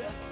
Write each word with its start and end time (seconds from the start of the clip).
All 0.00 0.27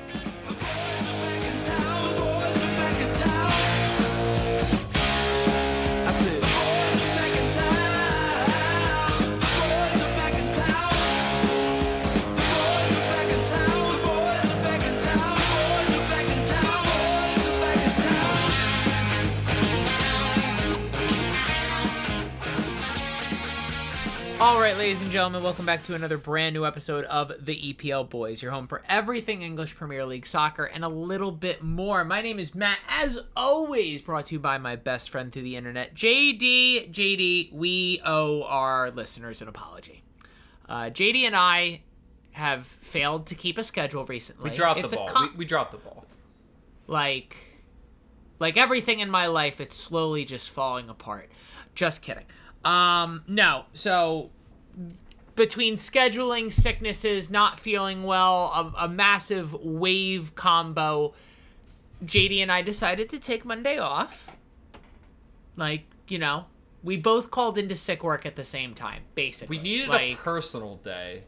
right, 24.67 24.79
ladies 24.79 25.01
and 25.01 25.12
gentlemen, 25.12 25.45
welcome 25.45 25.64
back 25.64 25.85
to 25.85 25.95
another 25.95 26.19
brand 26.19 26.53
new 26.53 26.66
episode 26.66 27.05
of 27.05 27.30
the 27.39 27.73
EPL 27.73 28.11
Boys, 28.11 28.43
your 28.43 28.51
home 28.51 28.66
for 28.66 28.83
everything 28.89 29.43
English 29.43 29.77
Premier 29.77 30.05
League 30.05 30.27
soccer 30.27 30.65
and 30.65 30.83
a 30.84 30.88
little 30.88 31.30
bit 31.30 31.62
more. 31.62 32.05
My 32.05 32.20
name 32.20 32.41
is 32.41 32.52
Matt, 32.52 32.79
as 32.88 33.16
always, 33.37 34.02
brought 34.02 34.24
to 34.24 34.34
you 34.34 34.41
by 34.41 34.59
my 34.59 34.74
best 34.74 35.10
friend 35.10 35.30
through 35.30 35.43
the 35.43 35.55
internet, 35.55 35.95
JD. 35.95 36.91
JD, 36.91 37.52
we 37.52 38.01
owe 38.05 38.43
our 38.43 38.91
listeners 38.91 39.41
an 39.41 39.47
apology. 39.47 40.02
Uh, 40.69 40.87
JD 40.87 41.23
and 41.29 41.37
I 41.37 41.83
have 42.33 42.66
failed 42.66 43.27
to 43.29 43.37
keep 43.37 43.59
a 43.59 43.62
schedule 43.62 44.05
recently. 44.07 44.51
We 44.51 44.57
dropped 44.57 44.80
It's 44.80 44.91
the 44.91 44.96
ball. 44.96 45.07
con- 45.07 45.30
we, 45.30 45.38
we 45.38 45.45
dropped 45.45 45.71
the 45.71 45.79
ball. 45.79 46.05
like 46.88 47.37
like 48.41 48.57
everything 48.57 48.98
in 48.98 49.10
my 49.10 49.27
life 49.29 49.60
it's 49.60 49.77
slowly 49.77 50.24
just 50.24 50.51
falling 50.51 50.88
apart 50.88 51.30
just 51.77 52.02
kidding 52.02 52.27
um 52.65 53.23
no 53.29 53.65
so 53.73 54.30
between 55.35 55.75
scheduling 55.77 56.53
sicknesses 56.53 57.30
not 57.30 57.59
feeling 57.59 58.05
well 58.05 58.75
a, 58.79 58.85
a 58.85 58.89
massive 58.89 59.52
wave 59.55 60.35
combo 60.35 61.15
jd 62.05 62.41
and 62.43 62.51
i 62.52 62.63
decided 62.63 63.09
to 63.09 63.18
take 63.18 63.45
monday 63.45 63.79
off 63.79 64.37
like 65.57 65.85
you 66.09 66.19
know 66.19 66.47
we 66.83 66.97
both 66.97 67.31
called 67.31 67.59
into 67.59 67.75
sick 67.75 68.03
work 68.05 68.25
at 68.25 68.37
the 68.37 68.45
same 68.45 68.75
time 68.75 69.03
basically 69.15 69.57
We 69.59 69.63
needed 69.63 69.89
like, 69.89 70.13
a 70.13 70.15
personal 70.17 70.77
day. 70.77 71.25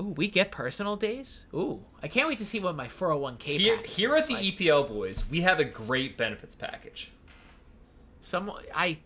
ooh 0.00 0.14
we 0.16 0.28
get 0.28 0.50
personal 0.50 0.96
days 0.96 1.42
ooh 1.54 1.84
i 2.02 2.08
can't 2.08 2.26
wait 2.28 2.38
to 2.38 2.46
see 2.46 2.58
what 2.60 2.74
my 2.76 2.86
401k 2.88 3.42
Here, 3.42 3.76
here 3.82 4.14
at 4.16 4.26
the 4.26 4.34
like. 4.34 4.44
EPL 4.44 4.88
boys, 4.88 5.24
we 5.30 5.42
have 5.42 5.60
a 5.60 5.64
great 5.64 6.16
benefits 6.16 6.54
package. 6.54 7.12
Some 8.22 8.50
I 8.74 8.98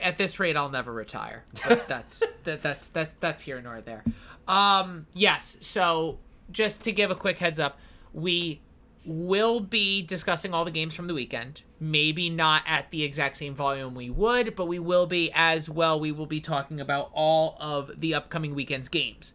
at 0.00 0.18
this 0.18 0.38
rate 0.40 0.56
I'll 0.56 0.70
never 0.70 0.92
retire. 0.92 1.44
But 1.68 1.88
that's 1.88 2.22
that, 2.44 2.62
that's 2.62 2.88
that 2.88 3.20
that's 3.20 3.42
here 3.42 3.60
nor 3.60 3.80
there. 3.80 4.04
Um 4.46 5.06
yes, 5.12 5.56
so 5.60 6.18
just 6.50 6.82
to 6.84 6.92
give 6.92 7.10
a 7.10 7.14
quick 7.14 7.38
heads 7.38 7.58
up, 7.58 7.78
we 8.12 8.60
will 9.04 9.60
be 9.60 10.02
discussing 10.02 10.54
all 10.54 10.64
the 10.64 10.70
games 10.70 10.94
from 10.94 11.06
the 11.06 11.14
weekend. 11.14 11.62
Maybe 11.78 12.30
not 12.30 12.62
at 12.66 12.90
the 12.90 13.02
exact 13.02 13.36
same 13.36 13.54
volume 13.54 13.94
we 13.94 14.08
would, 14.08 14.54
but 14.54 14.66
we 14.66 14.78
will 14.78 15.06
be 15.06 15.30
as 15.34 15.68
well. 15.68 16.00
We 16.00 16.12
will 16.12 16.26
be 16.26 16.40
talking 16.40 16.80
about 16.80 17.10
all 17.12 17.56
of 17.60 17.90
the 18.00 18.14
upcoming 18.14 18.54
weekend's 18.54 18.88
games. 18.88 19.34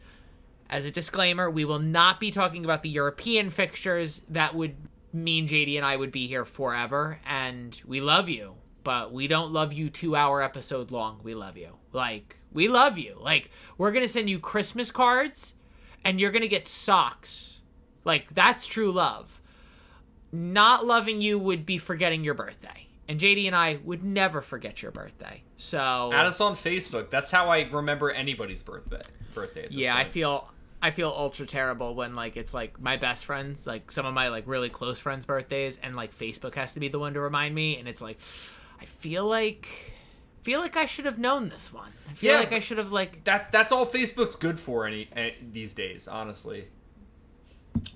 As 0.70 0.86
a 0.86 0.92
disclaimer, 0.92 1.50
we 1.50 1.66
will 1.66 1.80
not 1.80 2.20
be 2.20 2.32
talking 2.32 2.64
about 2.64 2.84
the 2.84 2.90
European 2.90 3.50
fixtures. 3.50 4.22
That 4.30 4.56
would 4.56 4.76
mean 5.14 5.48
JD 5.48 5.76
and 5.78 5.86
I 5.86 5.96
would 5.96 6.12
be 6.12 6.28
here 6.28 6.46
forever, 6.46 7.20
and 7.26 7.80
we 7.86 8.02
love 8.02 8.30
you, 8.30 8.56
but 8.84 9.12
we 9.14 9.28
don't 9.28 9.52
love 9.52 9.74
you 9.74 9.90
two 9.90 10.16
hour 10.16 10.42
episode 10.42 10.92
long. 10.92 11.20
We 11.24 11.36
love 11.36 11.58
you. 11.58 11.76
Like, 11.94 12.38
we 12.52 12.68
love 12.68 12.98
you. 12.98 13.18
Like, 13.20 13.52
we're 13.78 13.92
going 13.92 14.04
to 14.06 14.10
send 14.10 14.30
you 14.30 14.40
Christmas 14.40 14.92
cards, 14.92 15.54
and 16.04 16.20
you're 16.20 16.32
going 16.32 16.42
to 16.42 16.48
get 16.48 16.66
socks. 16.68 17.60
Like, 18.06 18.34
that's 18.34 18.68
true 18.68 18.92
love. 18.92 19.42
Not 20.32 20.86
loving 20.86 21.22
you 21.22 21.40
would 21.40 21.66
be 21.66 21.78
forgetting 21.78 22.24
your 22.24 22.34
birthday. 22.34 22.88
And 23.08 23.20
JD 23.20 23.48
and 23.48 23.56
I 23.56 23.80
would 23.84 24.04
never 24.04 24.40
forget 24.40 24.84
your 24.84 24.92
birthday. 24.92 25.44
So 25.58 26.12
Add 26.14 26.28
us 26.28 26.40
on 26.40 26.54
Facebook. 26.54 27.10
That's 27.10 27.32
how 27.32 27.48
I 27.48 27.68
remember 27.70 28.12
anybody's 28.12 28.62
birthday. 28.62 29.02
Birthday. 29.34 29.66
At 29.66 29.72
this 29.72 29.80
yeah 29.80 29.96
i 29.96 30.04
feel 30.06 30.50
i 30.82 30.90
feel 30.92 31.10
ultra 31.10 31.46
terrible 31.46 31.94
when 31.94 32.16
like 32.16 32.36
it's 32.36 32.54
like 32.54 32.80
my 32.82 32.98
best 32.98 33.26
friends 33.26 33.68
like 33.68 33.92
some 33.92 34.06
of 34.06 34.14
my 34.14 34.30
like 34.30 34.46
really 34.48 34.70
close 34.70 34.98
friends 34.98 35.26
birthdays 35.26 35.78
and 35.84 35.96
like 35.96 36.16
facebook 36.18 36.56
has 36.56 36.74
to 36.74 36.80
be 36.80 36.88
the 36.88 36.98
one 36.98 37.14
to 37.14 37.20
remind 37.20 37.54
me 37.54 37.78
and 37.78 37.88
it's 37.88 38.02
like 38.02 38.20
i 38.82 38.86
feel 38.86 39.26
like 39.26 39.94
feel 40.44 40.60
like 40.60 40.78
i 40.78 40.86
should 40.86 41.06
have 41.06 41.18
known 41.20 41.50
this 41.50 41.72
one 41.74 41.92
i 42.10 42.14
feel 42.14 42.34
Yeah, 42.34 42.40
like 42.40 42.54
i 42.54 42.60
should 42.60 42.78
have 42.78 42.92
like 42.92 43.24
That's 43.24 43.50
that's 43.52 43.72
all 43.72 43.86
Facebook's 43.86 44.36
good 44.36 44.60
for 44.60 44.86
any, 44.86 45.10
any 45.16 45.36
these 45.52 45.74
days. 45.74 46.08
Honestly. 46.08 46.68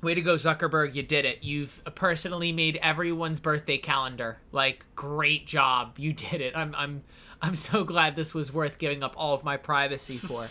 way 0.02 0.14
to 0.14 0.22
go 0.22 0.36
zuckerberg 0.36 0.96
you 0.96 1.04
did 1.04 1.26
it 1.26 1.44
you've 1.44 1.82
personally 1.96 2.52
made 2.52 2.78
everyone's 2.82 3.40
birthday 3.40 3.78
calendar 3.78 4.38
like 4.52 4.86
great 4.96 5.46
job 5.48 5.98
you 5.98 6.14
did 6.14 6.42
it 6.42 6.56
i'm 6.56 6.74
i'm 6.76 7.04
i'm 7.42 7.56
so 7.56 7.84
glad 7.84 8.16
this 8.16 8.34
was 8.34 8.54
worth 8.54 8.78
giving 8.78 9.04
up 9.04 9.14
all 9.18 9.34
of 9.34 9.44
my 9.44 9.58
privacy 9.58 10.16
for 10.28 10.44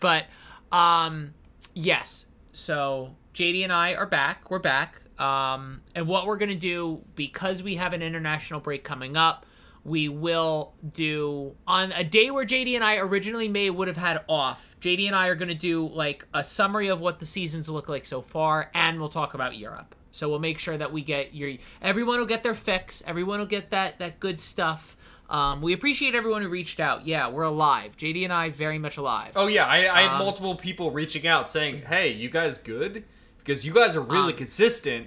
But 0.00 0.26
um 0.74 1.34
yes. 1.74 2.26
So 2.52 3.14
JD 3.34 3.64
and 3.64 3.72
I 3.72 3.94
are 3.94 4.06
back. 4.06 4.50
We're 4.50 4.58
back. 4.60 5.00
Um 5.20 5.82
and 5.94 6.06
what 6.06 6.26
we're 6.26 6.36
going 6.38 6.48
to 6.50 6.54
do 6.54 7.02
because 7.14 7.62
we 7.62 7.74
have 7.76 7.92
an 7.92 8.02
international 8.02 8.60
break 8.60 8.82
coming 8.84 9.16
up, 9.16 9.44
we 9.84 10.08
will 10.08 10.74
do 10.92 11.54
on 11.66 11.92
a 11.92 12.04
day 12.04 12.30
where 12.30 12.44
JD 12.44 12.74
and 12.74 12.84
I 12.84 12.96
originally 12.96 13.48
may 13.48 13.70
would 13.70 13.88
have 13.88 13.96
had 13.96 14.20
off. 14.28 14.76
JD 14.80 15.06
and 15.06 15.16
I 15.16 15.28
are 15.28 15.34
going 15.34 15.48
to 15.48 15.54
do 15.54 15.88
like 15.88 16.26
a 16.34 16.44
summary 16.44 16.88
of 16.88 17.00
what 17.00 17.18
the 17.18 17.24
seasons 17.26 17.68
look 17.70 17.88
like 17.88 18.04
so 18.04 18.20
far 18.20 18.70
and 18.74 19.00
we'll 19.00 19.08
talk 19.08 19.34
about 19.34 19.56
Europe. 19.56 19.94
So 20.12 20.28
we'll 20.28 20.38
make 20.40 20.58
sure 20.58 20.76
that 20.76 20.92
we 20.92 21.02
get 21.02 21.34
your 21.34 21.52
everyone 21.80 22.18
will 22.18 22.26
get 22.26 22.42
their 22.42 22.54
fix. 22.54 23.02
Everyone 23.06 23.38
will 23.38 23.46
get 23.46 23.70
that 23.70 23.98
that 24.00 24.20
good 24.20 24.40
stuff. 24.40 24.96
Um, 25.30 25.62
we 25.62 25.72
appreciate 25.72 26.16
everyone 26.16 26.42
who 26.42 26.48
reached 26.48 26.80
out. 26.80 27.06
Yeah, 27.06 27.28
we're 27.28 27.44
alive. 27.44 27.96
JD 27.96 28.24
and 28.24 28.32
I 28.32 28.50
very 28.50 28.78
much 28.80 28.96
alive. 28.96 29.32
Oh 29.36 29.46
yeah, 29.46 29.64
I, 29.64 29.76
I 29.76 30.02
had 30.02 30.12
Um, 30.12 30.18
multiple 30.18 30.56
people 30.56 30.90
reaching 30.90 31.26
out 31.26 31.48
saying, 31.48 31.82
"Hey, 31.82 32.12
you 32.12 32.28
guys 32.28 32.58
good?" 32.58 33.04
Because 33.38 33.64
you 33.64 33.72
guys 33.72 33.96
are 33.96 34.00
really 34.02 34.32
Um, 34.32 34.38
consistent, 34.38 35.06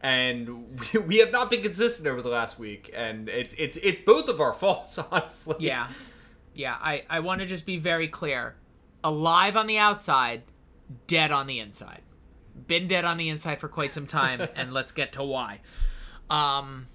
and 0.00 0.80
we, 1.06 1.18
have 1.18 1.32
not 1.32 1.50
been 1.50 1.62
consistent 1.62 2.08
over 2.08 2.22
the 2.22 2.28
last 2.28 2.58
week, 2.58 2.90
and 2.94 3.28
it's 3.28 3.54
it's 3.56 3.76
it's 3.78 4.00
both 4.00 4.28
of 4.28 4.40
our 4.40 4.54
faults, 4.54 4.98
honestly. 4.98 5.56
Yeah. 5.60 5.88
Yeah, 6.52 6.76
I, 6.80 7.04
I 7.08 7.20
want 7.20 7.40
to 7.40 7.46
just 7.46 7.64
be 7.64 7.78
very 7.78 8.08
clear. 8.08 8.56
Alive 9.04 9.56
on 9.56 9.66
the 9.66 9.78
outside, 9.78 10.42
dead 11.06 11.30
on 11.30 11.46
the 11.46 11.60
inside. 11.60 12.02
Been 12.66 12.88
dead 12.88 13.04
on 13.04 13.16
the 13.16 13.28
inside 13.28 13.60
for 13.60 13.68
quite 13.68 13.94
some 13.94 14.06
time, 14.06 14.46
and 14.56 14.72
let's 14.72 14.92
get 14.92 15.12
to 15.12 15.22
why. 15.22 15.60
Um, 16.28 16.86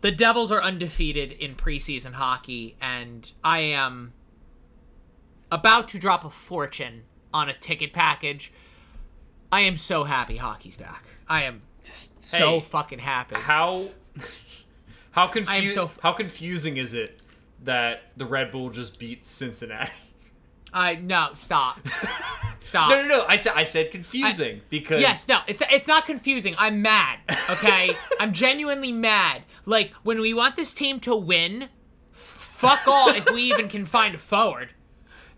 the 0.00 0.12
Devils 0.12 0.52
are 0.52 0.62
undefeated 0.62 1.32
in 1.32 1.56
preseason 1.56 2.12
hockey, 2.12 2.76
and 2.80 3.30
I 3.42 3.58
am 3.58 4.12
about 5.50 5.88
to 5.88 5.98
drop 5.98 6.24
a 6.24 6.30
fortune 6.30 7.02
on 7.34 7.48
a 7.48 7.52
ticket 7.52 7.92
package. 7.92 8.52
I 9.50 9.60
am 9.62 9.76
so 9.76 10.04
happy 10.04 10.36
hockey's 10.36 10.76
back. 10.76 11.04
I 11.28 11.42
am 11.42 11.62
just 11.86 12.22
so 12.22 12.60
fucking 12.60 12.98
happy. 12.98 13.36
How 13.36 13.86
how 15.12 15.26
confusing 15.38 15.74
so- 15.74 15.90
how 16.02 16.12
confusing 16.12 16.76
is 16.76 16.94
it 16.94 17.20
that 17.64 18.12
the 18.16 18.24
Red 18.26 18.50
Bull 18.50 18.70
just 18.70 18.98
beat 18.98 19.24
Cincinnati? 19.24 19.90
I 20.72 20.96
no, 20.96 21.30
stop. 21.34 21.78
Stop. 22.60 22.90
No, 22.90 23.02
no, 23.02 23.08
no. 23.08 23.24
I 23.28 23.36
said 23.36 23.52
I 23.54 23.64
said 23.64 23.90
confusing 23.92 24.60
because 24.70 25.00
Yes, 25.00 25.28
no, 25.28 25.38
it's 25.46 25.62
it's 25.70 25.86
not 25.86 26.04
confusing. 26.04 26.54
I'm 26.58 26.82
mad. 26.82 27.20
Okay, 27.48 27.92
I'm 28.20 28.32
genuinely 28.32 28.90
mad. 28.92 29.42
Like 29.66 29.92
when 30.02 30.20
we 30.20 30.34
want 30.34 30.56
this 30.56 30.72
team 30.72 30.98
to 31.00 31.14
win, 31.14 31.68
fuck 32.10 32.88
all 32.88 33.10
if 33.10 33.30
we 33.30 33.42
even 33.42 33.68
can 33.68 33.84
find 33.84 34.14
a 34.14 34.18
forward. 34.18 34.70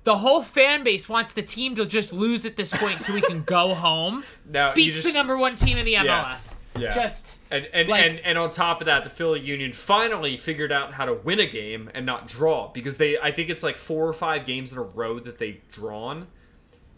The 0.09 0.17
whole 0.17 0.41
fan 0.43 0.85
base 0.85 1.07
wants 1.07 1.35
the 1.35 1.43
team 1.43 1.75
to 1.75 1.85
just 1.85 2.15
lose 2.15 2.47
at 2.47 2.57
this 2.57 2.73
point 2.73 3.03
so 3.03 3.13
we 3.13 3.21
can 3.21 3.43
go 3.43 3.75
home. 3.87 4.25
now 4.49 4.71
you 4.71 4.75
Beats 4.77 4.97
just, 5.03 5.09
the 5.09 5.13
number 5.13 5.37
one 5.37 5.55
team 5.55 5.77
in 5.77 5.85
the 5.85 5.93
MLS. 5.95 6.55
Yeah. 6.77 6.81
Yeah. 6.85 6.95
Just 6.95 7.37
And 7.51 7.69
and, 7.75 7.89
Like- 7.91 8.03
and 8.11 8.19
and 8.21 8.39
on 8.39 8.51
top 8.51 8.81
of 8.81 8.87
that, 8.87 9.05
the 9.05 9.11
Philly 9.11 9.41
Union 9.41 9.71
finally 9.75 10.39
figured 10.39 10.73
out 10.73 10.95
how 10.95 11.05
to 11.05 11.13
win 11.13 11.41
a 11.41 11.47
game 11.47 11.91
and 11.93 12.07
not 12.07 12.27
draw 12.27 12.69
because 12.73 12.97
they 12.97 13.19
I 13.19 13.33
think 13.33 13.51
it's 13.51 13.63
like 13.63 13.77
four 13.77 14.09
or 14.09 14.15
five 14.15 14.47
games 14.47 14.73
in 14.73 14.79
a 14.79 14.83
row 14.83 15.21
that 15.21 15.37
they've 15.37 15.61
drawn. 15.71 16.29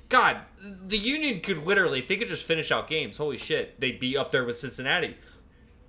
God, 0.08 0.36
the 0.86 0.96
Union 0.98 1.40
could 1.40 1.66
literally 1.66 1.98
if 1.98 2.06
they 2.06 2.16
could 2.16 2.28
just 2.28 2.46
finish 2.46 2.70
out 2.70 2.86
games, 2.86 3.16
holy 3.16 3.38
shit, 3.38 3.80
they'd 3.80 3.98
be 3.98 4.16
up 4.16 4.30
there 4.30 4.44
with 4.44 4.54
Cincinnati. 4.56 5.16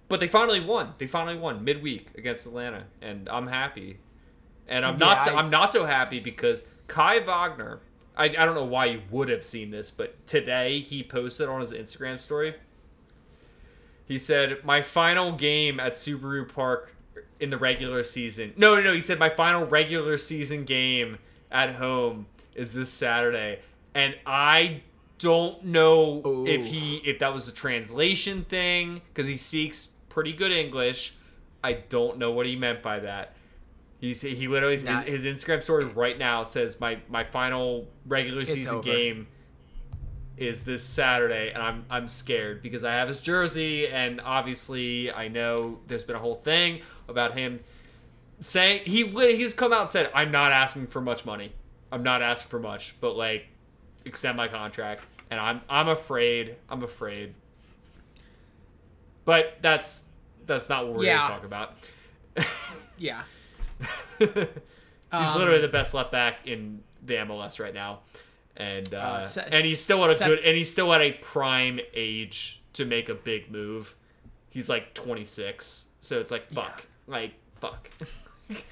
But 0.09 0.19
they 0.19 0.27
finally 0.27 0.59
won. 0.59 0.93
They 0.97 1.05
finally 1.05 1.37
won 1.37 1.63
midweek 1.63 2.07
against 2.17 2.47
Atlanta, 2.47 2.85
and 2.99 3.29
I'm 3.29 3.45
happy. 3.45 3.99
And 4.67 4.85
I'm 4.85 4.97
not 4.97 5.23
so, 5.23 5.35
I- 5.35 5.39
I'm 5.39 5.51
not 5.51 5.71
so 5.71 5.85
happy 5.85 6.19
because 6.19 6.63
Kai 6.91 7.19
Wagner. 7.19 7.79
I, 8.17 8.25
I 8.25 8.45
don't 8.45 8.53
know 8.53 8.65
why 8.65 8.85
you 8.87 9.01
would 9.09 9.29
have 9.29 9.45
seen 9.45 9.71
this, 9.71 9.89
but 9.89 10.27
today 10.27 10.81
he 10.81 11.01
posted 11.03 11.47
on 11.47 11.61
his 11.61 11.71
Instagram 11.71 12.19
story. 12.19 12.53
He 14.05 14.17
said, 14.17 14.65
"My 14.65 14.81
final 14.81 15.31
game 15.31 15.79
at 15.79 15.93
Subaru 15.93 16.53
Park 16.53 16.93
in 17.39 17.49
the 17.49 17.57
regular 17.57 18.03
season." 18.03 18.53
No, 18.57 18.75
no, 18.75 18.81
no. 18.81 18.93
He 18.93 18.99
said, 18.99 19.19
"My 19.19 19.29
final 19.29 19.65
regular 19.65 20.17
season 20.17 20.65
game 20.65 21.17
at 21.49 21.75
home 21.75 22.25
is 22.55 22.73
this 22.73 22.89
Saturday," 22.89 23.59
and 23.95 24.15
I 24.25 24.81
don't 25.17 25.63
know 25.63 26.21
Ooh. 26.25 26.45
if 26.45 26.65
he 26.65 26.97
if 27.05 27.19
that 27.19 27.33
was 27.33 27.47
a 27.47 27.53
translation 27.53 28.43
thing 28.43 29.01
because 29.13 29.29
he 29.29 29.37
speaks 29.37 29.91
pretty 30.09 30.33
good 30.33 30.51
English. 30.51 31.13
I 31.63 31.71
don't 31.73 32.17
know 32.17 32.31
what 32.31 32.47
he 32.47 32.57
meant 32.57 32.83
by 32.83 32.99
that. 32.99 33.33
He's 34.01 34.21
he 34.21 34.47
literally 34.47 34.73
his, 34.73 34.83
Not- 34.83 35.05
his 35.05 35.25
Instagram 35.25 35.63
story 35.63 35.85
right 35.85 36.17
now 36.17 36.43
says 36.43 36.79
my 36.81 36.97
my 37.07 37.23
final 37.23 37.87
regular 38.05 38.43
season 38.45 38.81
game 38.81 39.27
is 40.37 40.63
this 40.63 40.83
Saturday, 40.83 41.51
and 41.53 41.61
I'm 41.61 41.85
I'm 41.89 42.07
scared 42.07 42.61
because 42.63 42.83
I 42.83 42.93
have 42.93 43.07
his 43.07 43.21
jersey, 43.21 43.87
and 43.87 44.19
obviously 44.19 45.11
I 45.13 45.27
know 45.27 45.79
there's 45.87 46.03
been 46.03 46.15
a 46.15 46.19
whole 46.19 46.33
thing 46.35 46.81
about 47.07 47.37
him 47.37 47.59
saying 48.39 48.81
he 48.85 49.05
he's 49.07 49.53
come 49.53 49.71
out 49.71 49.81
and 49.81 49.89
said 49.91 50.09
I'm 50.15 50.31
not 50.31 50.51
asking 50.51 50.87
for 50.87 50.99
much 50.99 51.23
money. 51.25 51.51
I'm 51.91 52.01
not 52.01 52.23
asking 52.23 52.49
for 52.49 52.59
much, 52.59 52.99
but 53.01 53.15
like 53.15 53.45
extend 54.05 54.35
my 54.35 54.47
contract, 54.47 55.03
and 55.29 55.39
I'm 55.39 55.61
I'm 55.69 55.89
afraid. 55.89 56.55
I'm 56.69 56.81
afraid. 56.81 57.35
But 59.25 59.57
that's 59.61 60.05
that's 60.47 60.69
not 60.69 60.87
what 60.87 60.95
we're 60.95 61.03
Yeah. 61.05 61.19
gonna 61.19 61.33
talk 61.35 61.43
about. 61.45 61.73
Yeah. 62.97 63.23
He's 64.19 64.27
Um, 65.11 65.37
literally 65.37 65.59
the 65.61 65.67
best 65.67 65.93
left 65.93 66.11
back 66.11 66.47
in 66.47 66.81
the 67.03 67.15
MLS 67.15 67.59
right 67.59 67.73
now, 67.73 67.99
and 68.55 68.93
uh, 68.93 68.97
Uh, 68.97 69.21
se- 69.23 69.49
and 69.51 69.65
he's 69.65 69.83
still 69.83 70.03
at 70.05 70.11
a 70.11 70.15
se- 70.15 70.25
good 70.25 70.39
and 70.39 70.55
he's 70.55 70.71
still 70.71 70.93
at 70.93 71.01
a 71.01 71.11
prime 71.13 71.79
age 71.93 72.61
to 72.73 72.85
make 72.85 73.09
a 73.09 73.13
big 73.15 73.51
move. 73.51 73.95
He's 74.49 74.69
like 74.69 74.93
26, 74.93 75.87
so 75.99 76.19
it's 76.19 76.31
like 76.31 76.45
fuck, 76.47 76.85
like 77.07 77.33
fuck. 77.59 77.89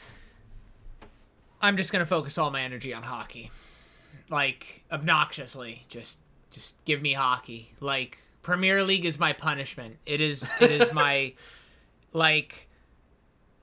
I'm 1.61 1.75
just 1.77 1.91
gonna 1.91 2.05
focus 2.05 2.37
all 2.37 2.51
my 2.51 2.61
energy 2.61 2.93
on 2.93 3.03
hockey, 3.03 3.51
like 4.29 4.83
obnoxiously. 4.91 5.83
Just, 5.89 6.19
just 6.51 6.83
give 6.85 7.01
me 7.01 7.13
hockey. 7.13 7.73
Like 7.81 8.19
Premier 8.41 8.83
League 8.83 9.03
is 9.05 9.19
my 9.19 9.33
punishment. 9.33 9.97
It 10.05 10.21
is, 10.21 10.49
it 10.61 10.71
is 10.71 10.93
my, 10.93 11.33
like. 12.13 12.67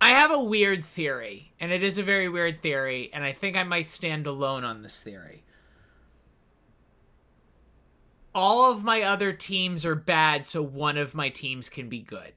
I 0.01 0.11
have 0.11 0.31
a 0.31 0.43
weird 0.43 0.85
theory, 0.85 1.53
and 1.59 1.73
it 1.73 1.83
is 1.83 1.99
a 1.99 2.03
very 2.03 2.29
weird 2.29 2.63
theory, 2.63 3.11
and 3.13 3.25
I 3.25 3.33
think 3.33 3.57
I 3.57 3.63
might 3.63 3.89
stand 3.89 4.27
alone 4.27 4.65
on 4.65 4.83
this 4.83 5.03
theory. 5.03 5.43
All 8.35 8.71
of 8.71 8.85
my 8.85 9.03
other 9.03 9.33
teams 9.33 9.87
are 9.87 9.95
bad, 9.95 10.45
so 10.45 10.63
one 10.63 10.99
of 10.99 11.15
my 11.15 11.31
teams 11.31 11.71
can 11.71 11.89
be 11.89 12.01
good. 12.01 12.35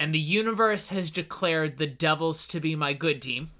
And 0.00 0.12
the 0.12 0.18
universe 0.18 0.88
has 0.88 1.10
declared 1.10 1.78
the 1.78 1.86
Devils 1.86 2.46
to 2.48 2.60
be 2.60 2.74
my 2.74 2.92
good 2.92 3.22
team, 3.22 3.50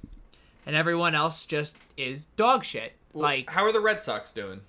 and 0.67 0.75
everyone 0.75 1.15
else 1.15 1.47
just 1.47 1.77
is 1.97 2.25
dog 2.37 2.65
shit. 2.65 2.95
Like 3.15 3.49
How 3.49 3.65
are 3.65 3.73
the 3.73 3.81
Red 3.81 4.01
Sox 4.01 4.33
doing? 4.33 4.61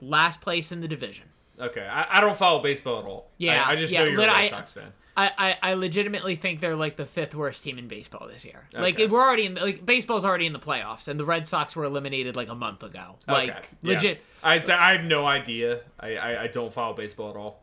last 0.00 0.40
place 0.40 0.72
in 0.72 0.80
the 0.80 0.88
division. 0.88 1.26
Okay, 1.58 1.86
I, 1.86 2.18
I 2.18 2.20
don't 2.20 2.36
follow 2.36 2.60
baseball 2.62 2.98
at 2.98 3.04
all. 3.04 3.30
Yeah, 3.38 3.64
I, 3.64 3.72
I 3.72 3.74
just 3.76 3.92
yeah, 3.92 4.00
know 4.00 4.10
you're 4.10 4.22
a 4.22 4.26
Red 4.26 4.50
Sox 4.50 4.72
fan. 4.72 4.92
I, 5.16 5.30
I, 5.62 5.70
I 5.70 5.74
legitimately 5.74 6.34
think 6.36 6.58
they're 6.60 6.74
like 6.74 6.96
the 6.96 7.06
fifth 7.06 7.34
worst 7.36 7.62
team 7.62 7.78
in 7.78 7.86
baseball 7.86 8.26
this 8.26 8.44
year. 8.44 8.64
Like 8.76 8.98
we're 8.98 9.20
already 9.22 9.46
in 9.46 9.54
like 9.54 9.86
baseball's 9.86 10.24
already 10.24 10.46
in 10.46 10.52
the 10.52 10.58
playoffs, 10.58 11.06
and 11.06 11.20
the 11.20 11.24
Red 11.24 11.46
Sox 11.46 11.76
were 11.76 11.84
eliminated 11.84 12.34
like 12.34 12.48
a 12.48 12.54
month 12.54 12.82
ago. 12.82 13.16
Like 13.28 13.50
Okay, 13.50 13.60
yeah. 13.82 13.92
legit. 13.94 14.22
I 14.42 14.58
say- 14.58 14.72
I 14.74 14.96
have 14.96 15.04
no 15.04 15.24
idea. 15.26 15.80
I, 16.00 16.16
I 16.16 16.42
I 16.42 16.46
don't 16.48 16.72
follow 16.72 16.94
baseball 16.94 17.30
at 17.30 17.36
all. 17.36 17.62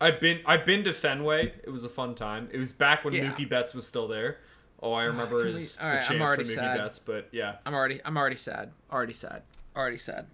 I've 0.00 0.18
been 0.20 0.40
I've 0.46 0.64
been 0.64 0.82
to 0.84 0.92
Fenway. 0.94 1.52
It 1.62 1.70
was 1.70 1.84
a 1.84 1.88
fun 1.90 2.14
time. 2.14 2.48
It 2.52 2.58
was 2.58 2.72
back 2.72 3.04
when 3.04 3.12
Yeah. 3.14 3.30
Mookie 3.30 3.48
Betts 3.48 3.74
was 3.74 3.86
still 3.86 4.08
there. 4.08 4.38
All 4.78 4.94
I 4.94 5.04
oh, 5.04 5.08
remember 5.08 5.44
can 5.44 5.54
we- 5.54 5.60
is 5.60 5.78
all 5.78 5.88
the 5.88 5.94
right, 5.96 6.02
I'm 6.04 6.08
chance 6.08 6.22
already 6.22 6.44
for 6.44 6.50
Mookie 6.52 6.54
sad. 6.54 6.78
Betts. 6.78 6.98
But 6.98 7.28
yeah, 7.32 7.56
I'm 7.66 7.74
already 7.74 8.00
I'm 8.04 8.16
already 8.16 8.36
sad. 8.36 8.72
Already 8.90 9.12
sad. 9.12 9.42
Already 9.76 9.98
sad. 9.98 10.26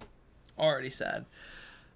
Already 0.58 0.90
sad. 0.90 1.24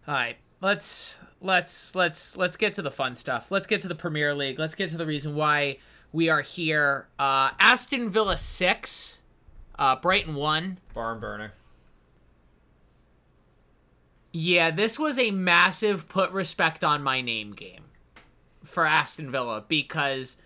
All 0.08 0.14
right. 0.14 0.36
Let's 0.60 1.16
let's 1.40 1.94
let's 1.94 2.36
let's 2.36 2.56
get 2.56 2.74
to 2.74 2.82
the 2.82 2.90
fun 2.90 3.16
stuff. 3.16 3.50
Let's 3.50 3.66
get 3.66 3.80
to 3.82 3.88
the 3.88 3.94
Premier 3.94 4.34
League. 4.34 4.58
Let's 4.58 4.74
get 4.74 4.90
to 4.90 4.96
the 4.96 5.06
reason 5.06 5.34
why 5.34 5.78
we 6.12 6.28
are 6.28 6.42
here. 6.42 7.08
Uh 7.18 7.50
Aston 7.58 8.08
Villa 8.08 8.36
6, 8.36 9.14
uh 9.78 9.96
Brighton 9.96 10.34
1. 10.34 10.78
barn 10.94 11.20
burner. 11.20 11.52
Yeah, 14.32 14.70
this 14.70 14.98
was 14.98 15.18
a 15.18 15.30
massive 15.30 16.08
put 16.08 16.30
respect 16.30 16.84
on 16.84 17.02
my 17.02 17.22
name 17.22 17.52
game 17.52 17.84
for 18.64 18.84
Aston 18.84 19.30
Villa 19.30 19.64
because 19.66 20.36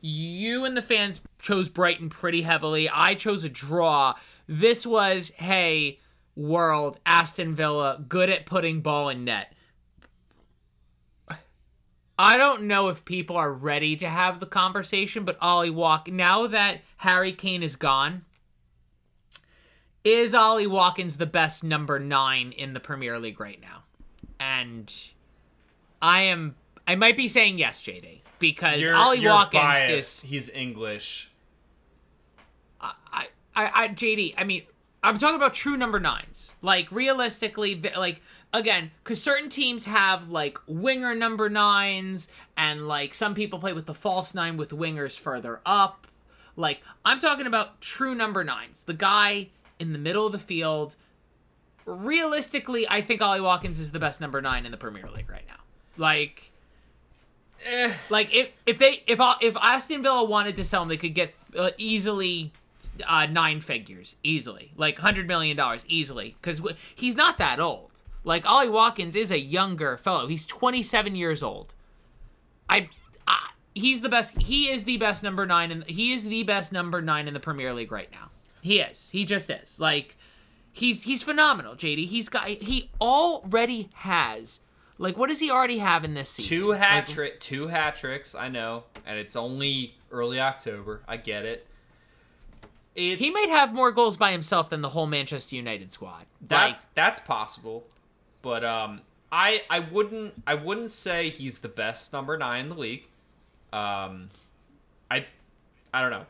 you 0.00 0.64
and 0.64 0.76
the 0.76 0.82
fans 0.82 1.20
chose 1.38 1.68
Brighton 1.68 2.10
pretty 2.10 2.42
heavily. 2.42 2.88
I 2.88 3.14
chose 3.14 3.44
a 3.44 3.48
draw. 3.48 4.14
This 4.46 4.86
was, 4.86 5.30
hey, 5.36 5.98
world, 6.36 6.98
Aston 7.06 7.54
Villa, 7.54 8.04
good 8.08 8.28
at 8.30 8.46
putting 8.46 8.80
ball 8.80 9.08
in 9.08 9.24
net. 9.24 9.54
I 12.18 12.36
don't 12.36 12.62
know 12.62 12.88
if 12.88 13.04
people 13.04 13.36
are 13.36 13.52
ready 13.52 13.94
to 13.96 14.08
have 14.08 14.40
the 14.40 14.46
conversation, 14.46 15.24
but 15.24 15.38
Ollie 15.40 15.70
Walk, 15.70 16.10
now 16.10 16.48
that 16.48 16.80
Harry 16.98 17.32
Kane 17.32 17.62
is 17.62 17.76
gone, 17.76 18.24
is 20.02 20.34
Ollie 20.34 20.66
Watkins 20.66 21.18
the 21.18 21.26
best 21.26 21.62
number 21.62 22.00
nine 22.00 22.50
in 22.50 22.72
the 22.72 22.80
Premier 22.80 23.18
League 23.20 23.38
right 23.38 23.60
now? 23.60 23.84
And 24.40 24.92
I 26.02 26.22
am 26.22 26.56
I 26.88 26.96
might 26.96 27.16
be 27.16 27.28
saying 27.28 27.58
yes, 27.58 27.82
JD, 27.82 28.20
because 28.38 28.80
You're, 28.80 28.96
Ollie 28.96 29.20
you're 29.20 29.32
Watkins 29.32 29.62
biased. 29.62 30.24
is 30.24 30.28
He's 30.28 30.48
English. 30.48 31.30
I, 32.80 32.94
I 33.12 33.26
I 33.54 33.88
JD, 33.88 34.34
I 34.36 34.44
mean 34.44 34.62
I'm 35.02 35.18
talking 35.18 35.36
about 35.36 35.54
true 35.54 35.76
number 35.76 36.00
nines. 36.00 36.52
Like 36.62 36.90
realistically, 36.90 37.80
like 37.96 38.20
again, 38.52 38.90
because 39.02 39.22
certain 39.22 39.48
teams 39.48 39.84
have 39.84 40.30
like 40.30 40.58
winger 40.66 41.14
number 41.14 41.48
nines, 41.48 42.28
and 42.56 42.86
like 42.88 43.14
some 43.14 43.34
people 43.34 43.58
play 43.58 43.72
with 43.72 43.86
the 43.86 43.94
false 43.94 44.34
nine 44.34 44.56
with 44.56 44.70
wingers 44.70 45.18
further 45.18 45.60
up. 45.66 46.06
Like 46.56 46.80
I'm 47.04 47.20
talking 47.20 47.46
about 47.46 47.80
true 47.80 48.14
number 48.14 48.42
nines, 48.44 48.82
the 48.82 48.94
guy 48.94 49.48
in 49.78 49.92
the 49.92 49.98
middle 49.98 50.26
of 50.26 50.32
the 50.32 50.38
field. 50.38 50.96
Realistically, 51.86 52.86
I 52.88 53.00
think 53.00 53.22
Ollie 53.22 53.40
Watkins 53.40 53.80
is 53.80 53.92
the 53.92 53.98
best 53.98 54.20
number 54.20 54.42
nine 54.42 54.66
in 54.66 54.72
the 54.72 54.76
Premier 54.76 55.08
League 55.08 55.30
right 55.30 55.44
now. 55.48 55.54
Like, 55.96 56.52
Eh. 57.66 57.92
like 58.10 58.32
if 58.34 58.50
if 58.66 58.78
they 58.78 59.02
if 59.06 59.18
if 59.40 59.56
Aston 59.56 60.02
Villa 60.02 60.22
wanted 60.24 60.54
to 60.56 60.64
sell 60.64 60.82
him, 60.82 60.88
they 60.88 60.96
could 60.98 61.14
get 61.14 61.34
uh, 61.56 61.70
easily 61.78 62.52
uh, 63.06 63.26
nine 63.26 63.60
figures, 63.60 64.16
easily, 64.22 64.70
like 64.76 64.98
hundred 64.98 65.26
million 65.26 65.56
dollars, 65.56 65.84
easily, 65.88 66.36
because 66.40 66.58
w- 66.58 66.76
he's 66.94 67.16
not 67.16 67.38
that 67.38 67.58
old. 67.58 67.90
Like 68.28 68.44
Ollie 68.46 68.68
Watkins 68.68 69.16
is 69.16 69.32
a 69.32 69.40
younger 69.40 69.96
fellow. 69.96 70.26
He's 70.26 70.44
twenty 70.44 70.82
seven 70.82 71.16
years 71.16 71.42
old. 71.42 71.74
I, 72.68 72.90
I 73.26 73.52
he's 73.74 74.02
the 74.02 74.10
best. 74.10 74.36
He 74.36 74.70
is 74.70 74.84
the 74.84 74.98
best 74.98 75.22
number 75.22 75.46
nine, 75.46 75.72
and 75.72 75.82
he 75.84 76.12
is 76.12 76.24
the 76.24 76.42
best 76.42 76.70
number 76.70 77.00
nine 77.00 77.26
in 77.26 77.32
the 77.32 77.40
Premier 77.40 77.72
League 77.72 77.90
right 77.90 78.10
now. 78.12 78.28
He 78.60 78.80
is. 78.80 79.08
He 79.08 79.24
just 79.24 79.48
is. 79.48 79.80
Like 79.80 80.18
he's 80.70 81.04
he's 81.04 81.22
phenomenal, 81.22 81.74
JD. 81.74 82.04
He's 82.04 82.28
got 82.28 82.46
he 82.48 82.90
already 83.00 83.88
has. 83.94 84.60
Like, 85.00 85.16
what 85.16 85.28
does 85.28 85.38
he 85.38 85.50
already 85.50 85.78
have 85.78 86.04
in 86.04 86.12
this 86.14 86.28
season? 86.28 86.58
Two 86.58 86.70
hat 86.72 87.06
Like, 87.06 87.06
trick, 87.06 87.40
two 87.40 87.68
hat 87.68 87.96
tricks. 87.96 88.34
I 88.34 88.48
know, 88.48 88.82
and 89.06 89.16
it's 89.16 89.36
only 89.36 89.94
early 90.10 90.38
October. 90.38 91.02
I 91.08 91.16
get 91.16 91.46
it. 91.46 91.66
It's, 92.96 93.22
He 93.22 93.30
might 93.30 93.48
have 93.50 93.72
more 93.72 93.92
goals 93.92 94.16
by 94.16 94.32
himself 94.32 94.70
than 94.70 94.82
the 94.82 94.88
whole 94.88 95.06
Manchester 95.06 95.54
United 95.54 95.92
squad. 95.92 96.26
That's 96.40 96.82
Like, 96.82 96.94
that's 96.94 97.20
possible, 97.20 97.86
but 98.42 98.64
um, 98.64 99.00
I 99.30 99.62
I 99.68 99.80
wouldn't 99.80 100.42
I 100.46 100.54
wouldn't 100.54 100.90
say 100.90 101.30
he's 101.30 101.58
the 101.58 101.68
best 101.68 102.12
number 102.12 102.36
nine 102.36 102.64
in 102.64 102.68
the 102.70 102.74
league. 102.76 103.04
Um, 103.72 104.30
I 105.10 105.26
I 105.92 106.00
don't 106.02 106.10
know. 106.10 106.26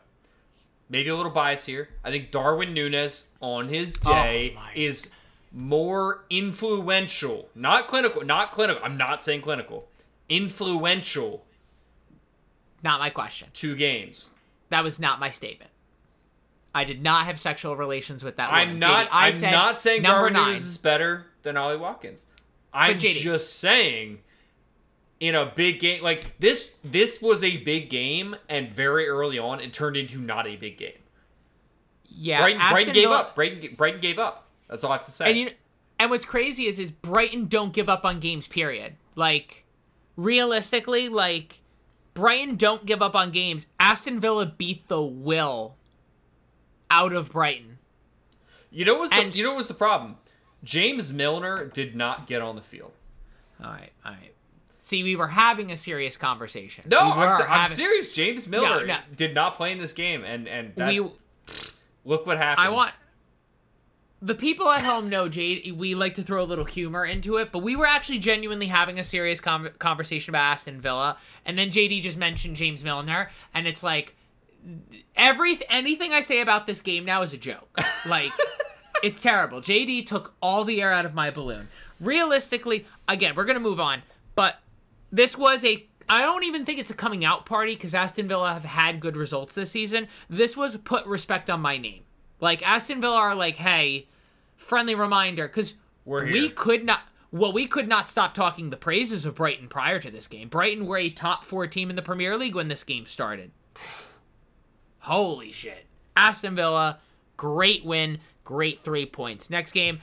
Maybe 0.89 1.09
a 1.09 1.15
little 1.15 1.31
bias 1.31 1.65
here. 1.65 1.89
I 2.03 2.09
think 2.09 2.31
Darwin 2.31 2.73
Nunez 2.73 3.27
on 3.41 3.69
his 3.69 3.95
day 3.95 4.55
Oh 4.57 4.61
is 4.75 5.11
more 5.51 6.25
influential, 6.29 7.49
not 7.55 7.87
clinical, 7.87 8.23
not 8.23 8.51
clinical. 8.51 8.83
I'm 8.83 8.97
not 8.97 9.21
saying 9.21 9.41
clinical. 9.41 9.87
Influential 10.27 11.45
not 12.83 12.99
my 12.99 13.09
question. 13.09 13.49
two 13.53 13.75
games. 13.75 14.31
That 14.69 14.83
was 14.83 14.99
not 14.99 15.19
my 15.19 15.31
statement. 15.31 15.71
I 16.73 16.83
did 16.83 17.01
not 17.01 17.25
have 17.25 17.39
sexual 17.39 17.75
relations 17.75 18.23
with 18.23 18.37
that. 18.37 18.51
I'm 18.51 18.69
woman. 18.69 18.79
not. 18.79 19.07
JD, 19.07 19.13
I 19.13 19.27
I'm 19.27 19.33
said 19.33 19.51
not 19.51 19.79
saying 19.79 20.01
number 20.03 20.17
Darwin 20.17 20.33
nine. 20.33 20.45
Nunez 20.47 20.65
is 20.65 20.77
better 20.77 21.25
than 21.41 21.57
Ollie 21.57 21.77
Watkins. 21.77 22.25
I'm 22.73 22.97
just 22.99 23.59
saying, 23.59 24.19
in 25.19 25.35
a 25.35 25.45
big 25.45 25.79
game 25.79 26.03
like 26.03 26.39
this, 26.39 26.77
this 26.83 27.21
was 27.21 27.43
a 27.43 27.57
big 27.57 27.89
game, 27.89 28.35
and 28.47 28.71
very 28.71 29.07
early 29.07 29.39
on, 29.39 29.59
it 29.59 29.73
turned 29.73 29.97
into 29.97 30.19
not 30.19 30.47
a 30.47 30.55
big 30.55 30.77
game. 30.77 30.91
yeah, 32.07 32.39
Brighton, 32.41 32.61
Brighton 32.69 32.93
gave 32.93 33.03
Villa- 33.03 33.17
up. 33.17 33.35
Brighton, 33.35 33.75
Brighton 33.75 34.01
gave 34.01 34.19
up. 34.19 34.47
That's 34.67 34.83
all 34.83 34.91
I 34.91 34.97
have 34.97 35.05
to 35.05 35.11
say. 35.11 35.29
And 35.29 35.37
you, 35.37 35.51
and 35.97 36.09
what's 36.11 36.25
crazy 36.25 36.67
is, 36.67 36.77
is 36.79 36.91
Brighton 36.91 37.47
don't 37.47 37.73
give 37.73 37.89
up 37.89 38.05
on 38.05 38.19
games. 38.19 38.47
Period. 38.47 38.95
Like, 39.15 39.65
realistically, 40.15 41.09
like 41.09 41.61
Brighton 42.13 42.55
don't 42.55 42.85
give 42.85 43.01
up 43.01 43.15
on 43.15 43.31
games. 43.31 43.67
Aston 43.79 44.19
Villa 44.19 44.45
beat 44.45 44.87
the 44.87 45.01
will 45.01 45.75
out 46.91 47.13
of 47.13 47.31
Brighton. 47.31 47.77
you 48.71 48.85
know 48.85 48.93
what 48.93 49.01
was 49.01 49.09
the, 49.11 49.37
you 49.37 49.43
know 49.43 49.51
what 49.51 49.57
was 49.57 49.67
the 49.67 49.73
problem? 49.73 50.17
James 50.63 51.13
Milner 51.13 51.65
did 51.65 51.95
not 51.95 52.27
get 52.27 52.41
on 52.41 52.55
the 52.55 52.61
field. 52.61 52.91
All 53.63 53.71
right, 53.71 53.91
all 54.05 54.11
right. 54.11 54.33
See, 54.79 55.03
we 55.03 55.15
were 55.15 55.27
having 55.27 55.71
a 55.71 55.75
serious 55.75 56.15
conversation. 56.15 56.85
No, 56.87 57.05
we 57.05 57.11
I'm, 57.11 57.41
I'm 57.49 57.69
serious. 57.69 58.13
James 58.13 58.47
Milner 58.47 58.85
no. 58.85 58.97
did 59.15 59.35
not 59.35 59.55
play 59.55 59.71
in 59.71 59.77
this 59.77 59.93
game, 59.93 60.23
and 60.23 60.47
and 60.47 60.73
that, 60.75 60.87
We, 60.87 61.09
look 62.05 62.25
what 62.25 62.37
happens. 62.37 62.65
I 62.65 62.69
want 62.69 62.93
the 64.21 64.35
people 64.35 64.69
at 64.69 64.83
home 64.83 65.09
know 65.09 65.27
Jade. 65.27 65.73
We 65.77 65.95
like 65.95 66.15
to 66.15 66.23
throw 66.23 66.43
a 66.43 66.45
little 66.45 66.65
humor 66.65 67.05
into 67.05 67.37
it, 67.37 67.51
but 67.51 67.59
we 67.59 67.75
were 67.75 67.85
actually 67.85 68.19
genuinely 68.19 68.67
having 68.67 68.99
a 68.99 69.03
serious 69.03 69.41
con- 69.41 69.71
conversation 69.79 70.31
about 70.31 70.53
Aston 70.53 70.79
Villa, 70.79 71.17
and 71.45 71.57
then 71.57 71.69
JD 71.69 72.01
just 72.01 72.17
mentioned 72.17 72.55
James 72.55 72.83
Milner, 72.83 73.31
and 73.53 73.67
it's 73.67 73.83
like 73.83 74.15
every 75.15 75.59
anything 75.69 76.13
I 76.13 76.21
say 76.21 76.41
about 76.41 76.67
this 76.67 76.81
game 76.81 77.05
now 77.05 77.21
is 77.21 77.33
a 77.33 77.37
joke. 77.37 77.79
Like 78.05 78.31
it's 79.03 79.19
terrible. 79.19 79.61
JD 79.61 80.05
took 80.05 80.33
all 80.41 80.63
the 80.63 80.81
air 80.81 80.91
out 80.91 81.05
of 81.05 81.13
my 81.13 81.31
balloon. 81.31 81.67
Realistically, 81.99 82.85
again, 83.07 83.35
we're 83.35 83.45
gonna 83.45 83.59
move 83.59 83.79
on, 83.79 84.03
but 84.35 84.59
this 85.11 85.37
was 85.37 85.63
a. 85.65 85.85
I 86.07 86.21
don't 86.21 86.43
even 86.43 86.65
think 86.65 86.79
it's 86.79 86.89
a 86.89 86.95
coming 86.95 87.23
out 87.23 87.45
party 87.45 87.75
because 87.75 87.93
Aston 87.93 88.27
Villa 88.27 88.53
have 88.53 88.65
had 88.65 88.99
good 88.99 89.15
results 89.15 89.53
this 89.53 89.69
season. 89.69 90.07
This 90.27 90.57
was 90.57 90.75
put 90.77 91.05
respect 91.05 91.49
on 91.49 91.61
my 91.61 91.77
name. 91.77 92.03
Like 92.39 92.67
Aston 92.67 93.01
Villa 93.01 93.17
are 93.17 93.35
like, 93.35 93.57
hey, 93.57 94.07
friendly 94.55 94.95
reminder 94.95 95.47
because 95.47 95.77
here. 96.45 96.49
could 96.55 96.83
not. 96.83 97.01
Well, 97.31 97.51
we 97.51 97.67
could 97.67 97.87
not 97.87 98.09
stop 98.09 98.33
talking 98.33 98.69
the 98.69 98.77
praises 98.77 99.23
of 99.23 99.35
Brighton 99.35 99.67
prior 99.67 99.99
to 99.99 100.09
this 100.09 100.25
game. 100.25 100.49
Brighton 100.49 100.87
were 100.87 100.97
a 100.97 101.11
top 101.11 101.45
four 101.45 101.67
team 101.67 101.91
in 101.91 101.95
the 101.95 102.01
Premier 102.01 102.35
League 102.35 102.55
when 102.55 102.69
this 102.69 102.83
game 102.83 103.05
started. 103.05 103.51
Holy 104.99 105.51
shit. 105.51 105.85
Aston 106.17 106.55
Villa, 106.55 106.99
great 107.37 107.85
win, 107.85 108.19
great 108.49 108.79
three 108.79 109.05
points. 109.05 109.51
Next 109.51 109.73
game, 109.73 109.99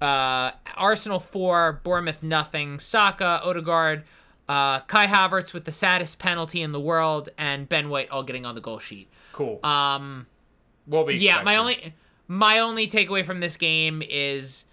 uh, 0.00 0.52
Arsenal 0.76 1.18
4, 1.18 1.80
Bournemouth 1.82 2.22
nothing. 2.22 2.78
Saka, 2.78 3.40
Odegaard, 3.42 4.04
uh, 4.48 4.78
Kai 4.82 5.08
Havertz 5.08 5.52
with 5.52 5.64
the 5.64 5.72
saddest 5.72 6.20
penalty 6.20 6.62
in 6.62 6.70
the 6.70 6.78
world, 6.78 7.28
and 7.36 7.68
Ben 7.68 7.88
White 7.88 8.08
all 8.10 8.22
getting 8.22 8.46
on 8.46 8.54
the 8.54 8.60
goal 8.60 8.78
sheet. 8.78 9.08
cool. 9.32 9.58
Um, 9.64 10.28
what 10.86 11.06
we 11.06 11.16
yeah, 11.16 11.42
my 11.42 11.56
only 11.56 11.92
my 12.28 12.60
only 12.60 12.86
takeaway 12.86 13.26
from 13.26 13.40
this 13.40 13.56
game 13.56 14.00
is 14.08 14.64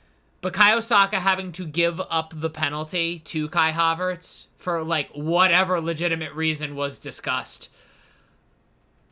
Bukayo 0.44 0.84
Saka 0.84 1.20
having 1.20 1.52
to 1.54 1.66
give 1.66 2.00
up 2.00 2.32
the 2.36 2.52
penalty 2.52 3.24
to 3.26 3.50
Kai 3.50 3.72
Havertz 3.72 4.46
for 4.56 4.84
like 4.84 5.10
whatever 5.14 5.82
legitimate 5.82 6.34
reason 6.34 6.76
was 6.76 7.00
discussed. 7.00 7.70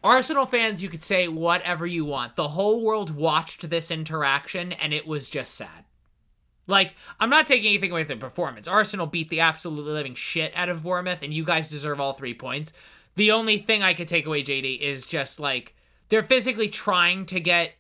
Arsenal 0.04 0.46
fans, 0.46 0.84
you 0.84 0.90
could 0.90 1.02
say 1.02 1.28
whatever 1.28 1.88
you 1.88 2.04
want. 2.04 2.36
The 2.36 2.50
whole 2.50 2.82
world 2.82 3.16
watched 3.16 3.70
this 3.70 3.90
interaction 3.90 4.74
and 4.74 4.94
it 4.94 5.08
was 5.08 5.30
just 5.30 5.56
sad. 5.56 5.86
Like, 6.68 6.96
I'm 7.20 7.30
not 7.30 7.48
taking 7.48 7.70
anything 7.70 7.92
away 7.92 8.04
from 8.04 8.20
the 8.20 8.26
performance. 8.26 8.68
Arsenal 8.68 9.08
beat 9.08 9.30
the 9.30 9.42
absolutely 9.42 9.92
living 9.92 10.16
shit 10.16 10.54
out 10.56 10.70
of 10.70 10.84
Bournemouth, 10.84 11.22
and 11.22 11.34
you 11.34 11.44
guys 11.44 11.70
deserve 11.70 12.00
all 12.00 12.14
three 12.14 12.34
points. 12.34 12.72
The 13.16 13.32
only 13.32 13.58
thing 13.58 13.84
I 13.84 13.94
could 13.94 14.08
take 14.08 14.26
away, 14.26 14.44
JD, 14.44 14.80
is 14.80 15.06
just 15.06 15.40
like 15.40 15.76
they're 16.10 16.24
physically 16.24 16.70
trying 16.70 17.26
to 17.28 17.40
get 17.40 17.74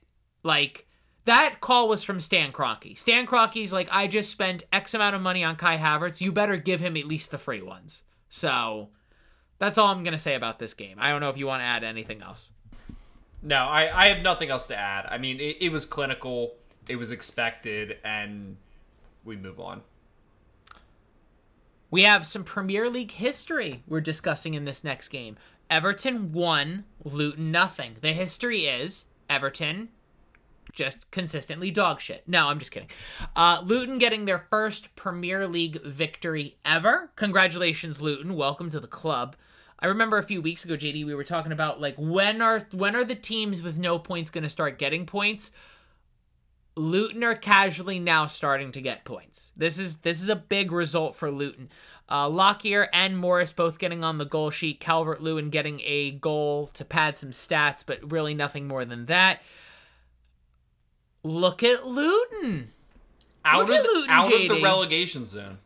like 0.43 0.87
that 1.25 1.61
call 1.61 1.87
was 1.87 2.03
from 2.03 2.19
Stan 2.19 2.51
Kroenke. 2.51 2.97
Stan 2.97 3.25
Kroenke's 3.25 3.71
like, 3.71 3.87
I 3.91 4.07
just 4.07 4.29
spent 4.29 4.63
X 4.73 4.93
amount 4.93 5.15
of 5.15 5.21
money 5.21 5.43
on 5.43 5.55
Kai 5.55 5.77
Havertz. 5.77 6.19
You 6.19 6.33
better 6.33 6.57
give 6.57 6.81
him 6.81 6.97
at 6.97 7.07
least 7.07 7.31
the 7.31 7.37
free 7.37 7.61
ones. 7.61 8.03
So 8.29 8.89
that's 9.63 9.77
all 9.77 9.87
I'm 9.87 10.03
gonna 10.03 10.17
say 10.17 10.35
about 10.35 10.59
this 10.59 10.73
game. 10.73 10.97
I 10.99 11.09
don't 11.09 11.21
know 11.21 11.29
if 11.29 11.37
you 11.37 11.47
want 11.47 11.61
to 11.61 11.65
add 11.65 11.83
anything 11.83 12.21
else. 12.21 12.51
No, 13.41 13.57
I, 13.57 14.05
I 14.05 14.07
have 14.07 14.21
nothing 14.21 14.49
else 14.49 14.67
to 14.67 14.75
add. 14.75 15.05
I 15.09 15.17
mean, 15.17 15.39
it, 15.39 15.57
it 15.59 15.71
was 15.71 15.85
clinical, 15.85 16.55
it 16.87 16.95
was 16.95 17.11
expected, 17.11 17.97
and 18.03 18.57
we 19.25 19.35
move 19.35 19.59
on. 19.59 19.81
We 21.91 22.03
have 22.03 22.25
some 22.25 22.43
Premier 22.43 22.89
League 22.89 23.11
history 23.11 23.83
we're 23.87 24.01
discussing 24.01 24.53
in 24.53 24.65
this 24.65 24.83
next 24.83 25.09
game. 25.09 25.37
Everton 25.69 26.31
won, 26.31 26.85
Luton 27.03 27.51
nothing. 27.51 27.97
The 28.01 28.13
history 28.13 28.65
is 28.65 29.05
Everton 29.29 29.89
just 30.73 31.09
consistently 31.11 31.71
dog 31.71 32.01
shit. 32.01 32.23
No, 32.27 32.47
I'm 32.47 32.59
just 32.59 32.71
kidding. 32.71 32.89
Uh, 33.35 33.61
Luton 33.63 33.97
getting 33.97 34.25
their 34.25 34.45
first 34.49 34.95
Premier 34.95 35.47
League 35.47 35.81
victory 35.83 36.57
ever. 36.65 37.11
Congratulations, 37.15 38.01
Luton. 38.01 38.35
Welcome 38.35 38.69
to 38.69 38.79
the 38.79 38.87
club. 38.87 39.35
I 39.83 39.87
remember 39.87 40.17
a 40.17 40.23
few 40.23 40.41
weeks 40.41 40.63
ago, 40.63 40.75
JD, 40.75 41.05
we 41.05 41.13
were 41.13 41.25
talking 41.25 41.51
about 41.51 41.81
like 41.81 41.95
when 41.97 42.41
are 42.41 42.65
when 42.71 42.95
are 42.95 43.03
the 43.03 43.15
teams 43.15 43.61
with 43.61 43.77
no 43.77 43.99
points 43.99 44.31
going 44.31 44.45
to 44.45 44.49
start 44.49 44.79
getting 44.79 45.05
points? 45.05 45.51
Luton 46.75 47.23
are 47.23 47.35
casually 47.35 47.99
now 47.99 48.25
starting 48.25 48.71
to 48.71 48.81
get 48.81 49.03
points. 49.03 49.51
This 49.57 49.77
is 49.77 49.97
this 49.97 50.21
is 50.21 50.29
a 50.29 50.37
big 50.37 50.71
result 50.71 51.15
for 51.15 51.29
Luton. 51.29 51.69
Uh, 52.09 52.29
Lockyer 52.29 52.87
and 52.93 53.17
Morris 53.17 53.51
both 53.51 53.77
getting 53.77 54.05
on 54.05 54.17
the 54.17 54.25
goal 54.25 54.51
sheet. 54.51 54.79
Calvert 54.79 55.21
Lewin 55.21 55.49
getting 55.49 55.81
a 55.83 56.11
goal 56.11 56.67
to 56.67 56.85
pad 56.85 57.17
some 57.17 57.31
stats, 57.31 57.85
but 57.85 58.09
really 58.09 58.33
nothing 58.33 58.69
more 58.69 58.85
than 58.85 59.07
that. 59.07 59.41
Look 61.23 61.61
at 61.61 61.85
Luton. 61.85 62.69
Out 63.43 63.59
Look 63.59 63.69
of 63.69 63.75
at 63.75 63.83
the, 63.83 63.89
Luton, 63.89 64.09
out 64.09 64.33
of 64.33 64.47
the 64.47 64.61
relegation 64.63 65.25
zone. 65.25 65.57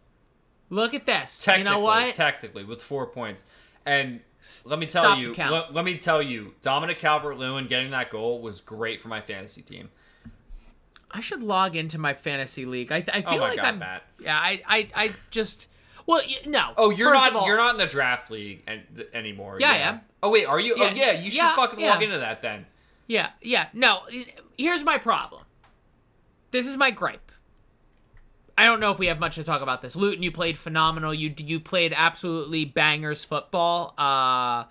Look 0.72 0.96
at 0.96 1.06
this. 1.06 1.44
Technically, 1.44 1.72
you 1.72 1.78
know 1.78 1.84
what? 1.84 2.16
technically, 2.16 2.64
with 2.64 2.82
four 2.82 3.06
points. 3.06 3.46
And 3.88 4.20
let 4.66 4.80
me 4.80 4.86
tell 4.86 5.04
Stop 5.04 5.20
you, 5.20 5.34
let, 5.34 5.74
let 5.74 5.86
me 5.86 5.98
tell 5.98 6.22
you, 6.22 6.54
Dominic 6.62 7.00
Calvert-Lewin 7.00 7.68
getting 7.68 7.92
that 7.92 8.10
goal 8.10 8.42
was 8.42 8.60
great 8.60 9.00
for 9.02 9.08
my 9.08 9.22
fantasy 9.22 9.62
team. 9.62 9.90
I 11.10 11.22
should 11.22 11.42
log 11.42 11.78
into 11.78 11.98
my 11.98 12.14
fantasy 12.14 12.66
league. 12.66 12.92
I, 12.92 12.98
I 12.98 13.24
oh 13.26 13.30
feel 13.32 13.34
Oh 13.40 13.44
like 13.44 13.58
God, 13.60 13.66
I'm. 13.66 13.80
Matt. 13.80 14.04
Yeah, 14.20 14.38
I, 14.38 14.62
I, 14.68 14.88
I 14.94 15.12
just. 15.32 15.68
Well, 16.06 16.22
no. 16.46 16.74
Oh, 16.76 16.90
you're 16.90 17.12
First 17.14 17.24
not 17.34 17.36
all- 17.36 17.48
you're 17.48 17.56
not 17.56 17.76
in 17.76 17.80
the 17.80 17.88
draft 17.88 18.30
league 18.30 18.62
an- 18.68 18.84
th- 18.94 19.08
anymore. 19.14 19.58
Yeah, 19.60 19.72
I 19.72 19.78
am. 19.78 20.02
Oh 20.22 20.32
wait, 20.32 20.46
are 20.46 20.60
you? 20.60 20.76
Oh, 20.78 20.84
yeah, 20.84 20.92
oh 20.92 20.96
yeah, 20.96 21.12
you 21.14 21.32
should 21.32 21.38
yeah, 21.38 21.56
fucking 21.56 21.80
yeah. 21.80 21.92
log 21.92 22.04
into 22.04 22.18
that 22.18 22.42
then. 22.42 22.66
Yeah, 23.08 23.30
yeah. 23.42 23.68
No, 23.72 24.02
here's 24.58 24.84
my 24.84 24.98
problem. 24.98 25.44
This 26.52 26.68
is 26.68 26.76
my 26.76 26.92
gripe. 26.92 27.27
I 28.58 28.66
don't 28.66 28.80
know 28.80 28.92
if 28.92 28.98
we 29.00 29.06
have 29.08 29.20
much 29.20 29.36
to 29.36 29.44
talk 29.44 29.62
about 29.62 29.82
this. 29.82 29.96
Luton, 29.96 30.24
you 30.24 30.32
played 30.32 30.58
phenomenal. 30.58 31.14
You 31.14 31.34
you 31.38 31.60
played 31.60 31.94
absolutely 31.96 32.66
bangers 32.66 33.24
football. 33.24 33.94
Uh, 33.98 34.66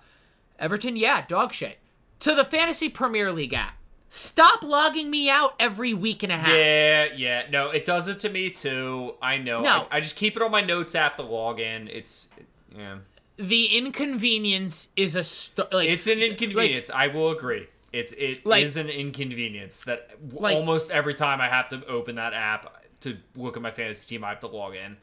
Everton, 0.59 0.95
yeah, 0.95 1.25
dog 1.27 1.53
shit. 1.53 1.77
To 2.21 2.35
the 2.35 2.43
fantasy 2.43 2.89
Premier 2.89 3.31
League 3.31 3.53
app. 3.53 3.75
Stop 4.09 4.63
logging 4.63 5.09
me 5.11 5.29
out 5.29 5.53
every 5.59 5.93
week 5.93 6.23
and 6.23 6.31
a 6.31 6.37
half. 6.37 6.47
Yeah, 6.47 7.07
yeah. 7.15 7.43
No, 7.51 7.69
it 7.69 7.85
does 7.85 8.07
it 8.07 8.19
to 8.19 8.29
me 8.29 8.49
too. 8.49 9.13
I 9.21 9.37
know. 9.37 9.61
No. 9.61 9.87
I, 9.91 9.97
I 9.97 9.99
just 9.99 10.15
keep 10.15 10.35
it 10.35 10.41
on 10.41 10.49
my 10.51 10.61
notes 10.61 10.95
app 10.95 11.17
to 11.17 11.23
log 11.23 11.59
in. 11.59 11.87
It's 11.89 12.27
yeah. 12.75 12.97
The 13.37 13.65
inconvenience 13.77 14.89
is 14.95 15.15
a 15.15 15.23
st- 15.23 15.71
like 15.71 15.89
It's 15.89 16.07
an 16.07 16.19
inconvenience. 16.19 16.89
I 16.93 17.07
will 17.07 17.31
agree. 17.31 17.67
It's 17.93 18.11
it 18.13 18.39
is 18.39 18.45
Like- 18.45 18.75
an 18.77 18.89
inconvenience 18.89 19.83
that 19.83 20.09
w- 20.29 20.41
Like- 20.41 20.55
almost 20.55 20.89
every 20.91 21.13
time 21.13 21.39
I 21.41 21.47
have 21.49 21.69
to 21.69 21.85
open 21.87 22.15
that 22.15 22.33
app 22.33 22.76
to 23.01 23.17
look 23.35 23.55
at 23.55 23.63
my 23.63 23.71
fantasy 23.71 24.15
team, 24.15 24.23
I 24.23 24.29
have 24.29 24.39
to 24.41 24.47
log 24.47 24.75
in. 24.75 24.97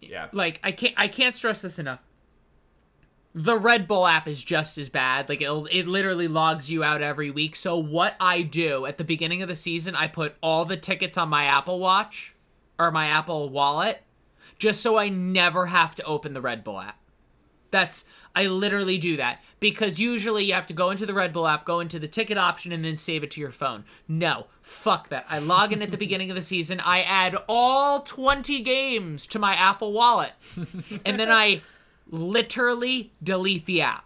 Yeah. 0.00 0.28
like 0.32 0.60
I 0.62 0.72
can't 0.72 0.94
I 0.96 1.08
can't 1.08 1.34
stress 1.34 1.62
this 1.62 1.78
enough. 1.78 2.00
The 3.34 3.56
Red 3.56 3.88
Bull 3.88 4.06
app 4.06 4.28
is 4.28 4.42
just 4.44 4.78
as 4.78 4.88
bad. 4.88 5.28
Like 5.28 5.40
it 5.40 5.50
it 5.70 5.86
literally 5.86 6.28
logs 6.28 6.70
you 6.70 6.84
out 6.84 7.02
every 7.02 7.30
week. 7.30 7.56
So 7.56 7.76
what 7.76 8.14
I 8.20 8.42
do 8.42 8.86
at 8.86 8.98
the 8.98 9.04
beginning 9.04 9.42
of 9.42 9.48
the 9.48 9.54
season, 9.54 9.94
I 9.94 10.08
put 10.08 10.34
all 10.42 10.64
the 10.64 10.76
tickets 10.76 11.16
on 11.16 11.28
my 11.28 11.44
Apple 11.44 11.78
Watch 11.78 12.34
or 12.78 12.90
my 12.90 13.06
Apple 13.06 13.48
Wallet 13.48 14.02
just 14.58 14.80
so 14.80 14.96
I 14.96 15.08
never 15.08 15.66
have 15.66 15.94
to 15.96 16.04
open 16.04 16.34
the 16.34 16.40
Red 16.40 16.64
Bull 16.64 16.80
app. 16.80 16.98
That's 17.70 18.04
I 18.34 18.46
literally 18.46 18.98
do 18.98 19.16
that 19.16 19.42
because 19.60 19.98
usually 19.98 20.44
you 20.44 20.52
have 20.54 20.66
to 20.68 20.74
go 20.74 20.90
into 20.90 21.06
the 21.06 21.14
Red 21.14 21.32
Bull 21.32 21.46
app, 21.48 21.64
go 21.64 21.80
into 21.80 21.98
the 21.98 22.06
ticket 22.08 22.36
option, 22.38 22.70
and 22.72 22.84
then 22.84 22.96
save 22.96 23.24
it 23.24 23.30
to 23.32 23.40
your 23.40 23.50
phone. 23.50 23.84
No, 24.08 24.46
fuck 24.62 25.08
that. 25.08 25.26
I 25.28 25.38
log 25.38 25.72
in 25.72 25.82
at 25.82 25.90
the 25.90 25.96
beginning 25.96 26.30
of 26.30 26.36
the 26.36 26.42
season. 26.42 26.78
I 26.80 27.00
add 27.02 27.36
all 27.48 28.02
20 28.02 28.60
games 28.62 29.26
to 29.28 29.38
my 29.38 29.54
Apple 29.54 29.92
Wallet, 29.92 30.32
and 31.04 31.18
then 31.18 31.30
I 31.30 31.62
literally 32.08 33.12
delete 33.22 33.66
the 33.66 33.80
app. 33.82 34.04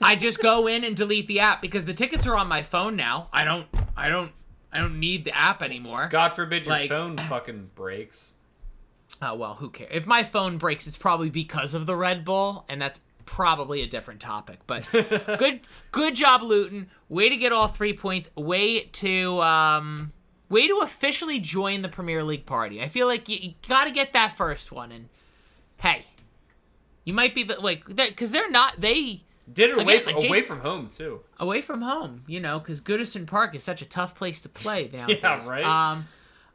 I 0.00 0.16
just 0.16 0.40
go 0.40 0.66
in 0.66 0.84
and 0.84 0.94
delete 0.96 1.26
the 1.26 1.40
app 1.40 1.62
because 1.62 1.86
the 1.86 1.94
tickets 1.94 2.26
are 2.26 2.36
on 2.36 2.46
my 2.48 2.62
phone 2.62 2.96
now. 2.96 3.28
I 3.32 3.44
don't, 3.44 3.66
I 3.96 4.08
don't, 4.08 4.30
I 4.72 4.78
don't 4.78 5.00
need 5.00 5.24
the 5.24 5.34
app 5.34 5.62
anymore. 5.62 6.08
God 6.10 6.34
forbid 6.36 6.64
your 6.66 6.74
Like- 6.74 6.88
phone 6.90 7.16
fucking 7.16 7.70
breaks. 7.74 8.34
Oh 9.22 9.34
well, 9.34 9.54
who 9.54 9.70
cares? 9.70 9.90
If 9.92 10.06
my 10.06 10.22
phone 10.24 10.58
breaks, 10.58 10.86
it's 10.86 10.96
probably 10.96 11.30
because 11.30 11.74
of 11.74 11.86
the 11.86 11.96
Red 11.96 12.24
Bull, 12.24 12.64
and 12.68 12.80
that's 12.80 13.00
probably 13.26 13.82
a 13.82 13.86
different 13.86 14.20
topic. 14.20 14.58
But 14.66 14.88
good, 15.38 15.60
good 15.92 16.14
job, 16.14 16.42
Luton. 16.42 16.88
Way 17.08 17.28
to 17.28 17.36
get 17.36 17.52
all 17.52 17.68
three 17.68 17.94
points. 17.94 18.28
Way 18.36 18.80
to 18.80 19.40
um, 19.40 20.12
way 20.48 20.66
to 20.68 20.80
officially 20.82 21.38
join 21.38 21.82
the 21.82 21.88
Premier 21.88 22.22
League 22.22 22.44
party. 22.46 22.82
I 22.82 22.88
feel 22.88 23.06
like 23.06 23.28
you, 23.28 23.38
you 23.40 23.54
got 23.68 23.84
to 23.84 23.90
get 23.90 24.12
that 24.12 24.36
first 24.36 24.72
one, 24.72 24.92
and 24.92 25.08
hey, 25.78 26.04
you 27.04 27.14
might 27.14 27.34
be 27.34 27.44
the 27.44 27.60
like 27.60 27.84
that 27.96 28.10
because 28.10 28.30
they're 28.30 28.50
not 28.50 28.80
they 28.80 29.22
Did 29.52 29.70
it 29.70 29.78
away 29.78 29.98
Again, 29.98 30.14
like, 30.16 30.24
away 30.26 30.42
from 30.42 30.60
home 30.60 30.88
too. 30.88 31.20
away 31.38 31.60
from 31.60 31.82
home, 31.82 32.24
you 32.26 32.40
know, 32.40 32.58
because 32.58 32.80
Goodison 32.80 33.26
Park 33.26 33.54
is 33.54 33.62
such 33.62 33.80
a 33.82 33.86
tough 33.86 34.14
place 34.14 34.40
to 34.42 34.48
play 34.48 34.90
nowadays. 34.92 35.18
Yeah, 35.22 35.48
right? 35.48 35.64
Um, 35.64 36.08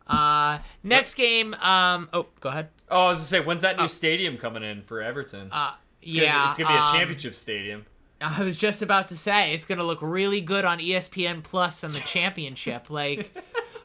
Uh, 0.09 0.59
next 0.83 1.13
game. 1.13 1.53
Um, 1.53 2.09
oh, 2.13 2.25
go 2.39 2.49
ahead. 2.49 2.69
Oh, 2.89 3.05
I 3.05 3.09
was 3.09 3.19
gonna 3.19 3.27
say, 3.27 3.39
when's 3.41 3.61
that 3.61 3.77
new 3.77 3.87
stadium 3.87 4.37
coming 4.37 4.63
in 4.63 4.81
for 4.81 5.01
Everton? 5.01 5.49
Uh, 5.51 5.73
It's 6.01 6.13
gonna 6.13 6.21
be- 6.21 6.25
yeah, 6.25 6.49
it's 6.49 6.57
gonna 6.57 6.69
be 6.71 6.75
a 6.75 6.81
um, 6.81 6.93
championship 6.93 7.35
stadium. 7.35 7.85
I 8.21 8.43
was 8.43 8.57
just 8.57 8.81
about 8.81 9.07
to 9.09 9.17
say 9.17 9.53
it's 9.53 9.65
gonna 9.65 9.83
look 9.83 9.99
really 10.01 10.41
good 10.41 10.65
on 10.65 10.79
ESPN 10.79 11.43
Plus 11.43 11.83
and 11.83 11.93
the 11.93 11.99
championship. 12.01 12.89
like, 12.89 13.31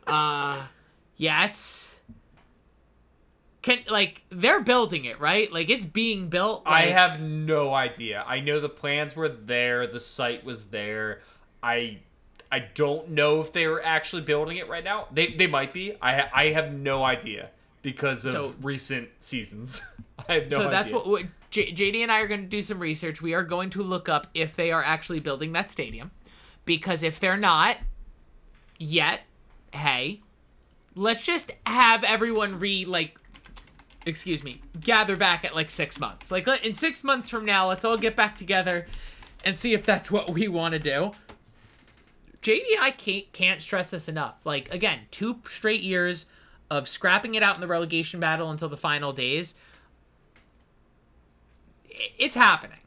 uh, 0.07 0.65
yeah, 1.17 1.45
it's 1.45 1.95
can 3.63 3.79
like 3.89 4.23
they're 4.31 4.61
building 4.61 5.05
it 5.07 5.21
right. 5.21 5.51
Like 5.53 5.71
it's 5.71 5.87
being 5.87 6.29
built. 6.29 6.63
I 6.67 6.83
have 6.87 7.21
no 7.21 7.73
idea. 7.75 8.23
I 8.27 8.41
know 8.41 8.61
the 8.61 8.69
plans 8.69 9.17
were 9.17 9.29
there, 9.29 9.87
the 9.87 10.01
site 10.01 10.45
was 10.45 10.67
there. 10.67 11.23
I 11.63 12.01
I 12.55 12.61
don't 12.75 13.09
know 13.11 13.41
if 13.41 13.53
they 13.53 13.65
are 13.65 13.83
actually 13.83 14.23
building 14.23 14.59
it 14.59 14.69
right 14.69 14.85
now. 14.85 15.09
They 15.13 15.33
they 15.33 15.49
might 15.49 15.73
be. 15.73 15.97
I 16.01 16.29
I 16.33 16.45
have 16.51 16.73
no 16.73 17.03
idea 17.03 17.51
because 17.83 18.25
of 18.25 18.33
So- 18.33 18.55
recent 18.63 19.09
seasons. 19.19 19.83
I 20.29 20.35
have 20.35 20.43
no 20.43 20.47
idea. 20.47 20.51
so 20.51 20.59
idea. 20.61 20.71
that's 20.71 20.93
what, 20.93 21.09
what 21.09 21.23
J- 21.51 21.73
JD 21.73 22.03
and 22.05 22.13
I 22.13 22.21
are 22.21 22.29
going 22.29 22.43
to 22.43 22.47
do 22.47 22.63
some 22.63 22.79
research. 22.79 23.21
We 23.21 23.35
are 23.35 23.43
going 23.43 23.71
to 23.71 23.83
look 23.83 24.09
up 24.09 24.29
if 24.35 24.55
they 24.55 24.71
are 24.71 24.85
actually 24.85 25.19
building 25.19 25.51
that 25.53 25.69
stadium, 25.71 26.13
because 26.65 27.03
if 27.03 27.19
they're 27.19 27.37
not 27.37 27.79
yet, 28.79 29.23
hey, 29.73 30.21
let's 30.95 31.23
just 31.23 31.51
have 31.67 32.05
everyone 32.05 32.61
re 32.61 32.85
like, 32.85 33.19
excuse 34.07 34.45
me, 34.45 34.61
gather 34.81 35.17
back 35.17 35.45
at 35.45 35.57
like 35.57 35.71
six 35.71 35.99
months. 35.99 36.31
Like 36.31 36.47
in 36.65 36.73
six 36.73 37.03
months 37.03 37.29
from 37.29 37.45
now, 37.45 37.69
let's 37.69 37.85
all 37.85 37.99
get 37.99 38.15
back 38.15 38.37
together 38.37 38.87
and 39.45 39.59
see 39.59 39.75
if 39.75 39.85
that's 39.85 40.09
what 40.11 40.33
we 40.33 40.47
want 40.47 40.73
to 40.75 40.79
do. 40.79 41.11
JD, 42.45 42.61
I 42.79 42.91
can't 42.91 43.33
can't 43.33 43.63
stress 43.63 43.91
this 43.91 44.07
enough. 44.09 44.45
Like 44.45 44.71
again, 44.73 45.01
two 45.11 45.41
straight 45.49 45.81
years 45.83 46.27
of 46.71 46.87
scrapping 46.89 47.35
it 47.35 47.43
out 47.43 47.55
in 47.55 47.61
the 47.63 47.67
relegation 47.67 48.21
battle 48.21 48.51
until 48.51 48.69
the 48.69 48.77
final 48.77 49.13
days. 49.15 49.55
It's 52.19 52.35
happening. 52.35 52.79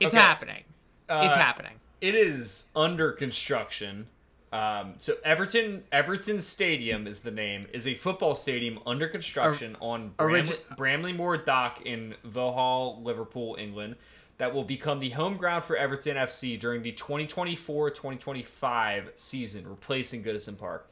It's 0.00 0.14
Okay. 0.14 0.22
happening. 0.22 0.64
it's 1.08 1.34
Uh, 1.34 1.38
happening. 1.38 1.72
It 2.00 2.14
is 2.14 2.70
under 2.76 3.10
construction. 3.12 4.06
Um, 4.52 4.94
so 4.98 5.14
Everton 5.24 5.84
Everton 5.92 6.40
Stadium 6.40 7.06
is 7.06 7.20
the 7.20 7.30
name. 7.32 7.66
Is 7.72 7.86
a 7.86 7.94
football 7.94 8.34
stadium 8.36 8.80
under 8.86 9.06
construction 9.08 9.76
on 9.80 10.10
Bramley, 10.16 10.40
origi- 10.42 10.76
Bramley 10.76 11.12
Moore 11.12 11.36
Dock 11.36 11.82
in 11.84 12.14
Vauxhall, 12.24 13.02
Liverpool, 13.02 13.56
England. 13.58 13.96
That 14.40 14.52
will 14.54 14.64
become 14.64 14.98
the 15.00 15.10
home 15.10 15.36
ground 15.36 15.64
for 15.64 15.76
Everton 15.76 16.16
FC 16.16 16.58
during 16.58 16.80
the 16.80 16.92
2024-2025 16.92 19.08
season, 19.14 19.68
replacing 19.68 20.24
Goodison 20.24 20.58
Park. 20.58 20.90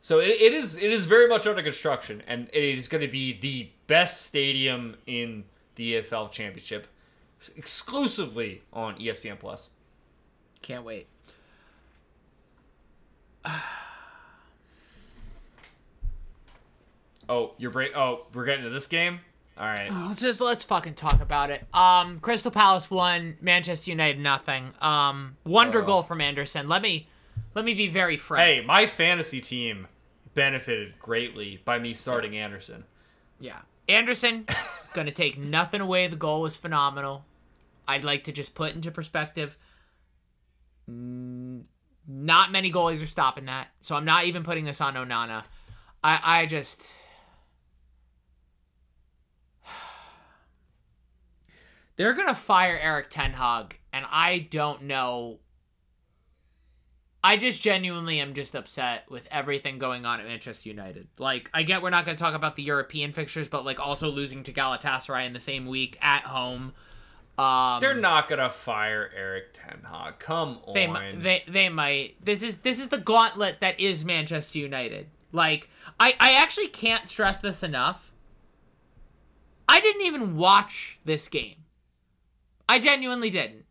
So 0.00 0.20
it, 0.20 0.40
it 0.40 0.52
is 0.52 0.76
it 0.76 0.92
is 0.92 1.06
very 1.06 1.26
much 1.26 1.48
under 1.48 1.60
construction, 1.60 2.22
and 2.28 2.48
it 2.52 2.62
is 2.62 2.86
going 2.86 3.00
to 3.00 3.10
be 3.10 3.36
the 3.40 3.68
best 3.88 4.26
stadium 4.26 4.94
in 5.08 5.42
the 5.74 5.94
EFL 5.94 6.30
Championship, 6.30 6.86
exclusively 7.56 8.62
on 8.72 8.94
ESPN 8.94 9.40
Plus. 9.40 9.70
Can't 10.62 10.84
wait. 10.84 11.08
Oh, 17.26 17.54
you're 17.56 17.70
break. 17.70 17.96
Oh, 17.96 18.26
we're 18.34 18.44
getting 18.44 18.64
to 18.64 18.70
this 18.70 18.86
game. 18.86 19.18
All 19.56 19.66
right. 19.66 19.90
Let's 19.90 20.20
just 20.20 20.40
let's 20.40 20.64
fucking 20.64 20.94
talk 20.94 21.20
about 21.20 21.50
it. 21.50 21.64
Um, 21.72 22.18
Crystal 22.18 22.50
Palace 22.50 22.90
won, 22.90 23.36
Manchester 23.40 23.90
United 23.90 24.20
nothing. 24.20 24.72
Um, 24.80 25.36
wonder 25.44 25.80
Oh. 25.82 25.86
goal 25.86 26.02
from 26.02 26.20
Andersen. 26.20 26.66
Let 26.68 26.82
me 26.82 27.08
let 27.54 27.64
me 27.64 27.72
be 27.74 27.86
very 27.88 28.16
frank. 28.16 28.46
Hey, 28.46 28.66
my 28.66 28.86
fantasy 28.86 29.40
team 29.40 29.86
benefited 30.34 30.98
greatly 30.98 31.60
by 31.64 31.78
me 31.78 31.94
starting 31.94 32.36
Andersen. 32.36 32.84
Yeah. 33.38 33.60
Andersen, 33.88 34.46
gonna 34.92 35.12
take 35.12 35.38
nothing 35.38 35.80
away. 35.80 36.08
The 36.08 36.16
goal 36.16 36.40
was 36.40 36.56
phenomenal. 36.56 37.24
I'd 37.86 38.02
like 38.02 38.24
to 38.24 38.32
just 38.32 38.54
put 38.56 38.74
into 38.74 38.90
perspective. 38.90 39.56
Not 40.88 42.50
many 42.52 42.70
goalies 42.72 43.02
are 43.02 43.06
stopping 43.06 43.46
that, 43.46 43.68
so 43.80 43.94
I'm 43.94 44.04
not 44.04 44.24
even 44.24 44.42
putting 44.42 44.64
this 44.64 44.80
on 44.80 44.94
Onana. 44.94 45.44
I 46.02 46.20
I 46.42 46.46
just. 46.46 46.86
They're 51.96 52.12
gonna 52.14 52.34
fire 52.34 52.76
Erik 52.78 53.08
Ten 53.10 53.32
Hag, 53.32 53.78
and 53.92 54.04
I 54.10 54.38
don't 54.50 54.82
know. 54.82 55.38
I 57.22 57.38
just 57.38 57.62
genuinely 57.62 58.20
am 58.20 58.34
just 58.34 58.54
upset 58.54 59.10
with 59.10 59.26
everything 59.30 59.78
going 59.78 60.04
on 60.04 60.20
at 60.20 60.26
Manchester 60.26 60.68
United. 60.68 61.08
Like, 61.18 61.50
I 61.54 61.62
get 61.62 61.80
we're 61.80 61.88
not 61.88 62.04
going 62.04 62.18
to 62.18 62.22
talk 62.22 62.34
about 62.34 62.54
the 62.54 62.62
European 62.62 63.12
fixtures, 63.12 63.48
but 63.48 63.64
like 63.64 63.80
also 63.80 64.10
losing 64.10 64.42
to 64.42 64.52
Galatasaray 64.52 65.24
in 65.26 65.32
the 65.32 65.40
same 65.40 65.64
week 65.64 65.96
at 66.02 66.24
home. 66.24 66.74
Um, 67.38 67.80
They're 67.80 67.94
not 67.94 68.28
gonna 68.28 68.50
fire 68.50 69.10
Erik 69.16 69.54
Ten 69.54 69.80
Hag. 69.90 70.18
Come 70.18 70.58
on. 70.66 70.74
they, 70.74 70.86
mi- 70.86 71.16
they 71.16 71.42
they 71.48 71.68
might. 71.70 72.22
This 72.24 72.42
is 72.42 72.58
this 72.58 72.78
is 72.78 72.88
the 72.88 72.98
gauntlet 72.98 73.56
that 73.60 73.80
is 73.80 74.04
Manchester 74.04 74.58
United. 74.58 75.08
Like, 75.32 75.68
I 75.98 76.14
I 76.20 76.34
actually 76.34 76.68
can't 76.68 77.08
stress 77.08 77.40
this 77.40 77.62
enough. 77.62 78.12
I 79.68 79.80
didn't 79.80 80.02
even 80.02 80.36
watch 80.36 81.00
this 81.04 81.26
game. 81.28 81.56
I 82.68 82.78
genuinely 82.78 83.30
didn't. 83.30 83.64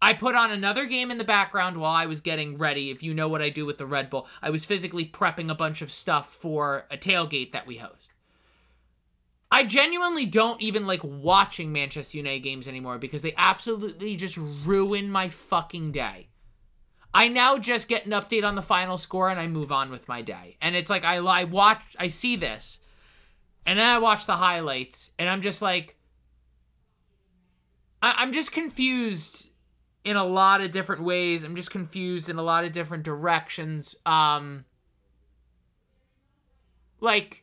I 0.00 0.12
put 0.12 0.34
on 0.34 0.52
another 0.52 0.84
game 0.84 1.10
in 1.10 1.18
the 1.18 1.24
background 1.24 1.78
while 1.78 1.94
I 1.94 2.06
was 2.06 2.20
getting 2.20 2.58
ready. 2.58 2.90
If 2.90 3.02
you 3.02 3.14
know 3.14 3.28
what 3.28 3.42
I 3.42 3.48
do 3.48 3.64
with 3.64 3.78
the 3.78 3.86
Red 3.86 4.10
Bull, 4.10 4.26
I 4.42 4.50
was 4.50 4.64
physically 4.64 5.06
prepping 5.06 5.50
a 5.50 5.54
bunch 5.54 5.80
of 5.80 5.90
stuff 5.90 6.32
for 6.32 6.84
a 6.90 6.96
tailgate 6.96 7.52
that 7.52 7.66
we 7.66 7.76
host. 7.76 8.12
I 9.50 9.64
genuinely 9.64 10.26
don't 10.26 10.60
even 10.60 10.86
like 10.86 11.02
watching 11.02 11.72
Manchester 11.72 12.18
United 12.18 12.40
games 12.40 12.68
anymore 12.68 12.98
because 12.98 13.22
they 13.22 13.32
absolutely 13.36 14.16
just 14.16 14.36
ruin 14.36 15.10
my 15.10 15.28
fucking 15.28 15.92
day. 15.92 16.28
I 17.14 17.28
now 17.28 17.56
just 17.56 17.88
get 17.88 18.04
an 18.04 18.12
update 18.12 18.44
on 18.44 18.56
the 18.56 18.62
final 18.62 18.98
score 18.98 19.30
and 19.30 19.40
I 19.40 19.46
move 19.46 19.72
on 19.72 19.90
with 19.90 20.08
my 20.08 20.20
day. 20.20 20.58
And 20.60 20.76
it's 20.76 20.90
like 20.90 21.04
I 21.04 21.16
I 21.16 21.44
watch 21.44 21.82
I 21.98 22.08
see 22.08 22.36
this 22.36 22.80
and 23.64 23.78
then 23.78 23.86
I 23.86 23.98
watch 23.98 24.26
the 24.26 24.36
highlights 24.36 25.10
and 25.18 25.28
I'm 25.28 25.40
just 25.40 25.62
like 25.62 25.96
I, 28.02 28.14
I'm 28.18 28.32
just 28.32 28.52
confused 28.52 29.48
in 30.04 30.16
a 30.16 30.24
lot 30.24 30.60
of 30.60 30.70
different 30.70 31.02
ways. 31.02 31.44
I'm 31.44 31.56
just 31.56 31.70
confused 31.70 32.28
in 32.28 32.36
a 32.36 32.42
lot 32.42 32.64
of 32.64 32.72
different 32.72 33.02
directions. 33.04 33.96
Um 34.04 34.64
like 37.00 37.42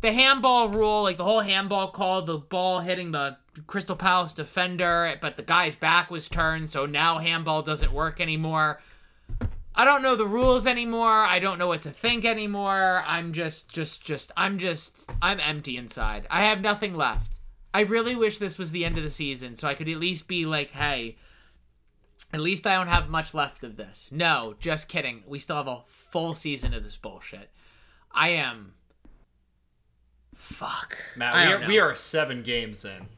the 0.00 0.12
handball 0.12 0.68
rule, 0.68 1.02
like 1.02 1.16
the 1.16 1.24
whole 1.24 1.40
handball 1.40 1.90
call, 1.90 2.22
the 2.22 2.38
ball 2.38 2.80
hitting 2.80 3.12
the 3.12 3.36
Crystal 3.66 3.96
Palace 3.96 4.34
defender, 4.34 5.16
but 5.20 5.36
the 5.36 5.42
guy's 5.42 5.76
back 5.76 6.10
was 6.10 6.28
turned, 6.28 6.68
so 6.70 6.86
now 6.86 7.18
handball 7.18 7.62
doesn't 7.62 7.92
work 7.92 8.20
anymore. 8.20 8.80
I 9.74 9.84
don't 9.84 10.02
know 10.02 10.14
the 10.14 10.26
rules 10.26 10.66
anymore. 10.66 11.24
I 11.24 11.38
don't 11.38 11.58
know 11.58 11.66
what 11.66 11.82
to 11.82 11.90
think 11.90 12.24
anymore. 12.24 13.02
I'm 13.06 13.32
just, 13.32 13.70
just, 13.70 14.04
just, 14.04 14.30
I'm 14.36 14.58
just, 14.58 15.10
I'm 15.20 15.40
empty 15.40 15.76
inside. 15.76 16.26
I 16.30 16.44
have 16.44 16.60
nothing 16.60 16.94
left. 16.94 17.33
I 17.74 17.80
really 17.80 18.14
wish 18.14 18.38
this 18.38 18.58
was 18.58 18.70
the 18.70 18.84
end 18.84 18.96
of 18.96 19.04
the 19.04 19.10
season 19.10 19.56
so 19.56 19.66
I 19.68 19.74
could 19.74 19.88
at 19.88 19.98
least 19.98 20.28
be 20.28 20.46
like, 20.46 20.70
hey, 20.70 21.16
at 22.32 22.38
least 22.40 22.66
I 22.66 22.76
don't 22.76 22.86
have 22.86 23.10
much 23.10 23.34
left 23.34 23.64
of 23.64 23.76
this. 23.76 24.08
No, 24.12 24.54
just 24.60 24.88
kidding. 24.88 25.24
We 25.26 25.40
still 25.40 25.56
have 25.56 25.66
a 25.66 25.82
full 25.84 26.36
season 26.36 26.72
of 26.72 26.84
this 26.84 26.96
bullshit. 26.96 27.50
I 28.12 28.28
am. 28.28 28.74
Fuck. 30.36 30.96
Matt, 31.16 31.34
we 31.34 31.52
are, 31.52 31.68
we 31.68 31.78
are 31.80 31.94
seven 31.96 32.42
games 32.42 32.84
in 32.84 33.08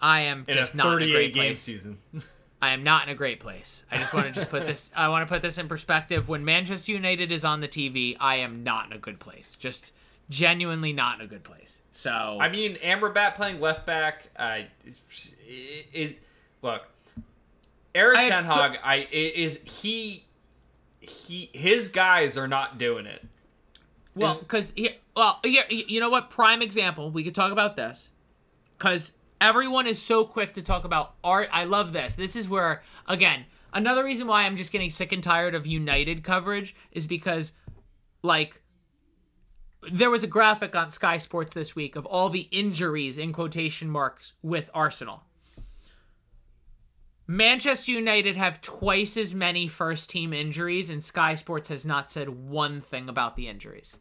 I 0.00 0.20
am 0.20 0.44
in 0.48 0.54
just 0.54 0.74
a 0.74 0.76
not 0.76 0.86
in 0.86 0.92
a 0.92 1.12
38 1.12 1.12
great 1.12 1.32
game 1.34 1.42
place. 1.52 1.62
season. 1.62 1.98
I 2.62 2.70
am 2.70 2.82
not 2.82 3.04
in 3.04 3.08
a 3.12 3.14
great 3.14 3.40
place. 3.40 3.84
I 3.90 3.96
just 3.96 4.12
want 4.12 4.26
to 4.26 4.32
just 4.32 4.50
put 4.50 4.66
this. 4.66 4.90
I 4.94 5.08
want 5.08 5.26
to 5.26 5.32
put 5.32 5.42
this 5.42 5.58
in 5.58 5.66
perspective. 5.68 6.28
When 6.28 6.44
Manchester 6.44 6.92
United 6.92 7.32
is 7.32 7.44
on 7.44 7.60
the 7.60 7.68
TV, 7.68 8.16
I 8.20 8.36
am 8.36 8.62
not 8.62 8.86
in 8.86 8.92
a 8.92 8.98
good 8.98 9.18
place. 9.18 9.56
Just 9.58 9.92
genuinely 10.30 10.92
not 10.92 11.20
in 11.20 11.26
a 11.26 11.28
good 11.28 11.44
place. 11.44 11.80
So 11.92 12.10
I 12.40 12.48
mean, 12.48 12.76
Amrabat 12.76 13.34
playing 13.34 13.60
left 13.60 13.86
back. 13.86 14.28
Uh, 14.36 14.60
it, 15.46 15.86
it, 15.92 16.18
look, 16.62 16.88
Erik 17.94 18.18
I 18.18 18.28
Ten 18.28 18.44
Hag. 18.44 18.78
I 18.82 18.94
i- 18.96 19.08
is 19.12 19.62
he 19.64 20.24
he 21.00 21.50
his 21.52 21.88
guys 21.88 22.36
are 22.36 22.48
not 22.48 22.78
doing 22.78 23.06
it. 23.06 23.24
Well, 24.16 24.36
because 24.36 24.72
well, 25.16 25.40
here, 25.44 25.64
you 25.68 26.00
know 26.00 26.08
what? 26.10 26.30
Prime 26.30 26.62
example. 26.62 27.10
We 27.10 27.24
could 27.24 27.34
talk 27.34 27.52
about 27.52 27.76
this 27.76 28.10
because 28.78 29.12
everyone 29.40 29.86
is 29.86 30.00
so 30.00 30.24
quick 30.24 30.54
to 30.54 30.62
talk 30.62 30.84
about 30.84 31.14
art. 31.22 31.48
I 31.52 31.64
love 31.64 31.92
this. 31.92 32.14
This 32.14 32.36
is 32.36 32.48
where 32.48 32.82
again 33.06 33.44
another 33.72 34.04
reason 34.04 34.26
why 34.26 34.44
I'm 34.44 34.56
just 34.56 34.72
getting 34.72 34.90
sick 34.90 35.12
and 35.12 35.22
tired 35.22 35.54
of 35.54 35.66
United 35.66 36.22
coverage 36.22 36.74
is 36.92 37.06
because 37.06 37.52
like 38.22 38.60
there 39.92 40.10
was 40.10 40.24
a 40.24 40.28
graphic 40.28 40.74
on 40.74 40.90
Sky 40.90 41.18
Sports 41.18 41.54
this 41.54 41.74
week 41.74 41.96
of 41.96 42.06
all 42.06 42.30
the 42.30 42.48
injuries 42.50 43.18
in 43.18 43.32
quotation 43.32 43.88
marks 43.90 44.34
with 44.42 44.70
Arsenal. 44.74 45.22
Manchester 47.26 47.92
United 47.92 48.36
have 48.36 48.60
twice 48.60 49.16
as 49.16 49.34
many 49.34 49.66
first 49.66 50.10
team 50.10 50.32
injuries, 50.32 50.90
and 50.90 51.02
Sky 51.02 51.34
Sports 51.34 51.68
has 51.68 51.86
not 51.86 52.10
said 52.10 52.28
one 52.28 52.82
thing 52.82 53.08
about 53.08 53.34
the 53.34 53.48
injuries. 53.48 53.96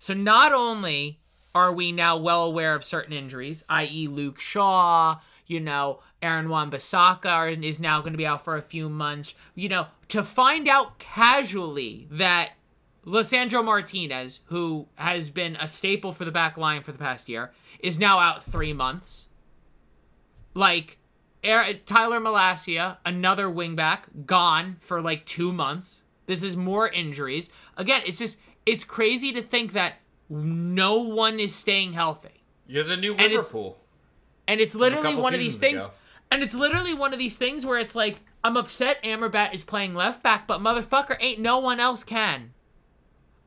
So 0.00 0.12
not 0.12 0.52
only 0.52 1.20
are 1.54 1.72
we 1.72 1.92
now 1.92 2.16
well 2.16 2.42
aware 2.42 2.74
of 2.74 2.84
certain 2.84 3.12
injuries, 3.12 3.64
i.e., 3.68 4.08
Luke 4.08 4.40
Shaw, 4.40 5.20
you 5.46 5.60
know, 5.60 6.00
Aaron 6.20 6.48
Wan-Bissaka 6.48 7.62
is 7.64 7.80
now 7.80 8.00
going 8.00 8.12
to 8.12 8.18
be 8.18 8.26
out 8.26 8.44
for 8.44 8.56
a 8.56 8.62
few 8.62 8.88
months. 8.88 9.34
You 9.54 9.68
know, 9.68 9.86
to 10.08 10.22
find 10.22 10.68
out 10.68 10.98
casually 10.98 12.08
that 12.10 12.52
Lisandro 13.08 13.64
Martinez, 13.64 14.40
who 14.46 14.86
has 14.96 15.30
been 15.30 15.56
a 15.56 15.66
staple 15.66 16.12
for 16.12 16.26
the 16.26 16.30
back 16.30 16.58
line 16.58 16.82
for 16.82 16.92
the 16.92 16.98
past 16.98 17.28
year, 17.28 17.52
is 17.80 17.98
now 17.98 18.18
out 18.18 18.44
three 18.44 18.74
months. 18.74 19.24
Like, 20.52 20.98
Tyrell 21.42 22.20
Malacia, 22.20 22.98
another 23.06 23.46
wingback, 23.46 24.26
gone 24.26 24.76
for 24.80 25.00
like 25.00 25.24
two 25.24 25.52
months. 25.52 26.02
This 26.26 26.42
is 26.42 26.56
more 26.56 26.88
injuries. 26.88 27.50
Again, 27.78 28.02
it's 28.04 28.18
just, 28.18 28.38
it's 28.66 28.84
crazy 28.84 29.32
to 29.32 29.40
think 29.40 29.72
that 29.72 29.94
no 30.28 30.98
one 30.98 31.40
is 31.40 31.54
staying 31.54 31.94
healthy. 31.94 32.44
You're 32.66 32.84
the 32.84 32.98
new 32.98 33.14
Liverpool. 33.14 33.78
And 34.46 34.60
it's, 34.60 34.74
and 34.74 34.82
it's 34.82 34.94
literally 34.96 35.14
one 35.14 35.32
of 35.32 35.40
these 35.40 35.56
things. 35.56 35.86
Ago. 35.86 35.94
And 36.30 36.42
it's 36.42 36.54
literally 36.54 36.92
one 36.92 37.14
of 37.14 37.18
these 37.18 37.38
things 37.38 37.64
where 37.64 37.78
it's 37.78 37.94
like, 37.94 38.20
I'm 38.44 38.58
upset 38.58 39.02
Amrabat 39.02 39.54
is 39.54 39.64
playing 39.64 39.94
left 39.94 40.22
back, 40.22 40.46
but 40.46 40.60
motherfucker, 40.60 41.16
ain't 41.20 41.40
no 41.40 41.58
one 41.58 41.80
else 41.80 42.04
can. 42.04 42.52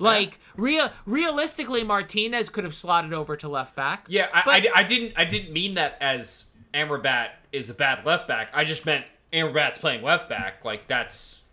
Like 0.01 0.31
yeah. 0.31 0.53
real, 0.57 0.89
realistically, 1.05 1.83
Martinez 1.83 2.49
could 2.49 2.63
have 2.63 2.73
slotted 2.73 3.13
over 3.13 3.35
to 3.37 3.47
left 3.47 3.75
back. 3.75 4.05
Yeah, 4.07 4.27
I, 4.33 4.41
but, 4.43 4.53
I, 4.53 4.81
I, 4.81 4.83
didn't, 4.83 5.13
I 5.15 5.25
didn't 5.25 5.53
mean 5.53 5.75
that 5.75 5.97
as 6.01 6.45
Amrabat 6.73 7.29
is 7.51 7.69
a 7.69 7.73
bad 7.73 8.05
left 8.05 8.27
back. 8.27 8.49
I 8.53 8.63
just 8.63 8.85
meant 8.85 9.05
Amrabat's 9.31 9.79
playing 9.79 10.03
left 10.03 10.29
back. 10.29 10.65
Like 10.65 10.87
that's 10.87 11.43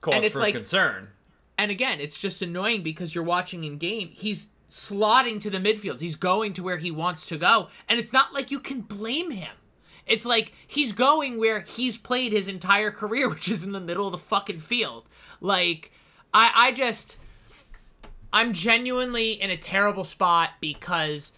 cause 0.00 0.28
for 0.30 0.38
like, 0.38 0.54
concern. 0.54 1.08
And 1.58 1.70
again, 1.70 2.00
it's 2.00 2.20
just 2.20 2.42
annoying 2.42 2.82
because 2.82 3.14
you're 3.14 3.24
watching 3.24 3.64
in 3.64 3.78
game. 3.78 4.10
He's 4.12 4.48
slotting 4.70 5.40
to 5.40 5.50
the 5.50 5.58
midfield. 5.58 6.00
He's 6.00 6.16
going 6.16 6.52
to 6.54 6.62
where 6.62 6.76
he 6.76 6.90
wants 6.90 7.26
to 7.28 7.36
go, 7.36 7.68
and 7.88 7.98
it's 7.98 8.12
not 8.12 8.34
like 8.34 8.50
you 8.50 8.60
can 8.60 8.82
blame 8.82 9.30
him. 9.30 9.52
It's 10.06 10.24
like 10.24 10.52
he's 10.66 10.92
going 10.92 11.38
where 11.38 11.60
he's 11.60 11.98
played 11.98 12.32
his 12.32 12.48
entire 12.48 12.90
career, 12.90 13.28
which 13.30 13.48
is 13.48 13.64
in 13.64 13.72
the 13.72 13.80
middle 13.80 14.06
of 14.06 14.12
the 14.12 14.18
fucking 14.18 14.60
field. 14.60 15.08
Like, 15.40 15.90
I, 16.32 16.52
I 16.54 16.72
just, 16.72 17.16
I'm 18.32 18.52
genuinely 18.52 19.32
in 19.32 19.50
a 19.50 19.56
terrible 19.56 20.04
spot 20.04 20.50
because 20.60 21.32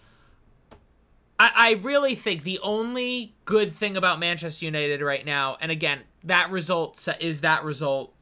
I, 1.37 1.51
I 1.55 1.71
really 1.81 2.15
think 2.15 2.43
the 2.43 2.59
only 2.59 3.33
good 3.45 3.71
thing 3.71 3.95
about 3.95 4.19
Manchester 4.19 4.65
United 4.65 5.01
right 5.01 5.25
now, 5.25 5.57
and 5.61 5.71
again, 5.71 6.01
that 6.23 6.51
result 6.51 7.07
is 7.19 7.41
that 7.41 7.63
result. 7.63 8.13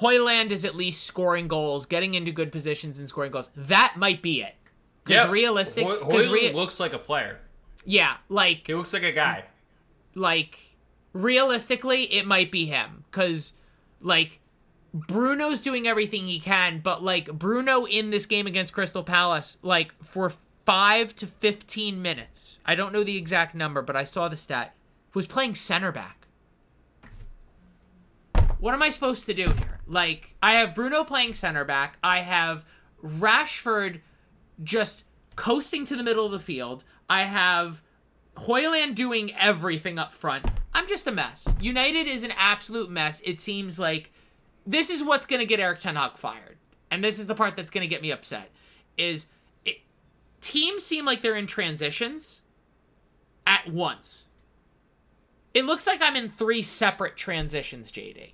Højlund 0.00 0.52
is 0.52 0.64
at 0.64 0.74
least 0.74 1.04
scoring 1.04 1.48
goals, 1.48 1.84
getting 1.84 2.14
into 2.14 2.30
good 2.30 2.50
positions 2.50 2.98
and 2.98 3.08
scoring 3.08 3.30
goals. 3.30 3.50
That 3.54 3.94
might 3.96 4.22
be 4.22 4.40
it. 4.42 4.54
Because 5.04 5.24
yeah, 5.24 5.30
realistic, 5.30 5.84
Højlund 5.84 6.32
rea- 6.32 6.52
looks 6.52 6.78
like 6.80 6.92
a 6.92 6.98
player. 6.98 7.40
Yeah, 7.84 8.16
like 8.28 8.66
he 8.66 8.74
looks 8.74 8.92
like 8.92 9.02
a 9.02 9.12
guy. 9.12 9.44
Like 10.14 10.76
realistically, 11.12 12.04
it 12.04 12.26
might 12.26 12.52
be 12.52 12.66
him 12.66 13.04
because 13.10 13.52
like 14.00 14.38
Bruno's 14.94 15.60
doing 15.60 15.86
everything 15.88 16.26
he 16.26 16.38
can, 16.38 16.80
but 16.80 17.02
like 17.02 17.32
Bruno 17.32 17.84
in 17.84 18.10
this 18.10 18.26
game 18.26 18.46
against 18.46 18.74
Crystal 18.74 19.02
Palace, 19.02 19.56
like 19.62 19.94
for 20.02 20.32
five 20.66 21.14
to 21.16 21.26
fifteen 21.26 22.02
minutes, 22.02 22.58
I 22.66 22.74
don't 22.74 22.92
know 22.92 23.02
the 23.02 23.16
exact 23.16 23.54
number, 23.54 23.82
but 23.82 23.96
I 23.96 24.04
saw 24.04 24.28
the 24.28 24.36
stat, 24.36 24.74
was 25.14 25.26
playing 25.26 25.54
center 25.54 25.92
back. 25.92 26.26
What 28.60 28.74
am 28.74 28.82
I 28.82 28.90
supposed 28.90 29.26
to 29.26 29.34
do 29.34 29.50
here? 29.50 29.80
Like, 29.88 30.36
I 30.40 30.52
have 30.52 30.74
Bruno 30.74 31.02
playing 31.02 31.34
center 31.34 31.64
back. 31.64 31.98
I 32.04 32.20
have 32.20 32.64
Rashford 33.04 34.00
just 34.62 35.02
coasting 35.34 35.84
to 35.86 35.96
the 35.96 36.04
middle 36.04 36.26
of 36.26 36.30
the 36.30 36.38
field. 36.38 36.84
I 37.10 37.22
have 37.24 37.82
Højlund 38.36 38.94
doing 38.94 39.34
everything 39.34 39.98
up 39.98 40.14
front. 40.14 40.46
I'm 40.72 40.86
just 40.86 41.08
a 41.08 41.12
mess. 41.12 41.48
United 41.60 42.06
is 42.06 42.22
an 42.22 42.32
absolute 42.36 42.88
mess. 42.88 43.20
It 43.24 43.40
seems 43.40 43.80
like 43.80 44.12
this 44.66 44.90
is 44.90 45.02
what's 45.02 45.26
going 45.26 45.40
to 45.40 45.46
get 45.46 45.60
Erik 45.60 45.80
Ten 45.80 45.96
Hag 45.96 46.16
fired. 46.16 46.56
And 46.90 47.02
this 47.02 47.18
is 47.18 47.26
the 47.26 47.34
part 47.34 47.56
that's 47.56 47.70
going 47.70 47.82
to 47.82 47.88
get 47.88 48.02
me 48.02 48.10
upset. 48.10 48.50
Is 48.96 49.28
it, 49.64 49.78
teams 50.40 50.84
seem 50.84 51.04
like 51.04 51.22
they're 51.22 51.36
in 51.36 51.46
transitions 51.46 52.42
at 53.46 53.68
once. 53.68 54.26
It 55.54 55.64
looks 55.64 55.86
like 55.86 56.00
I'm 56.02 56.16
in 56.16 56.28
three 56.28 56.62
separate 56.62 57.16
transitions, 57.16 57.92
JD. 57.92 58.32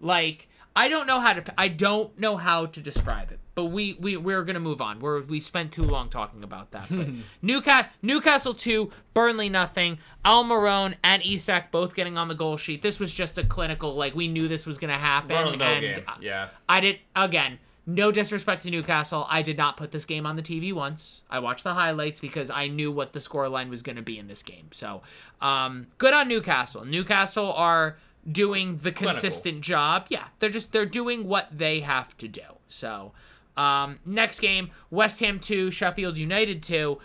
Like 0.00 0.48
I 0.74 0.88
don't 0.88 1.06
know 1.06 1.20
how 1.20 1.34
to 1.34 1.54
I 1.58 1.68
don't 1.68 2.18
know 2.18 2.36
how 2.36 2.66
to 2.66 2.80
describe 2.80 3.30
it. 3.30 3.38
But 3.54 3.66
we 3.66 3.94
we 4.00 4.16
we're 4.16 4.44
gonna 4.44 4.60
move 4.60 4.80
on. 4.80 5.00
We're 5.00 5.20
we 5.22 5.38
spent 5.38 5.72
too 5.72 5.82
long 5.82 6.08
talking 6.08 6.42
about 6.42 6.70
that. 6.70 6.86
But 6.90 7.08
Newcastle 7.42 7.90
Newcastle 8.00 8.54
two, 8.54 8.90
Burnley 9.12 9.48
nothing. 9.50 9.98
Almiron 10.24 10.94
and 11.04 11.24
Isak 11.24 11.70
both 11.70 11.94
getting 11.94 12.16
on 12.16 12.28
the 12.28 12.34
goal 12.34 12.56
sheet. 12.56 12.80
This 12.80 12.98
was 12.98 13.12
just 13.12 13.36
a 13.36 13.44
clinical 13.44 13.94
like 13.94 14.14
we 14.14 14.26
knew 14.28 14.48
this 14.48 14.64
was 14.66 14.78
gonna 14.78 14.96
happen. 14.98 15.36
and 15.36 15.58
game. 15.58 15.96
yeah, 16.20 16.48
I 16.68 16.80
did 16.80 16.98
again. 17.14 17.58
No 17.84 18.12
disrespect 18.12 18.62
to 18.62 18.70
Newcastle, 18.70 19.26
I 19.28 19.42
did 19.42 19.58
not 19.58 19.76
put 19.76 19.90
this 19.90 20.04
game 20.04 20.24
on 20.24 20.36
the 20.36 20.42
TV 20.42 20.72
once. 20.72 21.20
I 21.28 21.40
watched 21.40 21.64
the 21.64 21.74
highlights 21.74 22.20
because 22.20 22.48
I 22.48 22.68
knew 22.68 22.92
what 22.92 23.12
the 23.12 23.18
scoreline 23.18 23.70
was 23.70 23.82
going 23.82 23.96
to 23.96 24.02
be 24.02 24.20
in 24.20 24.28
this 24.28 24.44
game. 24.44 24.68
So, 24.70 25.02
um, 25.40 25.88
good 25.98 26.14
on 26.14 26.28
Newcastle. 26.28 26.84
Newcastle 26.84 27.52
are 27.52 27.96
doing 28.30 28.76
the 28.76 28.92
consistent 28.92 29.42
Clinical. 29.42 29.60
job. 29.62 30.06
Yeah, 30.10 30.26
they're 30.38 30.48
just 30.48 30.70
they're 30.70 30.86
doing 30.86 31.26
what 31.26 31.48
they 31.50 31.80
have 31.80 32.16
to 32.18 32.28
do. 32.28 32.42
So, 32.68 33.14
um, 33.56 33.98
next 34.04 34.40
game, 34.40 34.70
West 34.90 35.20
Ham 35.20 35.38
2, 35.38 35.70
Sheffield 35.70 36.16
United 36.16 36.62
2. 36.62 36.98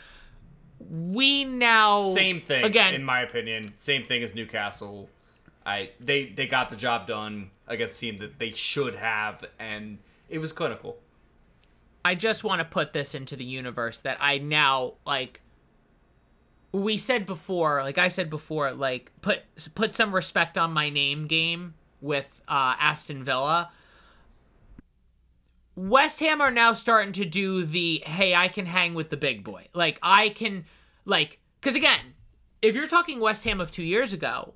We 0.90 1.44
now 1.44 2.02
same 2.14 2.40
thing 2.40 2.64
again 2.64 2.94
in 2.94 3.04
my 3.04 3.22
opinion. 3.22 3.74
Same 3.78 4.04
thing 4.06 4.22
as 4.22 4.36
Newcastle. 4.36 5.10
I 5.66 5.90
they 6.00 6.28
they 6.28 6.46
got 6.46 6.70
the 6.70 6.76
job 6.76 7.08
done 7.08 7.50
against 7.68 7.98
a 7.98 8.00
team 8.00 8.18
that 8.18 8.38
they 8.38 8.52
should 8.52 8.96
have 8.96 9.44
and 9.58 9.98
it 10.30 10.38
was 10.38 10.54
clinical. 10.54 10.98
I 12.06 12.14
just 12.14 12.44
want 12.44 12.60
to 12.60 12.66
put 12.66 12.94
this 12.94 13.16
into 13.16 13.36
the 13.36 13.44
universe 13.44 14.02
that 14.02 14.18
I 14.22 14.38
now 14.38 14.94
like 15.04 15.42
we 16.72 16.98
said 16.98 17.26
before, 17.26 17.82
like 17.82 17.98
I 17.98 18.08
said 18.08 18.30
before, 18.30 18.72
like 18.72 19.12
put 19.22 19.42
put 19.74 19.96
some 19.96 20.14
respect 20.14 20.58
on 20.58 20.72
my 20.72 20.90
name 20.90 21.26
game 21.26 21.74
with 22.02 22.42
uh, 22.48 22.76
Aston 22.80 23.24
Villa. 23.24 23.72
West 25.78 26.20
Ham 26.22 26.42
are 26.42 26.50
now 26.50 26.74
starting 26.74 27.14
to 27.14 27.24
do 27.24 27.64
the 27.64 28.02
hey, 28.04 28.34
I 28.34 28.48
can 28.48 28.66
hang 28.66 28.96
with 28.96 29.12
the 29.12 29.16
big 29.16 29.44
boy. 29.44 29.68
Like 29.76 30.00
I 30.02 30.30
can 30.30 30.66
like 31.06 31.40
cuz 31.62 31.76
again, 31.76 32.16
if 32.64 32.74
you're 32.74 32.88
talking 32.88 33.20
West 33.20 33.44
Ham 33.44 33.62
of 33.62 33.70
2 33.70 33.84
years 33.84 34.12
ago, 34.12 34.56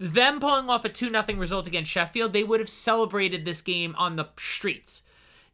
them 0.00 0.40
pulling 0.40 0.70
off 0.70 0.86
a 0.86 0.88
2 0.88 1.10
nothing 1.10 1.38
result 1.38 1.66
against 1.66 1.90
Sheffield, 1.90 2.32
they 2.32 2.42
would 2.42 2.58
have 2.58 2.70
celebrated 2.70 3.44
this 3.44 3.60
game 3.60 3.94
on 3.98 4.16
the 4.16 4.30
streets. 4.38 5.02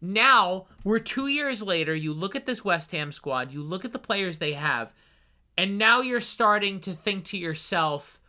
Now, 0.00 0.66
we're 0.84 1.00
2 1.00 1.26
years 1.26 1.64
later, 1.64 1.96
you 1.96 2.12
look 2.12 2.36
at 2.36 2.46
this 2.46 2.64
West 2.64 2.92
Ham 2.92 3.10
squad, 3.10 3.50
you 3.50 3.60
look 3.60 3.84
at 3.84 3.92
the 3.92 3.98
players 3.98 4.38
they 4.38 4.52
have, 4.52 4.92
and 5.58 5.78
now 5.78 6.00
you're 6.00 6.20
starting 6.20 6.80
to 6.80 6.92
think 6.92 7.24
to 7.26 7.38
yourself, 7.38 8.20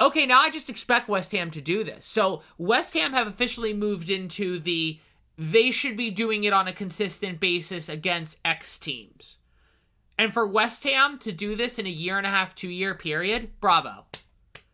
okay, 0.00 0.24
now 0.24 0.40
I 0.40 0.48
just 0.48 0.70
expect 0.70 1.10
West 1.10 1.32
Ham 1.32 1.50
to 1.50 1.60
do 1.60 1.84
this. 1.84 2.06
So, 2.06 2.42
West 2.56 2.94
Ham 2.94 3.12
have 3.12 3.26
officially 3.26 3.74
moved 3.74 4.08
into 4.08 4.58
the 4.58 5.00
they 5.38 5.70
should 5.70 5.96
be 5.96 6.10
doing 6.10 6.42
it 6.42 6.52
on 6.52 6.66
a 6.66 6.72
consistent 6.72 7.38
basis 7.38 7.88
against 7.88 8.40
X 8.44 8.76
teams. 8.76 9.36
And 10.18 10.34
for 10.34 10.44
West 10.44 10.82
Ham 10.82 11.16
to 11.20 11.30
do 11.30 11.54
this 11.54 11.78
in 11.78 11.86
a 11.86 11.90
year 11.90 12.18
and 12.18 12.26
a 12.26 12.30
half, 12.30 12.56
two 12.56 12.68
year 12.68 12.94
period, 12.96 13.52
bravo. 13.60 14.04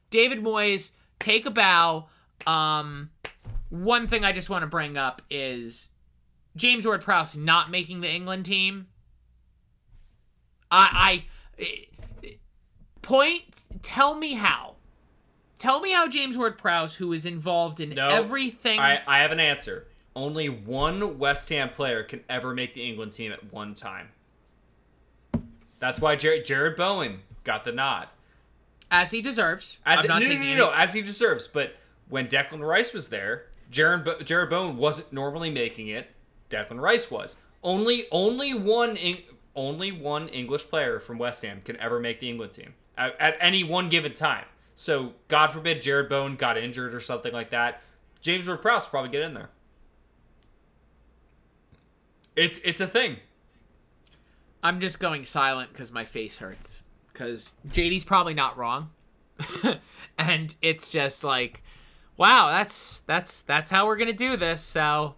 David 0.09 0.43
Moyes, 0.43 0.93
take 1.19 1.45
a 1.45 1.51
bow. 1.51 2.07
Um, 2.47 3.11
one 3.69 4.07
thing 4.07 4.25
I 4.25 4.33
just 4.33 4.49
want 4.49 4.63
to 4.63 4.67
bring 4.67 4.97
up 4.97 5.21
is 5.29 5.89
James 6.57 6.87
Ward 6.87 7.03
Prowse 7.03 7.37
not 7.37 7.71
making 7.71 8.01
the 8.01 8.11
England 8.11 8.47
team. 8.47 8.87
I, 10.71 11.25
I 11.59 12.39
point. 13.03 13.43
Tell 13.83 14.15
me 14.15 14.33
how. 14.33 14.77
Tell 15.59 15.81
me 15.81 15.93
how 15.93 16.09
James 16.09 16.39
Ward 16.39 16.57
Prowse, 16.57 16.95
who 16.95 17.13
is 17.13 17.27
involved 17.27 17.81
in 17.81 17.91
no, 17.91 18.09
everything. 18.09 18.81
I, 18.81 19.03
I 19.07 19.19
have 19.19 19.31
an 19.31 19.41
answer 19.41 19.87
only 20.17 20.49
one 20.49 21.19
West 21.19 21.49
Ham 21.51 21.71
player 21.71 22.03
can 22.03 22.21
ever 22.29 22.55
make 22.55 22.75
the 22.75 22.89
England 22.89 23.13
team 23.13 23.33
at 23.33 23.53
one 23.53 23.75
time. 23.75 24.09
That's 25.81 26.01
why 26.01 26.17
Jarrod, 26.17 26.77
Bowen 26.77 27.21
got 27.43 27.65
the 27.65 27.73
nod. 27.73 28.09
As 28.91 29.11
he 29.11 29.21
deserves. 29.21 29.79
As 29.85 30.05
no, 30.05 30.19
no, 30.19 30.27
no, 30.27 30.35
no, 30.35 30.57
no, 30.57 30.73
as 30.73 30.95
he 30.95 31.03
deserves. 31.03 31.49
But 31.49 31.77
when 32.09 32.27
Declan 32.27 32.67
Rice 32.67 32.93
was 32.93 33.09
there, 33.09 33.47
Jarrod, 33.71 34.05
Jarrod 34.23 34.51
Bowen 34.51 34.77
wasn't 34.77 35.13
normally 35.13 35.51
making 35.51 35.89
it. 35.89 36.11
Declan 36.49 36.81
Rice 36.81 37.11
was. 37.11 37.37
Only 37.63 38.07
only 38.11 38.55
one 38.55 38.99
only 39.57 39.91
one 39.93 40.29
English 40.29 40.69
player 40.69 41.01
from 41.01 41.19
West 41.19 41.43
Ham 41.43 41.63
can 41.65 41.77
ever 41.79 41.99
make 41.99 42.21
the 42.21 42.29
England 42.29 42.53
team 42.53 42.75
at, 42.97 43.19
at 43.21 43.37
any 43.41 43.65
one 43.65 43.89
given 43.89 44.13
time. 44.13 44.45
So 44.75 45.13
God 45.29 45.49
forbid 45.49 45.83
Jarrod 45.83 46.09
Bowen 46.09 46.37
got 46.37 46.59
injured 46.59 46.95
or 46.95 47.01
something 47.01 47.33
like 47.33 47.51
that. 47.51 47.83
James 48.21 48.49
Ward-Prowse 48.49 48.89
probably 48.89 49.11
get 49.11 49.23
in 49.23 49.35
there. 49.35 49.51
It's 52.37 52.59
it's 52.65 52.81
a 52.81 52.87
thing. 52.87 53.17
I'm 54.63 54.81
just 54.81 54.99
going 54.99 55.25
silent 55.25 55.73
because 55.73 55.93
my 55.93 56.05
face 56.05 56.39
hurts. 56.39 56.83
Because 57.13 57.53
JD's 57.69 58.05
probably 58.05 58.35
not 58.35 58.57
wrong, 58.57 58.91
and 60.19 60.55
it's 60.61 60.91
just 60.91 61.23
like, 61.23 61.63
wow, 62.17 62.49
that's 62.49 63.01
that's 63.01 63.43
that's 63.43 63.71
how 63.71 63.87
we're 63.87 63.97
gonna 63.97 64.13
do 64.13 64.37
this. 64.37 64.63
So, 64.63 64.83
all 64.83 65.15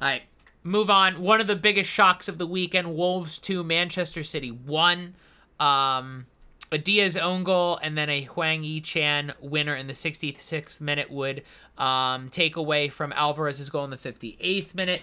right, 0.00 0.22
move 0.62 0.88
on. 0.88 1.20
One 1.20 1.42
of 1.42 1.46
the 1.46 1.56
biggest 1.56 1.90
shocks 1.90 2.26
of 2.26 2.38
the 2.38 2.46
weekend: 2.46 2.94
Wolves 2.94 3.38
two, 3.38 3.62
Manchester 3.62 4.22
City 4.22 4.50
one. 4.50 5.14
Um, 5.58 6.26
a 6.72 6.78
Dias 6.78 7.16
own 7.16 7.42
goal 7.42 7.78
and 7.82 7.98
then 7.98 8.08
a 8.08 8.22
Hwang 8.22 8.62
Hee-chan 8.62 9.34
winner 9.40 9.74
in 9.74 9.88
the 9.88 9.92
66th 9.92 10.80
minute 10.80 11.10
would 11.10 11.42
um, 11.76 12.28
take 12.28 12.56
away 12.56 12.88
from 12.88 13.12
Alvarez's 13.12 13.70
goal 13.70 13.84
in 13.84 13.90
the 13.90 13.96
58th 13.96 14.74
minute. 14.74 15.02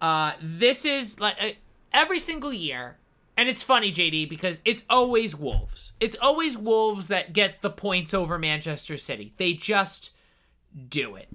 Uh, 0.00 0.32
this 0.40 0.84
is 0.84 1.18
like 1.20 1.36
uh, 1.40 1.48
every 1.92 2.18
single 2.18 2.52
year, 2.52 2.96
and 3.36 3.48
it's 3.48 3.62
funny, 3.62 3.90
JD, 3.90 4.28
because 4.28 4.60
it's 4.64 4.84
always 4.90 5.34
Wolves. 5.36 5.92
It's 6.00 6.16
always 6.20 6.56
Wolves 6.56 7.08
that 7.08 7.32
get 7.32 7.62
the 7.62 7.70
points 7.70 8.12
over 8.14 8.38
Manchester 8.38 8.96
City. 8.96 9.32
They 9.36 9.52
just 9.54 10.14
do 10.88 11.16
it. 11.16 11.28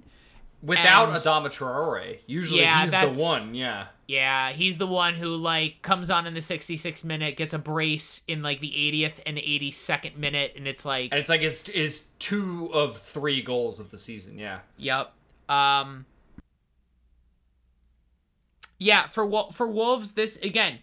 Without 0.62 1.08
And- 1.08 1.18
Adama 1.18 1.46
Traore, 1.46 2.20
usually 2.26 2.60
Yeah, 2.60 2.82
he's 2.82 2.92
the 3.16 3.20
one. 3.20 3.54
Yeah. 3.54 3.86
Yeah, 4.06 4.52
he's 4.52 4.78
the 4.78 4.86
one 4.86 5.14
who 5.14 5.34
like 5.36 5.82
comes 5.82 6.08
on 6.10 6.26
in 6.26 6.34
the 6.34 6.40
66th 6.40 7.04
minute, 7.04 7.36
gets 7.36 7.52
a 7.52 7.58
brace 7.58 8.22
in 8.28 8.42
like 8.42 8.60
the 8.60 8.70
80th 8.70 9.14
and 9.26 9.38
82nd 9.38 10.16
minute, 10.16 10.52
and 10.54 10.68
it's 10.68 10.84
like 10.84 11.10
And 11.10 11.18
it's 11.18 11.28
like 11.28 11.40
his 11.40 11.68
is 11.70 12.02
two 12.20 12.70
of 12.72 12.96
three 12.98 13.42
goals 13.42 13.80
of 13.80 13.90
the 13.90 13.98
season. 13.98 14.38
Yeah. 14.38 14.60
Yep. 14.76 15.12
Um. 15.48 16.06
Yeah, 18.82 19.06
for 19.06 19.48
for 19.52 19.66
Wolves, 19.66 20.14
this 20.14 20.36
again, 20.38 20.80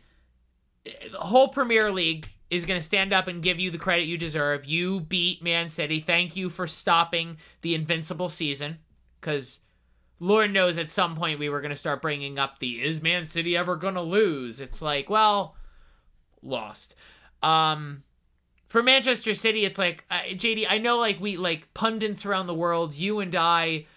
the 0.85 1.17
whole 1.17 1.49
Premier 1.49 1.91
League 1.91 2.29
is 2.49 2.65
going 2.65 2.79
to 2.79 2.85
stand 2.85 3.11
up 3.11 3.27
and 3.27 3.43
give 3.43 3.59
you 3.59 3.69
the 3.69 3.77
credit 3.77 4.05
you 4.05 4.17
deserve. 4.17 4.65
You 4.65 5.01
beat 5.01 5.43
Man 5.43 5.67
City. 5.67 5.99
Thank 5.99 6.35
you 6.35 6.49
for 6.49 6.65
stopping 6.65 7.37
the 7.61 7.75
invincible 7.75 8.29
season, 8.29 8.77
because 9.19 9.59
Lord 10.19 10.51
knows 10.51 10.77
at 10.77 10.89
some 10.89 11.15
point 11.15 11.39
we 11.39 11.49
were 11.49 11.61
going 11.61 11.71
to 11.71 11.77
start 11.77 12.01
bringing 12.01 12.39
up 12.39 12.59
the 12.59 12.81
is 12.81 13.01
Man 13.01 13.25
City 13.25 13.57
ever 13.57 13.75
going 13.75 13.95
to 13.95 14.01
lose? 14.01 14.61
It's 14.61 14.81
like, 14.81 15.09
well, 15.09 15.55
lost. 16.41 16.95
Um 17.43 18.03
for 18.67 18.83
Manchester 18.83 19.33
City, 19.33 19.65
it's 19.65 19.79
like 19.79 20.05
uh, 20.11 20.21
JD. 20.29 20.67
I 20.69 20.77
know, 20.77 20.99
like 20.99 21.19
we 21.19 21.37
like 21.37 21.73
pundits 21.73 22.25
around 22.25 22.47
the 22.47 22.53
world, 22.53 22.93
you 22.93 23.19
and 23.19 23.35
I, 23.35 23.87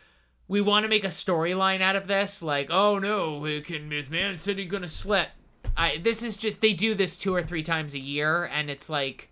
we 0.53 0.61
want 0.61 0.85
to 0.85 0.89
make 0.89 1.03
a 1.03 1.09
storyline 1.09 1.81
out 1.81 1.97
of 1.97 2.07
this. 2.07 2.43
Like, 2.43 2.71
oh 2.71 2.99
no, 2.99 3.41
can 3.65 3.91
is 3.91 4.11
Man 4.11 4.37
City 4.37 4.67
gonna 4.67 4.87
slip? 4.87 5.29
I 5.79 5.97
this 5.97 6.23
is 6.23 6.37
just 6.37 6.61
they 6.61 6.75
do 6.75 6.95
this 6.95 7.17
two 7.17 7.35
or 7.35 7.43
three 7.43 7.63
times 7.63 7.95
a 7.95 7.99
year, 7.99 8.45
and 8.45 8.69
it's 8.69 8.91
like 8.91 9.31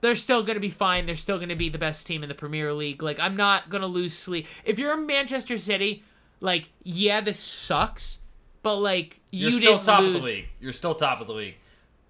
they're 0.00 0.14
still 0.14 0.42
gonna 0.42 0.60
be 0.60 0.70
fine. 0.70 1.04
They're 1.04 1.14
still 1.14 1.38
gonna 1.38 1.56
be 1.56 1.68
the 1.68 1.76
best 1.76 2.06
team 2.06 2.22
in 2.22 2.30
the 2.30 2.34
Premier 2.34 2.72
League. 2.72 3.02
Like, 3.02 3.20
I'm 3.20 3.36
not 3.36 3.68
gonna 3.68 3.86
lose 3.86 4.14
sleep. 4.14 4.46
If 4.64 4.78
you're 4.78 4.94
in 4.94 5.04
Manchester 5.04 5.58
City, 5.58 6.02
like, 6.40 6.70
yeah, 6.82 7.20
this 7.20 7.38
sucks, 7.38 8.20
but 8.62 8.76
like 8.76 9.20
You're 9.30 9.50
you 9.50 9.56
still 9.58 9.72
didn't 9.72 9.84
top 9.84 10.00
lose 10.00 10.16
of 10.16 10.22
the 10.22 10.26
league. 10.26 10.48
You're 10.58 10.72
still 10.72 10.94
top 10.94 11.20
of 11.20 11.26
the 11.26 11.34
league. 11.34 11.56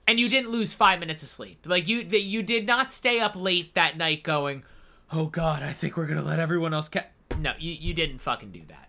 and 0.06 0.20
you 0.20 0.28
didn't 0.28 0.50
lose 0.50 0.72
five 0.72 1.00
minutes 1.00 1.24
of 1.24 1.28
sleep. 1.28 1.66
Like 1.66 1.88
you, 1.88 1.98
you 2.02 2.44
did 2.44 2.64
not 2.64 2.92
stay 2.92 3.18
up 3.18 3.34
late 3.34 3.74
that 3.74 3.96
night 3.96 4.22
going, 4.22 4.62
"Oh 5.10 5.26
God, 5.26 5.64
I 5.64 5.72
think 5.72 5.96
we're 5.96 6.06
gonna 6.06 6.22
let 6.22 6.38
everyone 6.38 6.72
else." 6.72 6.88
Ca-. 6.88 7.06
No, 7.38 7.52
you 7.58 7.72
you 7.72 7.94
didn't 7.94 8.18
fucking 8.18 8.50
do 8.52 8.62
that. 8.68 8.88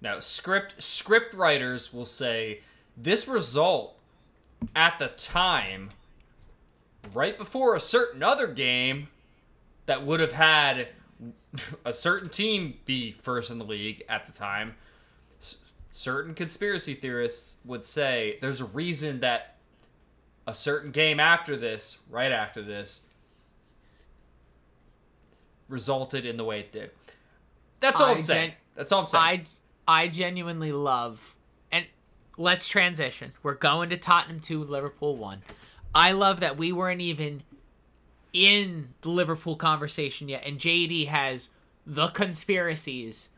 Now, 0.00 0.18
script 0.20 0.82
script 0.82 1.34
writers 1.34 1.92
will 1.92 2.04
say 2.04 2.60
this 2.96 3.28
result 3.28 3.96
at 4.74 4.98
the 4.98 5.08
time, 5.08 5.90
right 7.14 7.36
before 7.38 7.74
a 7.74 7.80
certain 7.80 8.22
other 8.22 8.46
game 8.48 9.08
that 9.86 10.04
would 10.04 10.20
have 10.20 10.32
had 10.32 10.88
a 11.84 11.92
certain 11.92 12.28
team 12.28 12.74
be 12.84 13.10
first 13.12 13.50
in 13.50 13.58
the 13.58 13.64
league 13.64 14.02
at 14.08 14.26
the 14.26 14.32
time. 14.32 14.74
s- 15.40 15.56
Certain 15.90 16.34
conspiracy 16.34 16.94
theorists 16.94 17.58
would 17.64 17.84
say 17.84 18.38
there's 18.40 18.60
a 18.60 18.64
reason 18.66 19.20
that 19.20 19.56
a 20.46 20.54
certain 20.54 20.90
game 20.90 21.20
after 21.20 21.56
this, 21.56 22.00
right 22.10 22.32
after 22.32 22.62
this, 22.62 23.02
resulted 25.68 26.26
in 26.26 26.36
the 26.36 26.44
way 26.44 26.60
it 26.60 26.72
did. 26.72 26.90
That's 27.82 28.00
all 28.00 28.06
I 28.06 28.12
I'm 28.12 28.18
saying. 28.18 28.50
gen- 28.50 28.56
That's 28.76 28.90
all 28.92 29.00
I'm 29.00 29.06
saying. 29.06 29.46
I 29.86 30.04
I 30.04 30.08
genuinely 30.08 30.72
love 30.72 31.36
and 31.70 31.84
let's 32.38 32.68
transition. 32.68 33.32
We're 33.42 33.54
going 33.54 33.90
to 33.90 33.96
Tottenham 33.96 34.40
two, 34.40 34.64
Liverpool 34.64 35.16
one. 35.16 35.42
I 35.94 36.12
love 36.12 36.40
that 36.40 36.56
we 36.56 36.72
weren't 36.72 37.00
even 37.02 37.42
in 38.32 38.88
the 39.02 39.10
Liverpool 39.10 39.56
conversation 39.56 40.28
yet, 40.28 40.44
and 40.46 40.58
JD 40.58 41.08
has 41.08 41.50
the 41.86 42.08
conspiracies. 42.08 43.28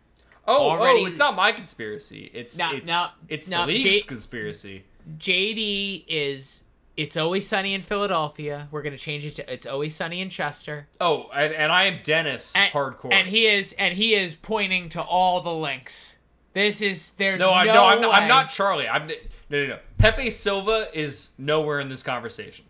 Oh, 0.46 0.56
oh 0.66 0.70
already- 0.70 1.00
oh, 1.02 1.06
it's 1.06 1.16
not 1.18 1.34
my 1.34 1.52
conspiracy. 1.52 2.30
It's 2.34 2.58
No, 2.58 2.72
it's 2.74 2.86
no, 2.88 3.06
it's 3.28 3.48
no, 3.48 3.66
the 3.66 3.72
league's 3.72 3.84
J- 3.84 4.00
conspiracy. 4.02 4.84
JD 5.18 6.04
is 6.06 6.63
it's 6.96 7.16
always 7.16 7.46
sunny 7.46 7.74
in 7.74 7.82
Philadelphia. 7.82 8.68
We're 8.70 8.82
gonna 8.82 8.98
change 8.98 9.26
it 9.26 9.34
to 9.36 9.52
it's 9.52 9.66
always 9.66 9.94
sunny 9.94 10.20
in 10.20 10.28
Chester. 10.28 10.88
Oh, 11.00 11.28
and, 11.34 11.52
and 11.52 11.72
I 11.72 11.84
am 11.84 12.00
Dennis 12.02 12.54
and, 12.56 12.70
hardcore. 12.72 13.12
and 13.12 13.26
he 13.26 13.46
is 13.46 13.72
and 13.74 13.94
he 13.94 14.14
is 14.14 14.36
pointing 14.36 14.88
to 14.90 15.02
all 15.02 15.40
the 15.40 15.52
links. 15.52 16.16
This 16.52 16.80
is 16.80 17.12
there's 17.12 17.40
no, 17.40 17.46
no, 17.48 17.52
I'm 17.54 17.66
no, 17.66 17.84
I'm 17.84 18.00
not, 18.00 18.14
I'm 18.14 18.28
not 18.28 18.48
Charlie. 18.48 18.88
I'm 18.88 19.08
no, 19.08 19.14
no, 19.50 19.66
no. 19.66 19.78
Pepe 19.98 20.30
Silvia 20.30 20.88
is 20.92 21.30
nowhere 21.36 21.80
in 21.80 21.88
this 21.88 22.02
conversation. 22.02 22.64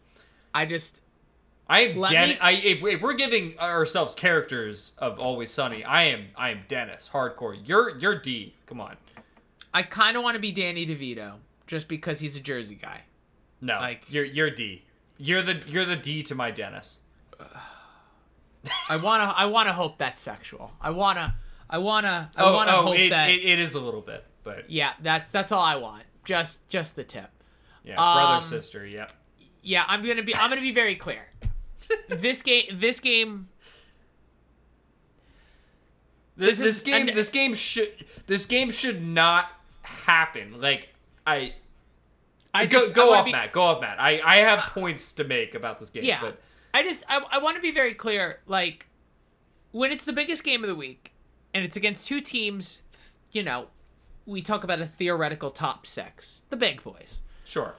I 0.54 0.64
just 0.66 1.00
I 1.68 1.80
am 1.82 1.96
Let 1.98 2.10
Den- 2.10 2.28
me- 2.30 2.38
I 2.40 2.52
if, 2.52 2.84
if 2.84 3.02
we're 3.02 3.14
giving 3.14 3.58
ourselves 3.58 4.14
characters 4.14 4.92
of 4.98 5.18
Always 5.18 5.50
Sunny, 5.50 5.84
I 5.84 6.04
am 6.04 6.26
I 6.36 6.50
am 6.50 6.60
Dennis 6.68 7.10
hardcore. 7.12 7.58
You're 7.62 7.98
you're 7.98 8.18
D. 8.18 8.54
Come 8.66 8.80
on. 8.80 8.96
I 9.74 9.82
kind 9.82 10.16
of 10.16 10.22
want 10.22 10.36
to 10.36 10.40
be 10.40 10.52
Danny 10.52 10.86
DeVito 10.86 11.34
just 11.66 11.88
because 11.88 12.20
he's 12.20 12.36
a 12.36 12.40
Jersey 12.40 12.76
guy. 12.76 13.02
No, 13.64 13.76
Like- 13.80 14.12
you're 14.12 14.24
you're 14.24 14.50
D. 14.50 14.84
You're 15.16 15.40
the 15.42 15.62
you're 15.66 15.84
the 15.86 15.96
D 15.96 16.20
to 16.22 16.34
my 16.34 16.50
Dennis. 16.50 16.98
I 18.88 18.96
wanna 18.96 19.24
I 19.36 19.46
wanna 19.46 19.72
hope 19.72 19.96
that's 19.98 20.20
sexual. 20.20 20.72
I 20.80 20.90
wanna 20.90 21.34
I 21.70 21.78
wanna 21.78 22.30
I 22.36 22.42
Oh, 22.42 22.52
wanna 22.54 22.72
oh, 22.72 22.82
hope 22.82 22.98
it, 22.98 23.10
that 23.10 23.30
it, 23.30 23.42
it 23.44 23.58
is 23.58 23.74
a 23.74 23.80
little 23.80 24.00
bit, 24.02 24.24
but 24.42 24.68
yeah 24.70 24.92
that's 25.02 25.30
that's 25.30 25.50
all 25.52 25.62
I 25.62 25.76
want. 25.76 26.02
Just 26.24 26.68
just 26.68 26.94
the 26.96 27.04
tip. 27.04 27.30
yeah, 27.84 27.94
brother 27.96 28.36
Um, 28.36 28.42
sister, 28.42 28.86
Yep. 28.86 29.12
Yeah, 29.62 29.84
I'm 29.88 30.02
gonna 30.06 30.22
be 30.22 30.34
I'm 30.36 30.50
gonna 30.50 30.60
be 30.60 30.72
very 30.72 30.96
clear. 30.96 31.26
this 32.08 32.42
game 32.42 32.64
this 32.72 33.00
game 33.00 33.48
This, 36.36 36.58
This 36.58 36.58
this 36.58 36.76
is- 36.76 36.82
game 36.82 37.06
this 37.06 37.28
game 37.30 37.54
should 37.54 37.92
this 38.26 38.44
game 38.46 38.70
should 38.70 39.02
not 39.02 39.46
happen. 39.82 40.60
Like 40.60 40.88
I 41.26 41.54
I 42.54 42.66
go 42.66 42.78
just 42.78 42.90
I 42.90 42.94
go 42.94 43.06
wanna 43.08 43.18
off 43.20 43.24
be- 43.26 43.32
Matt, 43.32 43.52
go 43.52 43.62
off 43.62 43.80
Matt. 43.80 44.00
I 44.00 44.20
I 44.24 44.36
have 44.36 44.70
points 44.72 45.12
to 45.14 45.24
make 45.24 45.54
about 45.54 45.80
this 45.80 45.90
game, 45.90 46.04
Yeah. 46.04 46.20
but 46.20 46.38
I 46.72 46.82
just 46.82 47.04
I, 47.08 47.20
I 47.30 47.38
want 47.38 47.56
to 47.56 47.62
be 47.62 47.70
very 47.72 47.94
clear 47.94 48.40
like 48.46 48.86
when 49.72 49.90
it's 49.92 50.04
the 50.04 50.12
biggest 50.12 50.44
game 50.44 50.62
of 50.62 50.68
the 50.68 50.74
week 50.76 51.12
and 51.52 51.64
it's 51.64 51.76
against 51.76 52.06
two 52.06 52.20
teams, 52.20 52.82
you 53.32 53.42
know, 53.42 53.66
we 54.26 54.40
talk 54.40 54.62
about 54.64 54.80
a 54.80 54.86
theoretical 54.86 55.50
top 55.50 55.86
6, 55.86 56.42
the 56.50 56.56
big 56.56 56.82
boys. 56.82 57.18
sure. 57.44 57.74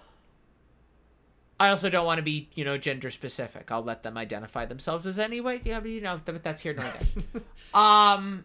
I 1.58 1.70
also 1.70 1.90
don't 1.90 2.06
want 2.06 2.18
to 2.18 2.22
be, 2.22 2.50
you 2.54 2.66
know, 2.66 2.78
gender 2.78 3.10
specific. 3.10 3.72
I'll 3.72 3.82
let 3.84 4.04
them 4.04 4.18
identify 4.18 4.66
themselves 4.66 5.08
as 5.08 5.18
anyway. 5.18 5.62
Yeah, 5.64 5.80
but 5.80 5.90
you 5.90 6.02
know, 6.02 6.20
but 6.26 6.44
that's 6.44 6.62
here 6.62 6.74
nor 6.74 6.84
there. 6.84 7.42
um, 7.74 8.44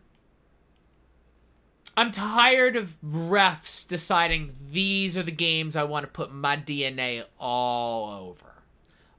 I'm 2.01 2.13
tired 2.13 2.77
of 2.77 2.97
refs 3.05 3.87
deciding 3.87 4.57
these 4.73 5.19
are 5.19 5.23
the 5.23 5.31
games 5.31 5.77
I 5.77 5.83
want 5.83 6.07
to 6.07 6.11
put 6.11 6.33
my 6.33 6.57
DNA 6.57 7.25
all 7.39 8.25
over. 8.25 8.63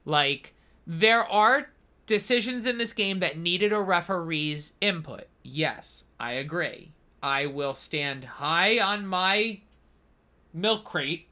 Like, 0.04 0.56
there 0.84 1.24
are 1.24 1.70
decisions 2.06 2.66
in 2.66 2.78
this 2.78 2.92
game 2.92 3.20
that 3.20 3.38
needed 3.38 3.72
a 3.72 3.80
referee's 3.80 4.72
input. 4.80 5.26
Yes, 5.44 6.06
I 6.18 6.32
agree. 6.32 6.90
I 7.22 7.46
will 7.46 7.74
stand 7.74 8.24
high 8.24 8.80
on 8.80 9.06
my 9.06 9.60
milk 10.52 10.82
crate 10.82 11.28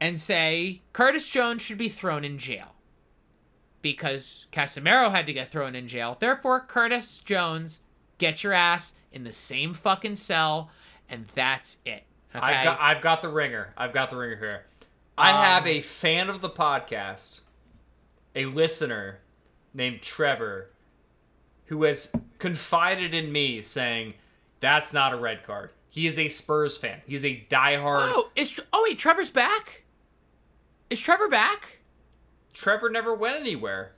and 0.00 0.18
say 0.18 0.80
Curtis 0.94 1.28
Jones 1.28 1.60
should 1.60 1.76
be 1.76 1.90
thrown 1.90 2.24
in 2.24 2.38
jail 2.38 2.76
because 3.82 4.46
Casemiro 4.52 5.10
had 5.10 5.26
to 5.26 5.34
get 5.34 5.50
thrown 5.50 5.74
in 5.74 5.86
jail. 5.86 6.16
Therefore, 6.18 6.60
Curtis 6.60 7.18
Jones, 7.18 7.82
get 8.16 8.42
your 8.42 8.54
ass 8.54 8.94
in 9.16 9.24
the 9.24 9.32
same 9.32 9.72
fucking 9.72 10.14
cell, 10.14 10.70
and 11.08 11.26
that's 11.34 11.78
it. 11.86 12.04
Okay. 12.34 12.44
I've 12.44 12.64
got 12.64 12.80
I've 12.80 13.00
got 13.00 13.22
the 13.22 13.28
ringer. 13.30 13.72
I've 13.76 13.94
got 13.94 14.10
the 14.10 14.16
ringer 14.16 14.36
here. 14.36 14.66
I 15.16 15.30
Um, 15.30 15.36
have 15.42 15.66
a 15.66 15.80
fan 15.80 16.28
of 16.28 16.42
the 16.42 16.50
podcast, 16.50 17.40
a 18.34 18.44
listener 18.44 19.20
named 19.72 20.02
Trevor, 20.02 20.68
who 21.64 21.82
has 21.84 22.12
confided 22.38 23.14
in 23.14 23.32
me 23.32 23.62
saying 23.62 24.12
that's 24.60 24.92
not 24.92 25.14
a 25.14 25.16
red 25.16 25.42
card. 25.42 25.70
He 25.88 26.06
is 26.06 26.18
a 26.18 26.28
Spurs 26.28 26.76
fan. 26.76 27.00
He's 27.06 27.24
a 27.24 27.46
diehard. 27.48 28.10
Oh, 28.12 28.30
is 28.36 28.60
oh 28.74 28.82
wait, 28.84 28.98
Trevor's 28.98 29.30
back. 29.30 29.84
Is 30.90 31.00
Trevor 31.00 31.28
back? 31.28 31.78
Trevor 32.52 32.90
never 32.90 33.14
went 33.14 33.36
anywhere. 33.36 33.92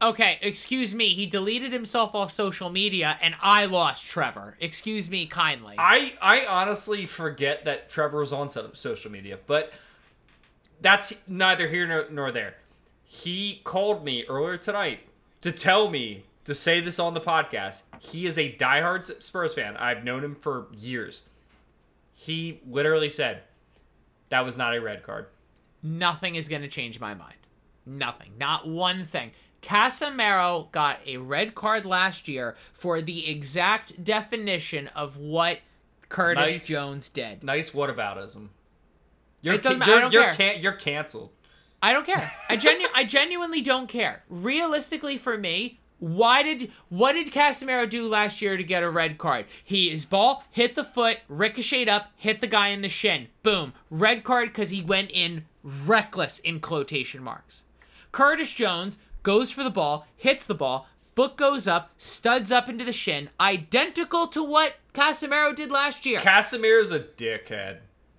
Okay, 0.00 0.38
excuse 0.42 0.94
me. 0.94 1.14
He 1.14 1.24
deleted 1.24 1.72
himself 1.72 2.14
off 2.14 2.30
social 2.30 2.68
media, 2.68 3.18
and 3.22 3.34
I 3.40 3.64
lost 3.64 4.04
Trevor. 4.04 4.56
Excuse 4.60 5.08
me 5.08 5.26
kindly. 5.26 5.74
I 5.78 6.12
I 6.20 6.44
honestly 6.44 7.06
forget 7.06 7.64
that 7.64 7.88
Trevor 7.88 8.18
was 8.18 8.32
on 8.32 8.48
so- 8.50 8.70
social 8.74 9.10
media, 9.10 9.38
but 9.46 9.72
that's 10.82 11.14
neither 11.26 11.66
here 11.68 11.86
nor, 11.86 12.06
nor 12.10 12.30
there. 12.30 12.56
He 13.04 13.62
called 13.64 14.04
me 14.04 14.24
earlier 14.28 14.58
tonight 14.58 15.00
to 15.40 15.50
tell 15.50 15.88
me 15.88 16.24
to 16.44 16.54
say 16.54 16.80
this 16.80 16.98
on 16.98 17.14
the 17.14 17.20
podcast. 17.20 17.80
He 17.98 18.26
is 18.26 18.36
a 18.36 18.52
diehard 18.54 19.22
Spurs 19.22 19.54
fan. 19.54 19.76
I've 19.78 20.04
known 20.04 20.22
him 20.22 20.34
for 20.34 20.66
years. 20.76 21.22
He 22.14 22.60
literally 22.68 23.08
said 23.08 23.42
that 24.28 24.44
was 24.44 24.58
not 24.58 24.74
a 24.74 24.80
red 24.80 25.02
card. 25.02 25.26
Nothing 25.82 26.34
is 26.34 26.48
going 26.48 26.62
to 26.62 26.68
change 26.68 27.00
my 27.00 27.14
mind. 27.14 27.36
Nothing. 27.86 28.32
Not 28.38 28.66
one 28.66 29.04
thing. 29.04 29.30
Casemiro 29.66 30.70
got 30.70 31.00
a 31.06 31.16
red 31.16 31.56
card 31.56 31.84
last 31.86 32.28
year 32.28 32.54
for 32.72 33.02
the 33.02 33.28
exact 33.28 34.04
definition 34.04 34.86
of 34.88 35.16
what 35.16 35.58
Curtis 36.08 36.44
Nice. 36.44 36.66
Jones 36.68 37.08
did. 37.08 37.42
Nice 37.42 37.70
whataboutism. 37.70 38.48
You're 39.42 39.58
ca- 39.58 39.84
you're 39.84 40.10
you're, 40.10 40.32
can- 40.32 40.60
you're 40.62 40.72
canceled. 40.72 41.30
I 41.82 41.92
don't 41.92 42.06
care. 42.06 42.32
I 42.48 42.56
genu- 42.56 42.86
I 42.94 43.04
genuinely 43.04 43.60
don't 43.60 43.88
care. 43.88 44.22
Realistically, 44.28 45.16
for 45.16 45.36
me, 45.36 45.80
why 45.98 46.44
did 46.44 46.70
what 46.88 47.14
did 47.14 47.32
Casemiro 47.32 47.88
do 47.90 48.06
last 48.08 48.40
year 48.40 48.56
to 48.56 48.62
get 48.64 48.84
a 48.84 48.90
red 48.90 49.18
card? 49.18 49.46
He 49.64 49.90
his 49.90 50.04
ball 50.04 50.44
hit 50.52 50.76
the 50.76 50.84
foot, 50.84 51.18
ricocheted 51.28 51.88
up, 51.88 52.12
hit 52.16 52.40
the 52.40 52.46
guy 52.46 52.68
in 52.68 52.82
the 52.82 52.88
shin. 52.88 53.28
Boom, 53.42 53.72
red 53.90 54.22
card 54.22 54.50
because 54.50 54.70
he 54.70 54.80
went 54.80 55.10
in 55.10 55.42
reckless 55.64 56.38
in 56.38 56.60
quotation 56.60 57.20
marks. 57.22 57.64
Curtis 58.12 58.54
Jones 58.54 58.98
goes 59.26 59.50
for 59.50 59.64
the 59.64 59.70
ball, 59.70 60.06
hits 60.14 60.46
the 60.46 60.54
ball, 60.54 60.86
foot 61.16 61.36
goes 61.36 61.66
up, 61.66 61.90
studs 61.98 62.52
up 62.52 62.68
into 62.68 62.84
the 62.84 62.92
shin, 62.92 63.28
identical 63.40 64.28
to 64.28 64.40
what 64.40 64.74
Casemiro 64.94 65.52
did 65.52 65.72
last 65.72 66.06
year. 66.06 66.20
Casemiro's 66.20 66.92
a 66.92 67.00
dickhead. 67.00 67.78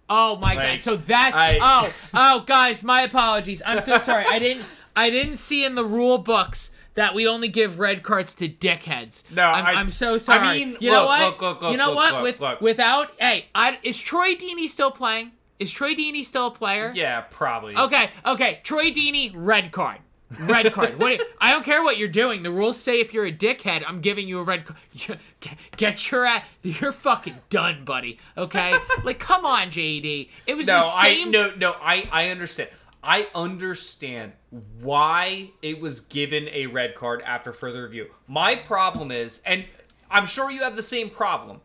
Oh 0.09 0.35
my 0.35 0.55
god! 0.55 0.79
So 0.81 0.97
that's 0.97 1.35
I- 1.35 1.59
oh 1.61 1.93
oh 2.13 2.43
guys, 2.45 2.83
my 2.83 3.03
apologies. 3.03 3.61
I'm 3.65 3.81
so 3.81 3.97
sorry. 3.97 4.25
I 4.27 4.37
didn't 4.37 4.65
I 4.97 5.09
didn't 5.09 5.37
see 5.37 5.63
in 5.63 5.75
the 5.75 5.85
rule 5.85 6.17
books 6.17 6.71
that 6.95 7.13
we 7.15 7.25
only 7.25 7.47
give 7.47 7.79
red 7.79 8.03
cards 8.03 8.35
to 8.35 8.49
dickheads. 8.49 9.23
No, 9.31 9.43
I'm, 9.43 9.65
I- 9.65 9.73
I'm 9.79 9.89
so 9.89 10.17
sorry. 10.17 10.39
I 10.39 10.53
mean, 10.57 10.77
you 10.81 10.91
know 10.91 11.03
look, 11.03 11.07
what? 11.07 11.21
look, 11.21 11.41
look, 11.41 11.61
look, 11.61 11.71
you 11.71 11.77
know 11.77 11.93
what? 11.93 12.21
With 12.21 12.41
without 12.59 13.13
hey, 13.17 13.45
I, 13.55 13.79
is 13.81 13.97
Troy 13.97 14.35
Deeney 14.35 14.67
still 14.67 14.91
playing? 14.91 15.31
Is 15.57 15.71
Troy 15.71 15.95
Deeney 15.95 16.25
still 16.25 16.47
a 16.47 16.51
player? 16.51 16.91
Yeah, 16.93 17.21
probably. 17.21 17.75
Okay, 17.77 18.09
okay. 18.25 18.59
Troy 18.63 18.91
Deeney, 18.91 19.31
red 19.33 19.71
card. 19.71 19.99
Red 20.41 20.73
card. 20.73 20.99
What? 20.99 21.21
I 21.39 21.53
don't 21.53 21.63
care 21.63 21.83
what 21.83 21.97
you're 21.97 22.07
doing. 22.09 22.43
The 22.43 22.51
rules 22.51 22.77
say 22.77 22.99
if 22.99 23.13
you're 23.13 23.25
a 23.25 23.31
dickhead, 23.31 23.83
I'm 23.87 24.01
giving 24.01 24.27
you 24.27 24.39
a 24.39 24.43
red 24.43 24.65
card. 24.65 25.19
Get 25.77 26.11
your 26.11 26.25
ass. 26.25 26.43
You're 26.63 26.91
fucking 26.91 27.35
done, 27.49 27.85
buddy. 27.85 28.19
Okay. 28.37 28.73
like, 29.03 29.19
come 29.19 29.45
on, 29.45 29.69
JD. 29.69 30.29
It 30.45 30.55
was 30.55 30.67
No, 30.67 30.81
the 30.81 30.89
same. 31.01 31.29
I 31.29 31.31
no 31.31 31.51
no 31.55 31.75
I 31.81 32.09
I 32.11 32.29
understand. 32.29 32.69
I 33.03 33.27
understand 33.33 34.33
why 34.81 35.51
it 35.61 35.79
was 35.79 36.01
given 36.01 36.49
a 36.51 36.65
red 36.67 36.95
card 36.95 37.21
after 37.21 37.53
further 37.53 37.83
review. 37.83 38.07
My 38.27 38.55
problem 38.55 39.11
is, 39.11 39.39
and 39.45 39.63
I'm 40.11 40.25
sure 40.25 40.51
you 40.51 40.63
have 40.63 40.75
the 40.75 40.83
same 40.83 41.09
problem. 41.09 41.61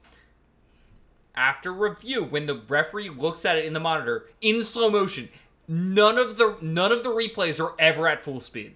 After 1.34 1.72
review, 1.72 2.22
when 2.22 2.46
the 2.46 2.54
referee 2.68 3.08
looks 3.08 3.44
at 3.44 3.56
it 3.58 3.64
in 3.64 3.72
the 3.72 3.80
monitor 3.80 4.26
in 4.40 4.62
slow 4.62 4.90
motion, 4.90 5.30
none 5.72 6.18
of 6.18 6.36
the 6.36 6.56
none 6.60 6.92
of 6.92 7.02
the 7.02 7.08
replays 7.08 7.58
are 7.64 7.74
ever 7.78 8.06
at 8.06 8.22
full 8.22 8.40
speed. 8.40 8.74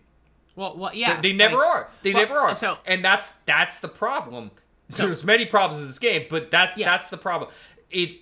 Well, 0.55 0.75
well, 0.77 0.95
yeah. 0.95 1.21
They 1.21 1.35
never 1.35 1.57
like- 1.57 1.67
are. 1.67 1.91
They 2.03 2.15
well, 2.15 2.23
never 2.23 2.39
are. 2.39 2.55
so- 2.57 2.79
and 2.87 3.05
that's 3.05 3.29
that's 3.45 3.79
the 3.79 3.89
problem. 3.89 4.51
There's 4.89 5.25
many 5.25 5.45
problems 5.45 5.81
in 5.81 5.87
this 5.89 5.99
game, 5.99 6.27
but 6.31 6.51
that's 6.51 6.77
Yeah. 6.79 6.91
that's 6.91 7.11
the 7.11 7.19
problem. 7.19 7.51
It's 7.91 8.15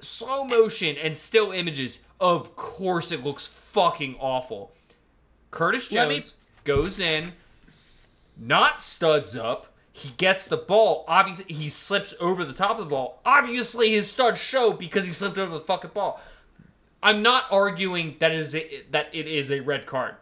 slow 0.00 0.44
motion 0.44 0.96
and 0.96 1.16
still 1.16 1.50
images. 1.52 2.00
Of 2.20 2.54
course, 2.56 3.10
it 3.12 3.24
looks 3.24 3.46
fucking 3.46 4.16
awful. 4.20 4.72
Curtis 5.50 5.90
Let 5.90 6.08
me- 6.08 6.16
Jones 6.16 6.34
goes 6.64 7.00
in, 7.00 7.32
not 8.36 8.82
studs 8.82 9.34
up. 9.36 9.72
He 9.92 10.10
gets 10.10 10.44
the 10.44 10.56
ball. 10.56 11.04
Obviously, 11.08 11.52
he 11.54 11.68
slips 11.68 12.14
over 12.20 12.44
the 12.44 12.52
top 12.52 12.72
of 12.72 12.78
the 12.78 12.84
ball. 12.84 13.20
Obviously, 13.24 13.90
his 13.90 14.10
studs 14.10 14.40
show 14.40 14.72
because 14.72 15.06
he 15.06 15.12
slipped 15.12 15.38
over 15.38 15.54
the 15.54 15.64
fucking 15.64 15.90
ball. 15.94 16.20
I'm 17.02 17.22
not 17.22 17.44
arguing 17.50 18.16
that 18.18 18.32
it 18.32 18.38
is 18.38 18.54
a, 18.54 18.82
that 18.90 19.08
it 19.12 19.26
is 19.26 19.50
a 19.50 19.60
red 19.60 19.86
card. 19.86 20.16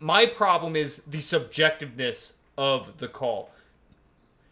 My 0.00 0.26
problem 0.26 0.76
is 0.76 0.96
the 1.04 1.18
subjectiveness 1.18 2.36
of 2.56 2.98
the 2.98 3.08
call. 3.08 3.50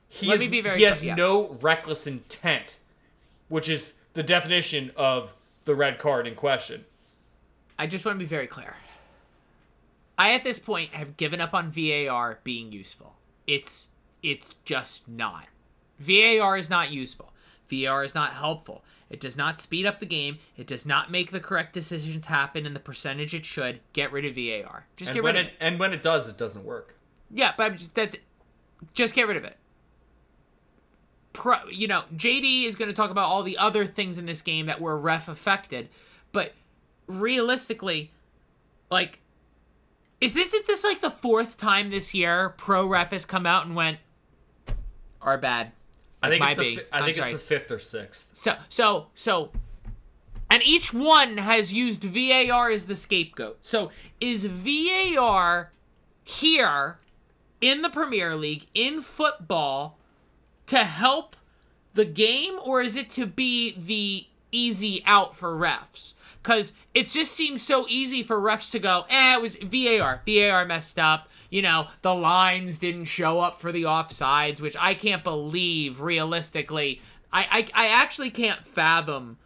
He, 0.09 0.27
Let 0.29 0.37
is- 0.37 0.41
me 0.43 0.49
be 0.49 0.61
very 0.61 0.79
he 0.79 0.85
has 0.85 1.03
yeah. 1.03 1.15
no 1.15 1.59
reckless 1.61 2.07
intent, 2.07 2.79
which 3.49 3.69
is 3.69 3.95
the 4.15 4.23
definition 4.23 4.93
of 4.97 5.35
the 5.65 5.75
red 5.75 5.99
card 5.99 6.27
in 6.27 6.35
question. 6.35 6.85
I 7.79 7.87
just 7.87 8.05
want 8.05 8.17
to 8.17 8.25
be 8.25 8.29
very 8.29 8.47
clear. 8.47 8.77
I 10.17 10.33
at 10.33 10.45
this 10.45 10.59
point 10.59 10.95
have 10.95 11.17
given 11.17 11.41
up 11.41 11.53
on 11.53 11.71
VAR 11.71 12.39
being 12.43 12.73
useful. 12.73 13.15
It's 13.47 13.89
it's 14.23 14.55
just 14.65 15.07
not. 15.07 15.47
VAR 15.99 16.57
is 16.57 16.71
not 16.71 16.91
useful. 16.91 17.33
VAR 17.71 18.03
is 18.03 18.15
not 18.15 18.33
helpful. 18.33 18.83
It 19.09 19.21
does 19.21 19.37
not 19.37 19.61
speed 19.61 19.87
up 19.87 20.01
the 20.01 20.07
game. 20.07 20.39
It 20.57 20.67
does 20.67 20.85
not 20.85 21.11
make 21.11 21.31
the 21.31 21.41
correct 21.41 21.73
decisions 21.73 22.27
happen 22.27 22.67
in 22.67 22.75
the 22.75 22.81
percentage 22.81 23.35
it 23.35 23.47
should. 23.47 23.81
Get 23.93 24.11
rid 24.13 24.25
of 24.25 24.35
VAR. 24.35 24.87
Just 24.97 25.11
And 25.11 25.15
get 25.15 25.25
rid 25.25 25.37
of 25.37 25.47
it, 25.47 25.49
it. 25.49 25.55
and 25.61 25.79
when 25.79 25.93
it 25.93 26.03
does, 26.03 26.29
it 26.29 26.37
doesn't 26.37 26.65
work. 26.65 26.97
Yeah, 27.31 27.53
but 27.57 27.77
just, 27.77 27.95
that's 27.95 28.17
just 28.95 29.15
get 29.15 29.29
rid 29.29 29.37
of 29.37 29.45
it. 29.45 29.57
Pro, 31.33 31.59
you 31.71 31.87
know, 31.87 32.05
JD 32.17 32.67
is 32.67 32.77
going 32.77 32.89
to 32.89 32.95
talk 32.95 33.11
about 33.11 33.27
all 33.27 33.43
the 33.43 33.59
other 33.59 33.87
things 33.87 34.19
in 34.19 34.27
this 34.27 34.43
game 34.43 34.67
that 34.67 34.81
were 34.81 34.97
ref 34.97 35.29
affected, 35.29 35.89
but 36.33 36.53
realistically, 37.07 38.11
like, 38.91 39.21
is 40.21 40.35
this 40.35 40.55
is 40.55 40.67
this 40.67 40.83
like 40.83 41.01
the 41.01 41.11
fourth 41.11 41.59
time 41.59 41.91
this 41.91 42.15
year 42.15 42.55
pro 42.57 42.87
ref 42.87 43.11
has 43.11 43.27
come 43.27 43.47
out 43.47 43.67
and 43.67 43.77
went, 43.77 43.99
are 45.21 45.39
bad." 45.39 45.73
I 46.23 46.29
think 46.29 46.45
it's 46.45 46.59
the, 46.59 46.87
I 46.97 47.05
think 47.05 47.19
it's 47.19 47.33
the 47.33 47.39
fifth 47.39 47.71
or 47.71 47.79
sixth. 47.79 48.31
So 48.35 48.57
so 48.69 49.07
so 49.15 49.51
and 50.51 50.63
each 50.63 50.95
one 50.95 51.39
has 51.39 51.73
used 51.73 52.05
VAR 52.05 52.71
as 52.71 52.87
the 52.87 52.97
scapegoat. 52.97 53.59
So 53.63 53.91
is 54.21 54.45
VAR 54.45 55.73
here 56.23 56.99
in 57.61 57.83
the 57.83 57.91
Premier 57.91 58.35
League 58.35 58.67
in 58.75 59.03
football 59.03 59.99
to 60.67 60.79
help 60.85 61.37
the 61.95 62.05
game 62.05 62.59
or 62.63 62.81
is 62.81 62.97
it 62.97 63.11
to 63.11 63.27
be 63.27 63.73
the 63.73 64.27
easy 64.53 65.03
out 65.07 65.35
for 65.37 65.55
refs? 65.55 66.15
Cuz 66.43 66.73
it 66.95 67.09
just 67.09 67.33
seems 67.33 67.61
so 67.63 67.87
easy 67.89 68.23
for 68.23 68.41
refs 68.41 68.71
to 68.71 68.79
go, 68.79 69.05
"Eh, 69.09 69.35
it 69.35 69.43
was 69.43 69.57
VAR. 69.57 70.23
VAR 70.27 70.65
messed 70.65 70.99
up." 70.99 71.29
You 71.57 71.63
know, 71.63 71.87
the 72.03 72.15
lines 72.15 72.77
didn't 72.79 73.07
show 73.07 73.41
up 73.41 73.63
for 73.63 73.73
the 73.73 73.85
offsides, 73.85 74.61
which 74.61 74.77
I 74.79 74.93
can't 74.93 75.25
believe 75.25 76.03
realistically. 76.03 77.01
I 77.33 77.69
I, 77.75 77.87
I 77.87 77.89
actually 77.89 78.29
can't 78.29 78.67
fathom 78.67 79.39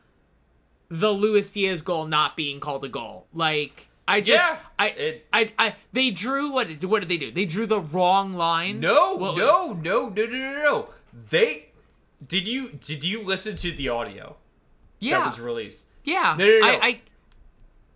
the 0.88 1.12
Luis 1.12 1.52
Diaz 1.52 1.82
goal 1.82 2.06
not 2.08 2.36
being 2.36 2.58
called 2.58 2.84
a 2.84 2.88
goal. 2.88 3.28
Like 3.32 3.90
I 4.08 4.22
just 4.22 4.42
Yeah, 4.42 4.58
I, 4.76 4.88
it- 4.88 5.26
I 5.32 5.52
I 5.56 5.76
they 5.92 6.10
drew 6.10 6.50
what 6.50 6.66
did- 6.66 6.82
what 6.82 6.98
did 6.98 7.08
they 7.10 7.16
do? 7.16 7.30
They 7.30 7.44
drew 7.44 7.64
the 7.66 7.78
wrong 7.80 8.32
lines. 8.32 8.80
No, 8.82 9.14
What- 9.14 9.36
no, 9.36 9.72
no, 9.74 10.08
no, 10.08 10.26
no, 10.26 10.26
no, 10.26 10.62
no. 10.64 10.88
They 11.28 11.66
did 12.26 12.48
you 12.48 12.70
did 12.72 13.04
you 13.04 13.22
listen 13.22 13.54
to 13.54 13.70
the 13.70 13.88
audio 13.88 14.34
Yeah. 14.98 15.18
that 15.20 15.26
was 15.26 15.38
released? 15.38 15.84
yeah. 16.02 16.34
No, 16.36 16.44
no, 16.44 16.58
no. 16.58 16.66
I, 16.66 16.80
I 16.88 17.00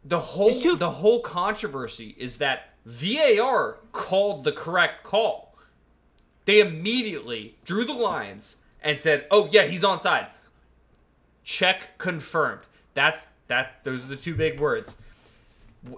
The 0.04 0.20
whole 0.20 0.52
too- 0.52 0.76
the 0.76 0.90
whole 1.02 1.18
controversy 1.20 2.14
is 2.16 2.36
that 2.38 2.73
VAR 2.86 3.78
called 3.92 4.44
the 4.44 4.52
correct 4.52 5.04
call. 5.04 5.56
They 6.44 6.60
immediately 6.60 7.56
drew 7.64 7.84
the 7.84 7.94
lines 7.94 8.58
and 8.82 9.00
said, 9.00 9.26
"Oh 9.30 9.48
yeah, 9.50 9.62
he's 9.64 9.82
onside." 9.82 10.28
Check 11.42 11.98
confirmed. 11.98 12.62
That's 12.92 13.26
that. 13.48 13.84
Those 13.84 14.04
are 14.04 14.08
the 14.08 14.16
two 14.16 14.34
big 14.34 14.60
words. 14.60 14.98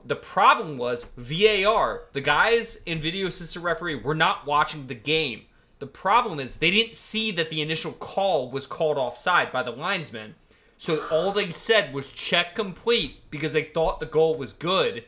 The 0.05 0.17
problem 0.17 0.79
was 0.79 1.07
VAR. 1.17 2.05
The 2.13 2.21
guys 2.21 2.77
in 2.87 2.99
video 3.01 3.29
assistant 3.29 3.65
referee 3.65 3.97
were 3.97 4.15
not 4.15 4.47
watching 4.47 4.87
the 4.87 4.95
game. 4.95 5.43
The 5.79 5.87
problem 5.87 6.41
is 6.41 6.57
they 6.57 6.71
didn't 6.71 6.95
see 6.95 7.31
that 7.33 7.51
the 7.51 7.61
initial 7.61 7.93
call 7.93 8.51
was 8.51 8.67
called 8.67 8.97
offside 8.97 9.53
by 9.53 9.63
the 9.63 9.71
linesman. 9.71 10.35
So 10.79 11.03
all 11.11 11.33
they 11.33 11.51
said 11.51 11.95
was 11.95 12.11
check 12.11 12.55
complete 12.55 13.31
because 13.31 13.53
they 13.53 13.65
thought 13.65 14.01
the 14.01 14.07
goal 14.07 14.37
was 14.37 14.53
good. 14.53 15.05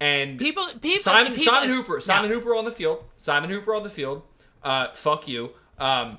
And 0.00 0.38
people 0.38 0.68
people 0.80 0.98
Simon 0.98 1.32
people, 1.32 1.52
Simon 1.52 1.68
Hooper 1.70 2.00
Simon. 2.00 2.30
Hooper 2.30 2.54
on 2.54 2.64
the 2.64 2.70
field. 2.70 3.04
Simon 3.16 3.48
Hooper 3.50 3.74
on 3.74 3.82
the 3.82 3.88
field. 3.88 4.22
Uh, 4.62 4.92
fuck 4.92 5.26
you. 5.26 5.50
Um, 5.78 6.18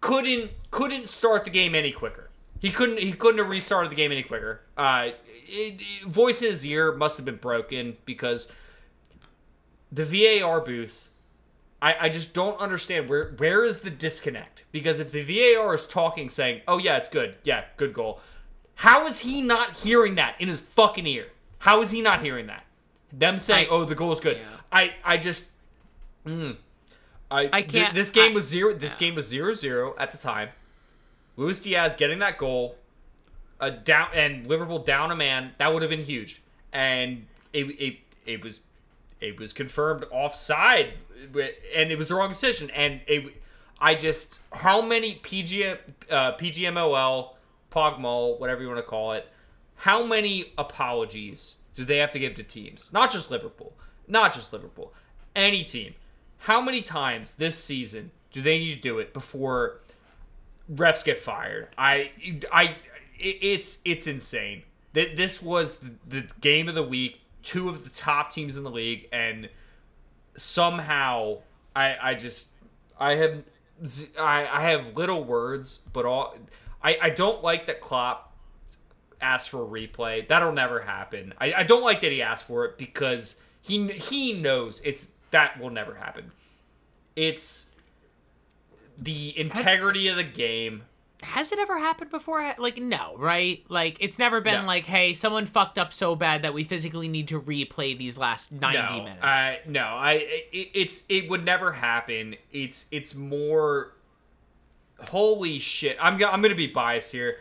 couldn't 0.00 0.50
couldn't 0.70 1.08
start 1.08 1.44
the 1.44 1.50
game 1.50 1.74
any 1.74 1.92
quicker. 1.92 2.30
He 2.60 2.70
couldn't 2.70 2.98
he 2.98 3.12
couldn't 3.12 3.38
have 3.38 3.50
restarted 3.50 3.90
the 3.92 3.96
game 3.96 4.10
any 4.12 4.22
quicker. 4.22 4.62
Uh, 4.76 5.10
it, 5.48 5.80
it- 5.80 6.08
voice 6.08 6.40
in 6.42 6.48
his 6.48 6.64
ear 6.64 6.92
must 6.92 7.16
have 7.16 7.24
been 7.26 7.36
broken 7.36 7.96
because 8.04 8.50
the 9.92 10.04
VAR 10.04 10.60
booth. 10.60 11.04
I, 11.80 12.06
I 12.06 12.08
just 12.08 12.34
don't 12.34 12.58
understand 12.58 13.08
where 13.08 13.34
where 13.36 13.64
is 13.64 13.80
the 13.80 13.90
disconnect 13.90 14.64
because 14.72 14.98
if 14.98 15.12
the 15.12 15.22
VAR 15.22 15.74
is 15.74 15.86
talking 15.86 16.28
saying 16.28 16.62
oh 16.66 16.78
yeah 16.78 16.96
it's 16.96 17.08
good 17.08 17.36
yeah 17.44 17.66
good 17.76 17.92
goal 17.92 18.18
how 18.74 19.06
is 19.06 19.20
he 19.20 19.42
not 19.42 19.76
hearing 19.76 20.16
that 20.16 20.34
in 20.40 20.48
his 20.48 20.60
fucking 20.60 21.06
ear 21.06 21.28
how 21.58 21.80
is 21.80 21.92
he 21.92 22.02
not 22.02 22.20
hearing 22.20 22.48
that 22.48 22.64
them 23.12 23.38
saying 23.38 23.66
I- 23.66 23.70
oh 23.70 23.84
the 23.84 23.94
goal 23.94 24.12
is 24.12 24.20
good 24.20 24.36
Yeah. 24.36 24.44
I 24.72 24.94
I 25.04 25.16
just 25.16 25.46
mm, 26.26 26.56
I 27.30 27.48
I 27.52 27.62
can't- 27.62 27.94
this 27.94 28.10
game 28.10 28.32
I- 28.32 28.34
was 28.34 28.46
zero 28.48 28.72
this 28.74 28.96
game 28.96 29.14
was 29.14 29.26
zero 29.28 29.54
zero 29.54 29.94
at 29.98 30.12
the 30.12 30.18
time 30.18 30.50
Luis 31.36 31.60
Diaz 31.60 31.94
getting 31.94 32.18
that 32.18 32.36
goal 32.38 32.76
a 33.60 33.70
down 33.70 34.08
and 34.14 34.46
Liverpool 34.46 34.78
down 34.80 35.10
a 35.10 35.16
man, 35.16 35.52
that 35.58 35.72
would 35.72 35.82
have 35.82 35.90
been 35.90 36.04
huge. 36.04 36.42
And 36.72 37.26
it 37.52 37.64
it, 37.80 37.96
it 38.26 38.44
was 38.44 38.60
it 39.20 39.38
was 39.38 39.52
confirmed 39.52 40.04
offside, 40.12 40.94
and 41.74 41.90
it 41.92 41.98
was 41.98 42.06
the 42.08 42.14
wrong 42.14 42.28
decision. 42.28 42.70
And 42.70 43.00
it, 43.06 43.40
I 43.80 43.94
just 43.96 44.40
how 44.52 44.80
many 44.82 45.16
PGM 45.16 45.78
uh, 46.10 46.32
PGMOL 46.36 47.30
Pogmol 47.72 48.38
whatever 48.40 48.62
you 48.62 48.68
want 48.68 48.78
to 48.78 48.82
call 48.84 49.12
it, 49.12 49.26
how 49.76 50.04
many 50.04 50.52
apologies 50.58 51.56
do 51.78 51.84
they 51.84 51.98
have 51.98 52.10
to 52.10 52.18
give 52.18 52.34
to 52.34 52.42
teams? 52.42 52.92
Not 52.92 53.12
just 53.12 53.30
Liverpool, 53.30 53.72
not 54.08 54.34
just 54.34 54.52
Liverpool, 54.52 54.92
any 55.34 55.62
team. 55.62 55.94
How 56.40 56.60
many 56.60 56.82
times 56.82 57.34
this 57.34 57.56
season 57.56 58.10
do 58.32 58.42
they 58.42 58.58
need 58.58 58.74
to 58.74 58.80
do 58.80 58.98
it 58.98 59.14
before? 59.14 59.80
refs 60.72 61.04
get 61.04 61.18
fired. 61.18 61.68
I, 61.76 62.10
I, 62.52 62.76
it's 63.18 63.80
it's 63.84 64.06
insane. 64.06 64.62
That 64.92 65.16
this 65.16 65.42
was 65.42 65.78
the, 66.06 66.24
game 66.40 66.68
of 66.68 66.74
the 66.74 66.82
week. 66.82 67.20
Two 67.42 67.68
of 67.68 67.84
the 67.84 67.90
top 67.90 68.30
teams 68.30 68.56
in 68.56 68.64
the 68.64 68.70
league, 68.70 69.08
and 69.12 69.48
somehow 70.36 71.38
I, 71.74 71.96
I 72.02 72.14
just, 72.14 72.48
I 72.98 73.12
have, 73.12 73.42
I, 74.18 74.46
I 74.46 74.62
have 74.70 74.96
little 74.96 75.24
words, 75.24 75.78
but 75.92 76.04
all, 76.04 76.34
I, 76.82 76.98
I 77.00 77.10
don't 77.10 77.42
like 77.42 77.66
that 77.66 77.80
Klopp 77.80 78.27
asked 79.20 79.50
for 79.50 79.62
a 79.62 79.66
replay. 79.66 80.26
That'll 80.26 80.52
never 80.52 80.80
happen. 80.80 81.34
I, 81.38 81.52
I 81.52 81.62
don't 81.62 81.82
like 81.82 82.00
that 82.02 82.12
he 82.12 82.22
asked 82.22 82.46
for 82.46 82.64
it 82.64 82.78
because 82.78 83.40
he 83.60 83.88
he 83.88 84.32
knows 84.32 84.80
it's 84.84 85.10
that 85.30 85.60
will 85.60 85.70
never 85.70 85.94
happen. 85.94 86.32
It's 87.16 87.74
the 88.96 89.38
integrity 89.38 90.08
of 90.08 90.16
the 90.16 90.24
game. 90.24 90.82
Has 91.22 91.50
it 91.50 91.58
ever 91.58 91.78
happened 91.78 92.10
before? 92.10 92.54
Like, 92.58 92.78
no, 92.80 93.16
right? 93.18 93.64
Like, 93.68 93.96
it's 93.98 94.20
never 94.20 94.40
been 94.40 94.62
No. 94.62 94.66
like, 94.68 94.86
hey, 94.86 95.14
someone 95.14 95.46
fucked 95.46 95.76
up 95.76 95.92
so 95.92 96.14
bad 96.14 96.42
that 96.42 96.54
we 96.54 96.62
physically 96.62 97.08
need 97.08 97.26
to 97.28 97.40
replay 97.40 97.98
these 97.98 98.16
last 98.16 98.52
90 98.52 98.78
no, 98.78 99.04
minutes. 99.04 99.24
I 99.24 99.60
no, 99.66 99.80
I 99.80 100.12
it, 100.52 100.70
it's 100.74 101.02
it 101.08 101.28
would 101.28 101.44
never 101.44 101.72
happen. 101.72 102.36
It's 102.52 102.86
it's 102.92 103.14
more. 103.14 103.94
Holy 105.08 105.58
shit! 105.58 105.96
I'm 106.00 106.14
I'm 106.24 106.40
gonna 106.42 106.54
be 106.54 106.66
biased 106.68 107.12
here. 107.12 107.38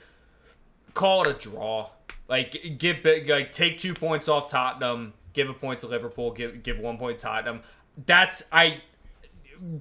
Call 0.97 1.21
it 1.21 1.27
a 1.27 1.33
draw. 1.33 1.91
Like 2.27 2.75
give 2.79 3.05
like 3.27 3.51
take 3.51 3.77
two 3.77 3.93
points 3.93 4.27
off 4.27 4.49
Tottenham. 4.49 5.13
Give 5.33 5.47
a 5.47 5.53
point 5.53 5.81
to 5.81 5.87
Liverpool. 5.87 6.31
Give 6.31 6.63
give 6.63 6.79
one 6.79 6.97
point 6.97 7.19
to 7.19 7.25
Tottenham. 7.25 7.61
That's 8.07 8.41
I. 8.51 8.81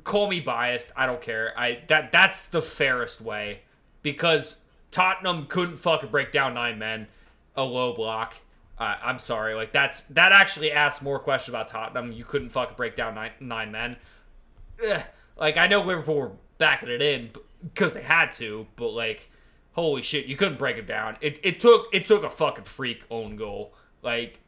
Call 0.04 0.28
me 0.28 0.40
biased. 0.40 0.92
I 0.94 1.06
don't 1.06 1.22
care. 1.22 1.58
I 1.58 1.80
that 1.86 2.12
that's 2.12 2.44
the 2.48 2.60
fairest 2.60 3.22
way 3.22 3.60
because 4.02 4.62
Tottenham 4.90 5.46
couldn't 5.46 5.76
fucking 5.76 6.10
break 6.10 6.32
down 6.32 6.52
nine 6.52 6.78
men, 6.78 7.06
a 7.56 7.62
low 7.62 7.94
block. 7.94 8.34
Uh, 8.78 8.96
I'm 9.02 9.18
sorry, 9.18 9.54
like 9.54 9.72
that's 9.72 10.02
that 10.02 10.32
actually 10.32 10.70
asks 10.70 11.02
more 11.02 11.18
questions 11.18 11.48
about 11.48 11.68
Tottenham. 11.68 12.12
You 12.12 12.24
couldn't 12.24 12.50
fucking 12.50 12.76
break 12.76 12.94
down 12.94 13.14
nine 13.14 13.32
nine 13.40 13.72
men. 13.72 13.96
Ugh. 14.86 15.00
Like 15.38 15.56
I 15.56 15.66
know 15.66 15.80
Liverpool 15.80 16.16
were 16.16 16.32
backing 16.58 16.90
it 16.90 17.00
in 17.00 17.30
because 17.62 17.94
they 17.94 18.02
had 18.02 18.32
to, 18.32 18.66
but 18.76 18.90
like, 18.90 19.30
holy 19.76 20.02
shit, 20.02 20.26
you 20.26 20.36
couldn't 20.36 20.58
break 20.58 20.78
it 20.78 20.86
down. 20.86 21.16
It 21.20 21.38
it 21.42 21.60
took 21.60 21.88
it 21.92 22.06
took 22.06 22.24
a 22.24 22.30
fucking 22.30 22.64
freak 22.64 23.04
own 23.10 23.36
goal 23.36 23.72
like 24.02 24.40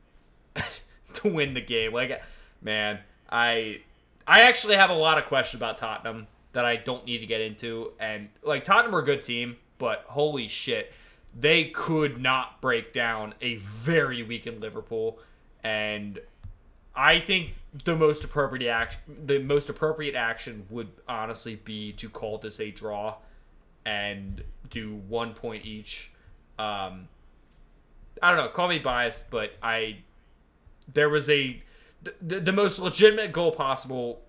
to 1.12 1.28
win 1.28 1.54
the 1.54 1.60
game. 1.60 1.92
Like, 1.92 2.20
man, 2.60 2.98
I 3.30 3.82
I 4.26 4.42
actually 4.42 4.76
have 4.76 4.90
a 4.90 4.94
lot 4.94 5.18
of 5.18 5.26
questions 5.26 5.60
about 5.60 5.78
Tottenham 5.78 6.26
that 6.52 6.64
I 6.64 6.76
don't 6.76 7.04
need 7.04 7.18
to 7.18 7.26
get 7.26 7.40
into. 7.40 7.92
And 8.00 8.30
like 8.42 8.64
Tottenham 8.64 8.94
are 8.94 9.00
a 9.00 9.04
good 9.04 9.22
team, 9.22 9.56
but 9.76 10.04
holy 10.08 10.48
shit, 10.48 10.92
they 11.38 11.64
could 11.66 12.20
not 12.20 12.60
break 12.60 12.92
down 12.92 13.34
a 13.40 13.56
very 13.56 14.22
weakened 14.22 14.60
Liverpool. 14.60 15.18
And 15.62 16.18
I 16.96 17.20
think 17.20 17.54
the 17.84 17.94
most 17.94 18.24
appropriate 18.24 18.70
action, 18.70 19.00
the 19.26 19.38
most 19.40 19.68
appropriate 19.68 20.14
action 20.14 20.64
would 20.70 20.88
honestly 21.06 21.56
be 21.56 21.92
to 21.92 22.08
call 22.08 22.38
this 22.38 22.60
a 22.60 22.70
draw 22.70 23.16
and 23.88 24.44
do 24.68 24.96
one 25.08 25.32
point 25.32 25.64
each. 25.64 26.10
Um, 26.58 27.08
I 28.22 28.28
don't 28.30 28.36
know. 28.36 28.48
Call 28.48 28.68
me 28.68 28.78
biased, 28.78 29.30
but 29.30 29.52
I 29.62 30.00
there 30.92 31.08
was 31.08 31.30
a 31.30 31.62
the, 32.20 32.40
the 32.40 32.52
most 32.52 32.78
legitimate 32.78 33.32
goal 33.32 33.50
possible 33.50 34.20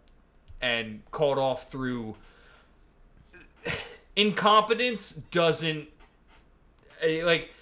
and 0.61 1.01
called 1.11 1.37
off 1.37 1.69
through 1.69 2.15
incompetence 4.15 5.11
doesn't 5.11 5.89
eh, 7.01 7.21
like 7.23 7.53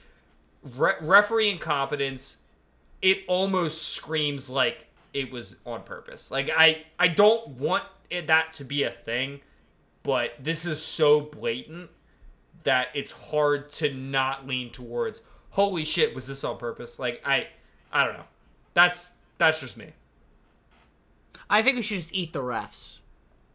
re- 0.75 0.95
referee 1.01 1.49
incompetence 1.49 2.43
it 3.01 3.19
almost 3.27 3.89
screams 3.89 4.49
like 4.49 4.87
it 5.13 5.31
was 5.31 5.57
on 5.65 5.83
purpose 5.83 6.31
like 6.31 6.49
i 6.57 6.83
i 6.97 7.07
don't 7.07 7.47
want 7.49 7.83
it, 8.09 8.27
that 8.27 8.51
to 8.53 8.63
be 8.63 8.83
a 8.83 8.91
thing 8.91 9.39
but 10.07 10.31
this 10.39 10.65
is 10.65 10.81
so 10.83 11.19
blatant 11.21 11.89
that 12.63 12.87
it's 12.95 13.11
hard 13.11 13.69
to 13.73 13.93
not 13.93 14.47
lean 14.47 14.71
towards 14.71 15.21
holy 15.51 15.83
shit 15.83 16.15
was 16.15 16.25
this 16.25 16.43
on 16.43 16.57
purpose 16.57 16.97
like 16.97 17.21
i 17.25 17.45
i 17.91 18.03
don't 18.05 18.13
know 18.13 18.23
that's 18.73 19.11
that's 19.37 19.59
just 19.59 19.77
me 19.77 19.87
I 21.49 21.61
think 21.61 21.77
we 21.77 21.81
should 21.81 21.99
just 21.99 22.13
eat 22.13 22.33
the 22.33 22.41
refs. 22.41 22.99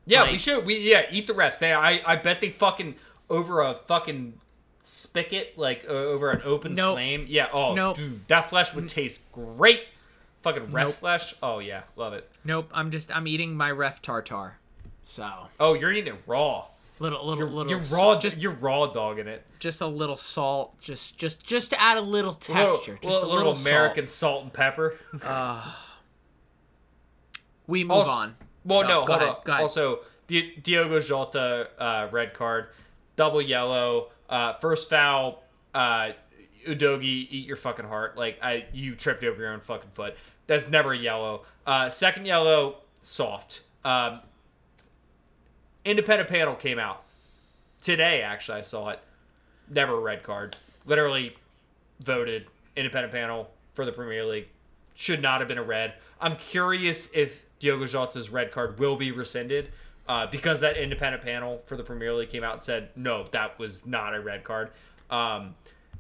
Yeah, 0.07 0.23
Like- 0.23 0.33
we 0.33 0.39
should. 0.39 0.65
We 0.65 0.79
yeah, 0.79 1.03
eat 1.11 1.27
the 1.27 1.35
refs. 1.35 1.59
They, 1.59 1.75
I, 1.75 2.01
I 2.07 2.17
bet 2.17 2.41
they 2.41 2.49
fucking 2.49 2.95
over 3.29 3.61
a 3.61 3.75
fucking 3.75 4.33
spigot, 4.81 5.59
like 5.59 5.85
uh, 5.87 5.93
over 5.93 6.31
an 6.31 6.41
open 6.43 6.73
Nope. 6.75 6.95
flame. 6.95 7.27
Yeah. 7.29 7.49
Oh, 7.53 7.75
Nope. 7.75 7.97
dude, 7.99 8.27
that 8.29 8.49
flesh 8.49 8.75
would 8.75 8.89
taste 8.89 9.21
great. 9.31 9.83
Fucking 10.41 10.71
ref 10.73 10.87
Nope. 10.87 10.95
flesh. 10.95 11.35
Oh 11.43 11.59
yeah, 11.59 11.83
love 11.97 12.15
it. 12.15 12.29
Nope, 12.45 12.71
I'm 12.73 12.91
just 12.91 13.15
I'm 13.15 13.27
eating 13.27 13.55
my 13.55 13.71
ref 13.71 14.01
tartar. 14.01 14.55
So 15.05 15.29
Oh, 15.61 15.75
you're 15.75 15.93
eating 15.93 16.15
it 16.15 16.23
raw. 16.27 16.65
little 16.99 17.27
little 17.27 17.39
You're, 17.45 17.49
little 17.51 17.71
you're 17.73 17.81
raw. 17.99 18.19
just 18.19 18.39
you're 18.39 18.53
raw 18.53 18.87
dogging 18.87 19.27
it. 19.27 19.45
just 19.59 19.81
a 19.81 19.87
little 19.87 20.17
salt, 20.17 20.81
just 20.81 21.19
just 21.19 21.45
just 21.45 21.71
to 21.71 21.81
add 21.81 21.97
a 21.97 22.01
little 22.01 22.31
little- 22.33 22.73
texture, 22.73 22.99
just 23.03 23.17
little, 23.21 23.33
a 23.33 23.35
little, 23.35 23.53
American 23.53 24.07
Salt. 24.07 24.33
salt 24.35 24.43
and 24.45 24.53
pepper. 24.53 24.97
We 27.67 27.85
move 27.85 27.99
Also- 27.99 28.11
on. 28.11 28.37
Well, 28.65 28.83
no, 28.83 29.05
go 29.05 29.13
hold 29.15 29.23
ahead, 29.23 29.29
on. 29.29 29.37
go 29.45 29.53
ahead. 29.53 29.63
Also, 29.63 30.01
Di- 30.29 30.55
Diogo 30.57 31.01
Jota, 31.01 31.69
uh, 31.79 32.09
red 32.13 32.33
card, 32.33 32.69
double 33.17 33.43
yellow, 33.43 34.11
uh, 34.29 34.55
first 34.55 34.89
foul. 34.89 35.43
Uh, 35.75 36.13
Udogie, 36.67 37.03
eat 37.29 37.47
your 37.47 37.57
fucking 37.57 37.87
heart. 37.87 38.17
Like 38.17 38.39
I, 38.41 38.67
you 38.73 38.95
tripped 38.95 39.25
over 39.25 39.41
your 39.43 39.53
own 39.53 39.61
fucking 39.61 39.91
foot. 39.95 40.17
That's 40.47 40.69
never 40.69 40.93
a 40.93 40.97
yellow. 40.99 41.43
Uh, 41.67 41.91
second 41.91 42.27
yellow, 42.27 42.77
soft. 43.03 43.63
Um, 43.85 44.21
independent 45.85 46.29
panel 46.29 46.55
came 46.55 46.79
out 46.79 47.03
today. 47.83 48.23
Actually, 48.23 48.59
I 48.59 48.63
saw 48.63 48.91
it. 48.91 49.01
Never 49.71 49.95
a 49.95 50.01
red 50.01 50.23
card. 50.23 50.57
Literally 50.87 51.37
voted 52.01 52.47
independent 52.77 53.13
panel 53.13 53.51
for 53.75 53.85
the 53.85 53.93
Premier 53.93 54.25
League. 54.25 54.49
Should 54.95 55.23
not 55.23 55.41
have 55.41 55.49
been 55.49 55.59
a 55.59 55.63
red. 55.63 55.95
I'm 56.21 56.37
curious 56.37 57.09
if 57.15 57.45
Diogo 57.59 57.87
Jota's 57.87 58.31
red 58.31 58.53
card 58.53 58.79
will 58.79 58.97
be 58.97 59.11
rescinded 59.11 59.71
uh, 60.09 60.27
because 60.27 60.61
that 60.61 60.77
independent 60.77 61.23
panel 61.23 61.59
for 61.67 61.77
the 61.77 61.83
Premier 61.83 62.13
League 62.13 62.31
came 62.31 62.45
out 62.45 62.55
and 62.55 62.63
said 62.63 62.91
no, 62.97 63.27
that 63.33 63.59
was 63.59 63.87
not 63.87 64.15
a 64.15 64.21
red 64.21 64.45
card. 64.45 64.71
Um, 65.11 65.55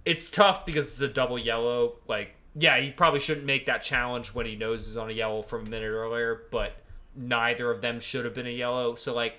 it's 0.05 0.28
tough 0.28 0.66
because 0.66 0.91
it's 0.91 1.01
a 1.01 1.09
double 1.09 1.39
yellow. 1.39 1.95
Like, 2.09 2.35
yeah, 2.55 2.78
he 2.80 2.91
probably 2.91 3.20
shouldn't 3.20 3.47
make 3.47 3.66
that 3.66 3.83
challenge 3.83 4.35
when 4.35 4.47
he 4.47 4.57
knows 4.57 4.87
he's 4.87 4.97
on 4.97 5.09
a 5.09 5.12
yellow 5.12 5.43
from 5.43 5.66
a 5.66 5.70
minute 5.70 5.89
earlier, 5.89 6.43
but 6.51 6.72
neither 7.14 7.70
of 7.70 7.80
them 7.80 8.01
should 8.01 8.24
have 8.24 8.35
been 8.35 8.47
a 8.47 8.51
yellow. 8.51 8.95
So, 8.95 9.14
like, 9.14 9.37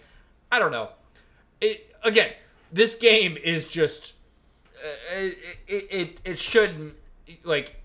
I 0.54 0.60
don't 0.60 0.72
know. 0.72 0.90
It 1.62 1.92
again, 2.04 2.32
this 2.72 2.94
game 2.94 3.38
is 3.44 3.68
just 3.68 4.14
uh, 4.78 5.18
it, 5.18 5.38
it, 5.68 6.22
it, 6.24 6.38
should 6.38 6.94
like 7.44 7.76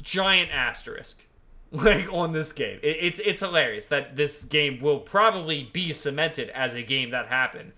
giant 0.00 0.50
asterisk 0.52 1.26
like 1.72 2.06
on 2.12 2.32
this 2.32 2.52
game. 2.52 2.78
It, 2.84 2.98
it's 3.00 3.18
it's 3.18 3.40
hilarious 3.40 3.88
that 3.88 4.14
this 4.14 4.44
game 4.44 4.78
will 4.78 5.00
probably 5.00 5.68
be 5.72 5.92
cemented 5.92 6.50
as 6.50 6.74
a 6.74 6.82
game 6.82 7.10
that 7.10 7.26
happened. 7.26 7.72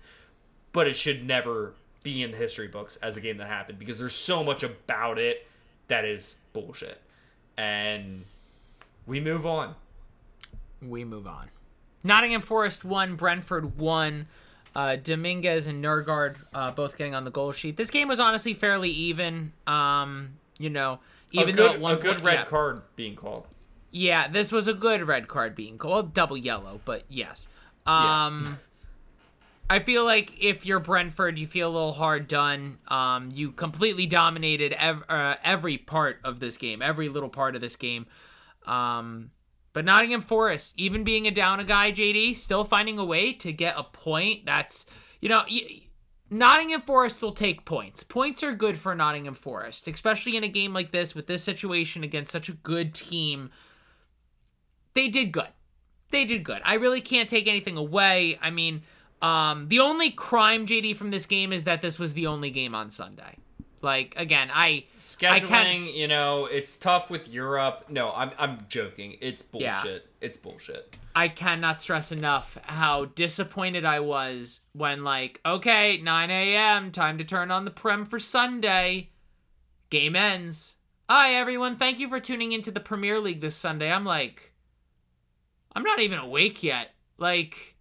but 0.71 0.85
it 0.87 0.95
should 0.95 1.25
never 1.25 1.73
be 2.03 2.21
in 2.21 2.29
the 2.29 2.37
history 2.37 2.67
books 2.67 2.97
as 2.97 3.17
a 3.17 3.21
game 3.21 3.37
that 3.37 3.47
happened 3.47 3.79
because 3.79 3.97
there's 3.97 4.13
so 4.13 4.43
much 4.43 4.61
about 4.61 5.17
it 5.17 5.47
that 5.87 6.05
is 6.05 6.41
bullshit. 6.53 7.01
And 7.57 8.23
we 9.07 9.19
move 9.19 9.47
on. 9.47 9.73
We 10.79 11.03
move 11.03 11.25
on. 11.25 11.49
Nottingham 12.03 12.41
Forest 12.41 12.85
won, 12.85 13.15
Brentford 13.15 13.77
won. 13.77 14.27
Uh, 14.75 14.95
Dominguez 14.95 15.65
and 15.65 15.83
Norgaard 15.83 16.35
uh, 16.53 16.71
both 16.71 16.97
getting 16.97 17.15
on 17.15 17.23
the 17.23 17.31
goal 17.31 17.51
sheet. 17.51 17.77
This 17.77 17.89
game 17.89 18.07
was 18.07 18.19
honestly 18.19 18.53
fairly 18.53 18.91
even. 18.91 19.51
Um, 19.65 20.37
you 20.59 20.69
know, 20.69 20.99
even 21.31 21.55
a 21.55 21.57
though 21.57 21.67
good, 21.67 21.75
at 21.75 21.81
one 21.81 21.93
a 21.93 21.97
good 21.97 22.13
point, 22.15 22.25
red 22.25 22.33
yeah, 22.33 22.45
card 22.45 22.81
being 22.95 23.15
called. 23.15 23.47
yeah, 23.91 24.27
this 24.27 24.51
was 24.51 24.67
a 24.67 24.73
good 24.73 25.07
red 25.07 25.27
card 25.27 25.55
being 25.55 25.77
called. 25.79 25.91
Well, 25.93 26.03
double 26.03 26.37
yellow, 26.37 26.79
but 26.85 27.03
yes. 27.09 27.47
Um, 27.87 28.59
I 29.69 29.79
feel 29.79 30.05
like 30.05 30.31
if 30.41 30.65
you're 30.65 30.79
Brentford, 30.79 31.37
you 31.37 31.47
feel 31.47 31.69
a 31.69 31.73
little 31.73 31.91
hard 31.93 32.27
done. 32.27 32.77
Um, 32.87 33.31
you 33.33 33.51
completely 33.51 34.05
dominated 34.05 34.73
ev- 34.73 35.03
uh, 35.09 35.35
every 35.43 35.77
part 35.77 36.19
of 36.23 36.39
this 36.39 36.57
game, 36.57 36.81
every 36.81 37.09
little 37.09 37.29
part 37.29 37.55
of 37.55 37.61
this 37.61 37.75
game. 37.75 38.05
Um, 38.65 39.31
but 39.77 39.85
Nottingham 39.85 40.21
Forest, 40.21 40.73
even 40.79 41.03
being 41.03 41.27
a 41.27 41.31
down 41.31 41.59
a 41.59 41.63
guy, 41.63 41.91
JD, 41.91 42.35
still 42.35 42.63
finding 42.63 42.97
a 42.97 43.05
way 43.05 43.31
to 43.33 43.53
get 43.53 43.75
a 43.77 43.83
point. 43.83 44.43
That's 44.43 44.87
you 45.21 45.29
know. 45.29 45.43
Nottingham 46.31 46.81
Forest 46.81 47.21
will 47.21 47.31
take 47.31 47.63
points. 47.63 48.01
Points 48.01 48.41
are 48.41 48.55
good 48.55 48.75
for 48.75 48.95
Nottingham 48.95 49.35
Forest, 49.35 49.87
especially 49.87 50.35
in 50.35 50.43
a 50.43 50.47
game 50.47 50.73
like 50.73 50.89
this 50.89 51.13
with 51.13 51.27
this 51.27 51.43
situation 51.43 52.03
against 52.03 52.31
such 52.31 52.49
a 52.49 52.53
good 52.53 52.95
team. 52.95 53.51
They 54.95 55.09
did 55.09 55.31
good. 55.31 55.49
They 56.09 56.25
did 56.25 56.43
good. 56.43 56.63
I 56.65 56.73
really 56.73 56.99
can't 56.99 57.29
take 57.29 57.47
anything 57.47 57.77
away. 57.77 58.39
I 58.41 58.49
mean, 58.49 58.81
um, 59.21 59.67
the 59.67 59.81
only 59.81 60.09
crime, 60.09 60.65
JD, 60.65 60.95
from 60.95 61.11
this 61.11 61.27
game 61.27 61.53
is 61.53 61.65
that 61.65 61.83
this 61.83 61.99
was 61.99 62.15
the 62.15 62.25
only 62.25 62.49
game 62.49 62.73
on 62.73 62.89
Sunday. 62.89 63.35
Like 63.81 64.15
again, 64.17 64.49
I 64.51 64.67
I 64.67 64.83
Scheduling, 64.97 65.47
can't- 65.47 65.93
you 65.93 66.07
know, 66.07 66.45
it's 66.45 66.75
tough 66.77 67.09
with 67.11 67.27
Europe. 67.29 67.85
No, 67.89 68.11
I'm 68.11 68.31
I'm 68.39 68.65
joking. 68.69 69.17
It's 69.21 69.43
Yeah. 69.53 69.81
bullshit. 69.81 70.07
It's 70.19 70.37
bullshit. 70.37 70.95
I 71.15 71.27
cannot 71.29 71.81
stress 71.81 72.11
enough 72.11 72.57
how 72.63 73.05
disappointed 73.05 73.85
I 73.85 73.99
was 74.01 74.59
when, 74.73 75.03
like, 75.03 75.41
okay, 75.43 75.97
9 75.97 76.29
a.m., 76.29 76.91
time 76.91 77.17
to 77.17 77.23
turn 77.23 77.49
on 77.49 77.65
the 77.65 77.71
Prem 77.71 78.05
for 78.05 78.19
Sunday. 78.19 79.09
Game 79.89 80.15
ends. 80.15 80.75
Hi, 81.09 81.33
everyone. 81.33 81.75
Thank 81.77 81.99
you 81.99 82.07
for 82.07 82.19
tuning 82.19 82.51
into 82.51 82.69
the 82.69 82.79
Premier 82.79 83.19
League 83.19 83.41
this 83.41 83.55
Sunday. 83.55 83.91
I'm 83.91 84.03
like, 84.05 84.53
I'm 85.75 85.83
not 85.83 85.99
even 85.99 86.19
awake 86.19 86.61
yet. 86.61 86.93
Like, 87.17 87.75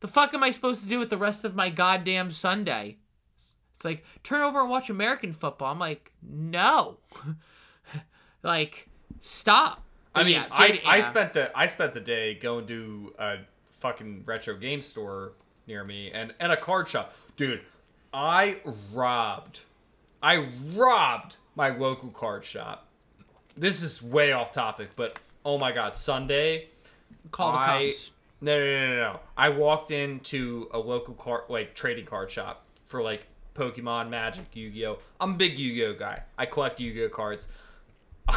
the 0.00 0.08
fuck 0.08 0.34
am 0.34 0.42
I 0.42 0.50
supposed 0.50 0.82
to 0.82 0.88
do 0.88 0.98
with 0.98 1.08
the 1.10 1.16
rest 1.18 1.44
of 1.44 1.54
my 1.54 1.70
goddamn 1.70 2.30
Sunday? 2.30 2.98
It's 3.82 3.84
like, 3.84 4.04
turn 4.22 4.42
over 4.42 4.60
and 4.60 4.70
watch 4.70 4.90
American 4.90 5.32
football. 5.32 5.72
I'm 5.72 5.80
like, 5.80 6.12
no. 6.22 6.98
like, 8.44 8.88
stop. 9.18 9.82
I 10.14 10.22
mean, 10.22 10.34
yeah, 10.34 10.46
I, 10.52 10.80
I 10.86 11.00
spent 11.00 11.32
the 11.32 11.50
I 11.56 11.66
spent 11.66 11.94
the 11.94 12.00
day 12.00 12.34
going 12.34 12.66
to 12.66 13.14
a 13.18 13.36
fucking 13.70 14.22
retro 14.24 14.56
game 14.56 14.82
store 14.82 15.32
near 15.66 15.82
me 15.84 16.12
and 16.12 16.32
and 16.38 16.52
a 16.52 16.56
card 16.56 16.88
shop. 16.88 17.14
Dude, 17.36 17.62
I 18.12 18.58
robbed 18.92 19.60
I 20.22 20.48
robbed 20.74 21.36
my 21.56 21.70
local 21.70 22.10
card 22.10 22.44
shop. 22.44 22.86
This 23.56 23.82
is 23.82 24.02
way 24.02 24.32
off 24.32 24.52
topic, 24.52 24.90
but 24.96 25.18
oh 25.46 25.56
my 25.58 25.72
god, 25.72 25.96
Sunday 25.96 26.68
Call 27.30 27.52
the 27.52 27.58
I 27.58 27.86
cops. 27.86 28.10
no, 28.42 28.58
no 28.58 28.64
no 28.64 28.88
no 28.88 28.96
no. 28.96 29.20
I 29.34 29.48
walked 29.48 29.90
into 29.90 30.68
a 30.72 30.78
local 30.78 31.14
card 31.14 31.44
like 31.48 31.74
trading 31.74 32.04
card 32.04 32.30
shop 32.30 32.66
for 32.86 33.02
like 33.02 33.26
Pokemon, 33.54 34.08
Magic, 34.08 34.44
Yu-Gi-Oh. 34.52 34.98
I'm 35.20 35.32
a 35.32 35.36
big 35.36 35.58
Yu-Gi-Oh 35.58 35.94
guy. 35.94 36.22
I 36.38 36.46
collect 36.46 36.80
Yu-Gi-Oh 36.80 37.08
cards. 37.10 37.48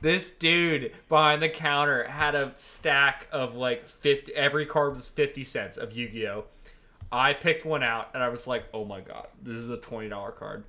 this 0.00 0.30
dude 0.30 0.92
behind 1.08 1.42
the 1.42 1.48
counter 1.48 2.04
had 2.04 2.34
a 2.34 2.52
stack 2.54 3.26
of 3.32 3.54
like 3.54 3.86
50 3.86 4.34
every 4.34 4.66
card 4.66 4.94
was 4.94 5.08
50 5.08 5.44
cents 5.44 5.76
of 5.76 5.92
Yu-Gi-Oh. 5.92 6.44
I 7.10 7.32
picked 7.32 7.64
one 7.64 7.82
out 7.82 8.10
and 8.14 8.22
I 8.22 8.28
was 8.28 8.46
like, 8.46 8.64
"Oh 8.74 8.84
my 8.84 9.00
god, 9.00 9.28
this 9.42 9.58
is 9.58 9.70
a 9.70 9.78
$20 9.78 10.36
card." 10.36 10.64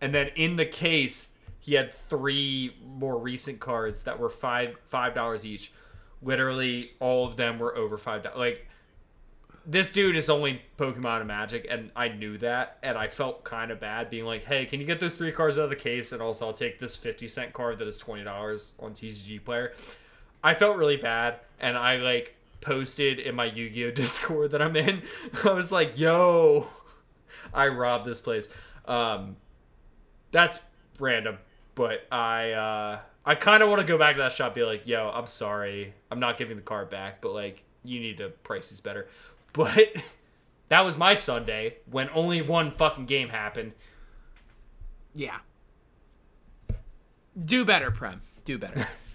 And 0.00 0.14
then 0.14 0.28
in 0.34 0.56
the 0.56 0.64
case, 0.64 1.36
he 1.58 1.74
had 1.74 1.92
three 1.92 2.76
more 2.84 3.18
recent 3.18 3.60
cards 3.60 4.02
that 4.02 4.18
were 4.18 4.30
5 4.30 4.78
$5 4.90 5.44
each. 5.44 5.72
Literally 6.22 6.92
all 6.98 7.26
of 7.26 7.36
them 7.36 7.58
were 7.58 7.76
over 7.76 7.98
$5. 7.98 8.36
Like 8.36 8.66
this 9.66 9.90
dude 9.90 10.16
is 10.16 10.30
only 10.30 10.62
Pokemon 10.78 11.18
and 11.18 11.28
Magic, 11.28 11.66
and 11.68 11.90
I 11.96 12.08
knew 12.08 12.38
that, 12.38 12.78
and 12.84 12.96
I 12.96 13.08
felt 13.08 13.42
kind 13.42 13.72
of 13.72 13.80
bad 13.80 14.08
being 14.08 14.24
like, 14.24 14.44
"Hey, 14.44 14.64
can 14.64 14.80
you 14.80 14.86
get 14.86 15.00
those 15.00 15.14
three 15.14 15.32
cards 15.32 15.58
out 15.58 15.64
of 15.64 15.70
the 15.70 15.76
case, 15.76 16.12
and 16.12 16.22
also 16.22 16.46
I'll 16.46 16.52
take 16.52 16.78
this 16.78 16.96
fifty 16.96 17.26
cent 17.26 17.52
card 17.52 17.78
that 17.80 17.88
is 17.88 17.98
twenty 17.98 18.22
dollars 18.22 18.74
on 18.78 18.92
TCG 18.94 19.44
Player." 19.44 19.72
I 20.44 20.54
felt 20.54 20.76
really 20.76 20.96
bad, 20.96 21.40
and 21.58 21.76
I 21.76 21.96
like 21.96 22.36
posted 22.60 23.18
in 23.18 23.34
my 23.34 23.46
Yu-Gi-Oh 23.46 23.90
Discord 23.92 24.52
that 24.52 24.62
I'm 24.62 24.76
in. 24.76 25.02
I 25.44 25.52
was 25.52 25.72
like, 25.72 25.98
"Yo, 25.98 26.68
I 27.52 27.66
robbed 27.66 28.06
this 28.06 28.20
place." 28.20 28.48
Um, 28.86 29.36
that's 30.30 30.60
random, 31.00 31.38
but 31.74 32.06
I 32.12 32.52
uh, 32.52 32.98
I 33.24 33.34
kind 33.34 33.64
of 33.64 33.68
want 33.68 33.80
to 33.80 33.86
go 33.86 33.98
back 33.98 34.14
to 34.14 34.22
that 34.22 34.30
shop, 34.30 34.54
be 34.54 34.62
like, 34.62 34.86
"Yo, 34.86 35.10
I'm 35.12 35.26
sorry, 35.26 35.92
I'm 36.12 36.20
not 36.20 36.38
giving 36.38 36.54
the 36.54 36.62
card 36.62 36.88
back, 36.88 37.20
but 37.20 37.32
like, 37.32 37.64
you 37.82 37.98
need 37.98 38.18
to 38.18 38.28
price 38.28 38.70
these 38.70 38.80
better." 38.80 39.08
But 39.56 39.96
that 40.68 40.84
was 40.84 40.96
my 40.96 41.14
Sunday 41.14 41.78
when 41.90 42.10
only 42.10 42.42
one 42.42 42.70
fucking 42.70 43.06
game 43.06 43.30
happened. 43.30 43.72
Yeah. 45.14 45.38
Do 47.42 47.64
better, 47.64 47.90
Prem. 47.90 48.20
Do 48.44 48.58
better. 48.58 48.86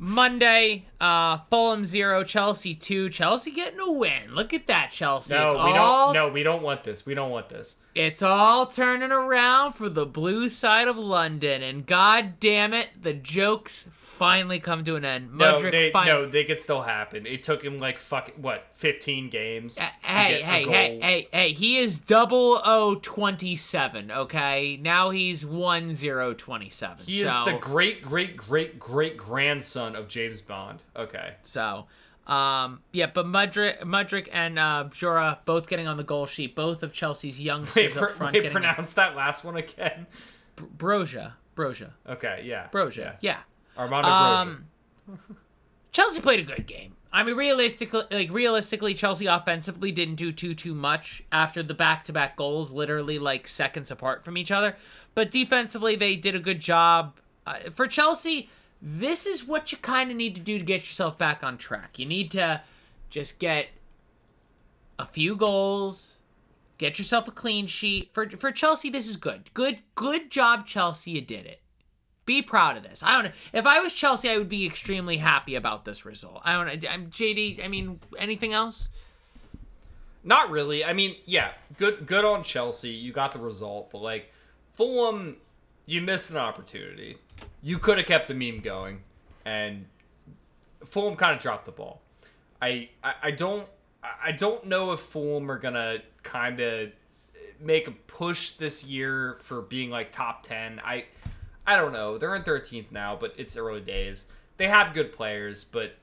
Monday, 0.00 0.86
uh, 1.00 1.38
Fulham 1.50 1.84
zero, 1.84 2.22
Chelsea 2.22 2.74
two. 2.74 3.08
Chelsea 3.08 3.50
getting 3.50 3.80
a 3.80 3.90
win. 3.90 4.34
Look 4.34 4.54
at 4.54 4.68
that, 4.68 4.90
Chelsea. 4.92 5.34
No, 5.34 5.46
it's 5.46 5.54
we 5.54 5.60
all, 5.60 6.12
don't. 6.12 6.14
No, 6.14 6.32
we 6.32 6.42
don't 6.42 6.62
want 6.62 6.84
this. 6.84 7.04
We 7.04 7.14
don't 7.14 7.30
want 7.30 7.48
this. 7.48 7.78
It's 7.96 8.22
all 8.22 8.66
turning 8.66 9.10
around 9.10 9.72
for 9.72 9.88
the 9.88 10.06
blue 10.06 10.48
side 10.48 10.86
of 10.86 10.96
London, 10.96 11.64
and 11.64 11.84
god 11.84 12.38
damn 12.38 12.72
it, 12.72 12.90
the 13.02 13.12
jokes 13.12 13.86
finally 13.90 14.60
come 14.60 14.84
to 14.84 14.94
an 14.94 15.04
end. 15.04 15.34
No, 15.34 15.60
they 15.60 15.90
fin- 15.90 16.06
no, 16.06 16.28
they 16.28 16.44
could 16.44 16.58
still 16.58 16.82
happen. 16.82 17.26
It 17.26 17.42
took 17.42 17.60
him 17.60 17.80
like 17.80 17.98
fuck 17.98 18.30
what, 18.36 18.72
fifteen 18.72 19.30
games. 19.30 19.76
to 19.76 19.82
Hey, 19.82 20.40
hey, 20.40 20.64
hey, 20.64 21.00
hey, 21.00 21.28
hey, 21.32 21.52
he 21.52 21.78
is 21.78 21.98
double 21.98 22.60
O 22.64 22.94
twenty 23.02 23.56
seven, 23.56 24.12
okay? 24.12 24.78
Now 24.80 25.10
he's 25.10 25.44
one 25.44 25.92
zero 25.92 26.34
twenty 26.34 26.70
seven. 26.70 27.04
He 27.04 27.20
is 27.22 27.34
the 27.44 27.58
great, 27.60 28.02
great, 28.02 28.36
great, 28.36 28.78
great 28.78 29.17
grandson 29.18 29.94
of 29.94 30.08
James 30.08 30.40
Bond. 30.40 30.82
Okay. 30.96 31.34
So, 31.42 31.86
um, 32.26 32.82
yeah, 32.92 33.06
but 33.12 33.26
Mudryk, 33.26 33.80
Mudryk 33.82 34.28
and 34.32 34.58
uh, 34.58 34.84
Jura 34.90 35.38
both 35.44 35.68
getting 35.68 35.86
on 35.86 35.96
the 35.96 36.04
goal 36.04 36.26
sheet. 36.26 36.54
Both 36.54 36.82
of 36.82 36.92
Chelsea's 36.92 37.38
Wait, 37.38 37.44
youngsters 37.44 37.94
pr- 37.94 38.04
up 38.04 38.10
front 38.12 38.34
wait 38.34 38.50
pronounce 38.50 38.94
that 38.94 39.16
last 39.16 39.44
one 39.44 39.56
again. 39.56 40.06
Broja, 40.56 41.32
Broja, 41.56 41.90
Okay, 42.08 42.42
yeah. 42.44 42.68
Broja. 42.72 43.16
Yeah. 43.20 43.40
Armando 43.76 44.08
Broja. 44.08 44.40
Um, 44.42 44.66
Chelsea 45.92 46.20
played 46.20 46.40
a 46.40 46.42
good 46.42 46.66
game. 46.66 46.94
I 47.10 47.22
mean, 47.22 47.36
realistically, 47.36 48.02
like 48.10 48.30
realistically, 48.30 48.92
Chelsea 48.92 49.26
offensively 49.26 49.90
didn't 49.92 50.16
do 50.16 50.30
too 50.30 50.54
too 50.54 50.74
much 50.74 51.22
after 51.32 51.62
the 51.62 51.72
back 51.74 52.04
to 52.04 52.12
back 52.12 52.36
goals, 52.36 52.72
literally 52.72 53.18
like 53.18 53.48
seconds 53.48 53.90
apart 53.90 54.22
from 54.22 54.36
each 54.36 54.50
other. 54.50 54.76
But 55.14 55.30
defensively, 55.30 55.96
they 55.96 56.16
did 56.16 56.34
a 56.34 56.38
good 56.40 56.60
job. 56.60 57.18
Uh, 57.46 57.70
for 57.70 57.86
Chelsea, 57.86 58.50
this 58.80 59.26
is 59.26 59.44
what 59.44 59.72
you 59.72 59.78
kind 59.78 60.10
of 60.10 60.16
need 60.16 60.34
to 60.36 60.40
do 60.40 60.58
to 60.58 60.64
get 60.64 60.82
yourself 60.82 61.18
back 61.18 61.42
on 61.42 61.58
track. 61.58 61.98
You 61.98 62.06
need 62.06 62.30
to 62.32 62.62
just 63.10 63.38
get 63.38 63.68
a 64.98 65.06
few 65.06 65.36
goals, 65.36 66.16
get 66.78 66.98
yourself 66.98 67.26
a 67.28 67.32
clean 67.32 67.66
sheet. 67.66 68.10
For 68.12 68.28
for 68.30 68.52
Chelsea, 68.52 68.90
this 68.90 69.08
is 69.08 69.16
good. 69.16 69.52
Good 69.54 69.82
good 69.94 70.30
job, 70.30 70.66
Chelsea. 70.66 71.12
You 71.12 71.20
did 71.20 71.46
it. 71.46 71.60
Be 72.24 72.42
proud 72.42 72.76
of 72.76 72.82
this. 72.82 73.02
I 73.02 73.12
don't 73.12 73.24
know. 73.24 73.32
If 73.54 73.64
I 73.64 73.80
was 73.80 73.94
Chelsea, 73.94 74.28
I 74.28 74.36
would 74.36 74.50
be 74.50 74.66
extremely 74.66 75.16
happy 75.16 75.54
about 75.54 75.84
this 75.84 76.04
result. 76.04 76.42
I 76.44 76.52
don't 76.52 76.82
know. 76.82 76.88
I'm 76.88 77.06
JD. 77.06 77.64
I 77.64 77.68
mean, 77.68 78.00
anything 78.18 78.52
else? 78.52 78.90
Not 80.22 80.50
really. 80.50 80.84
I 80.84 80.92
mean, 80.92 81.16
yeah, 81.24 81.52
good 81.78 82.06
good 82.06 82.24
on 82.24 82.42
Chelsea. 82.42 82.90
You 82.90 83.12
got 83.12 83.32
the 83.32 83.38
result, 83.38 83.90
but 83.90 84.02
like 84.02 84.30
Fulham, 84.74 85.38
you 85.86 86.02
missed 86.02 86.30
an 86.30 86.36
opportunity. 86.36 87.16
You 87.62 87.78
could 87.78 87.98
have 87.98 88.06
kept 88.06 88.28
the 88.28 88.34
meme 88.34 88.60
going, 88.60 89.00
and 89.44 89.86
Fulham 90.84 91.16
kind 91.16 91.36
of 91.36 91.42
dropped 91.42 91.66
the 91.66 91.72
ball. 91.72 92.00
I, 92.60 92.90
I 93.02 93.14
I 93.24 93.30
don't 93.30 93.66
I 94.22 94.32
don't 94.32 94.66
know 94.66 94.92
if 94.92 95.00
Fulham 95.00 95.50
are 95.50 95.58
gonna 95.58 95.98
kind 96.22 96.60
of 96.60 96.90
make 97.60 97.88
a 97.88 97.92
push 97.92 98.52
this 98.52 98.84
year 98.84 99.38
for 99.40 99.62
being 99.62 99.90
like 99.90 100.12
top 100.12 100.42
ten. 100.42 100.80
I 100.84 101.06
I 101.66 101.76
don't 101.76 101.92
know. 101.92 102.18
They're 102.18 102.34
in 102.36 102.42
thirteenth 102.42 102.92
now, 102.92 103.16
but 103.16 103.34
it's 103.36 103.56
early 103.56 103.80
days. 103.80 104.26
They 104.56 104.68
have 104.68 104.92
good 104.92 105.12
players, 105.12 105.64
but 105.64 105.94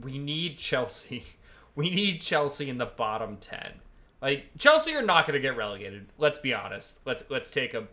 we 0.00 0.18
need 0.18 0.58
Chelsea. 0.58 1.24
We 1.76 1.88
need 1.88 2.20
Chelsea 2.20 2.68
in 2.68 2.78
the 2.78 2.84
bottom 2.84 3.36
10. 3.36 3.74
Like 4.20 4.46
Chelsea 4.58 4.92
are 4.96 5.02
not 5.02 5.24
going 5.24 5.34
to 5.34 5.40
get 5.40 5.56
relegated. 5.56 6.08
Let's 6.18 6.38
be 6.38 6.52
honest. 6.52 6.98
Let's 7.06 7.22
let's 7.30 7.48
take 7.48 7.74
a 7.74 7.86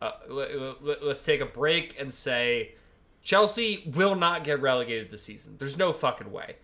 uh, 0.00 0.12
let, 0.28 0.82
let, 0.82 1.04
let's 1.04 1.24
take 1.24 1.40
a 1.40 1.46
break 1.46 1.96
and 2.00 2.12
say 2.12 2.74
Chelsea 3.22 3.90
will 3.94 4.14
not 4.14 4.44
get 4.44 4.60
relegated 4.60 5.10
this 5.10 5.22
season. 5.22 5.56
There's 5.58 5.78
no 5.78 5.92
fucking 5.92 6.32
way. 6.32 6.56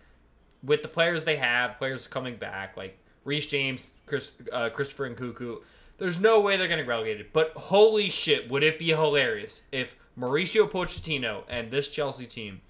With 0.63 0.81
the 0.81 0.87
players 0.87 1.23
they 1.23 1.37
have, 1.37 1.77
players 1.77 2.07
coming 2.07 2.35
back 2.35 2.75
like 2.75 2.97
Reece 3.25 3.45
James, 3.45 3.91
Chris, 4.05 4.31
uh, 4.51 4.69
Christopher 4.69 5.09
Nkunku, 5.09 5.59
there's 5.97 6.19
no 6.19 6.39
way 6.39 6.57
they're 6.57 6.67
getting 6.67 6.87
relegated. 6.87 7.27
But 7.33 7.51
holy 7.55 8.09
shit, 8.09 8.49
would 8.49 8.63
it 8.63 8.79
be 8.79 8.87
hilarious 8.87 9.61
if 9.71 9.95
Mauricio 10.17 10.69
Pochettino 10.69 11.43
and 11.47 11.69
this 11.69 11.89
Chelsea 11.89 12.25
team 12.25 12.61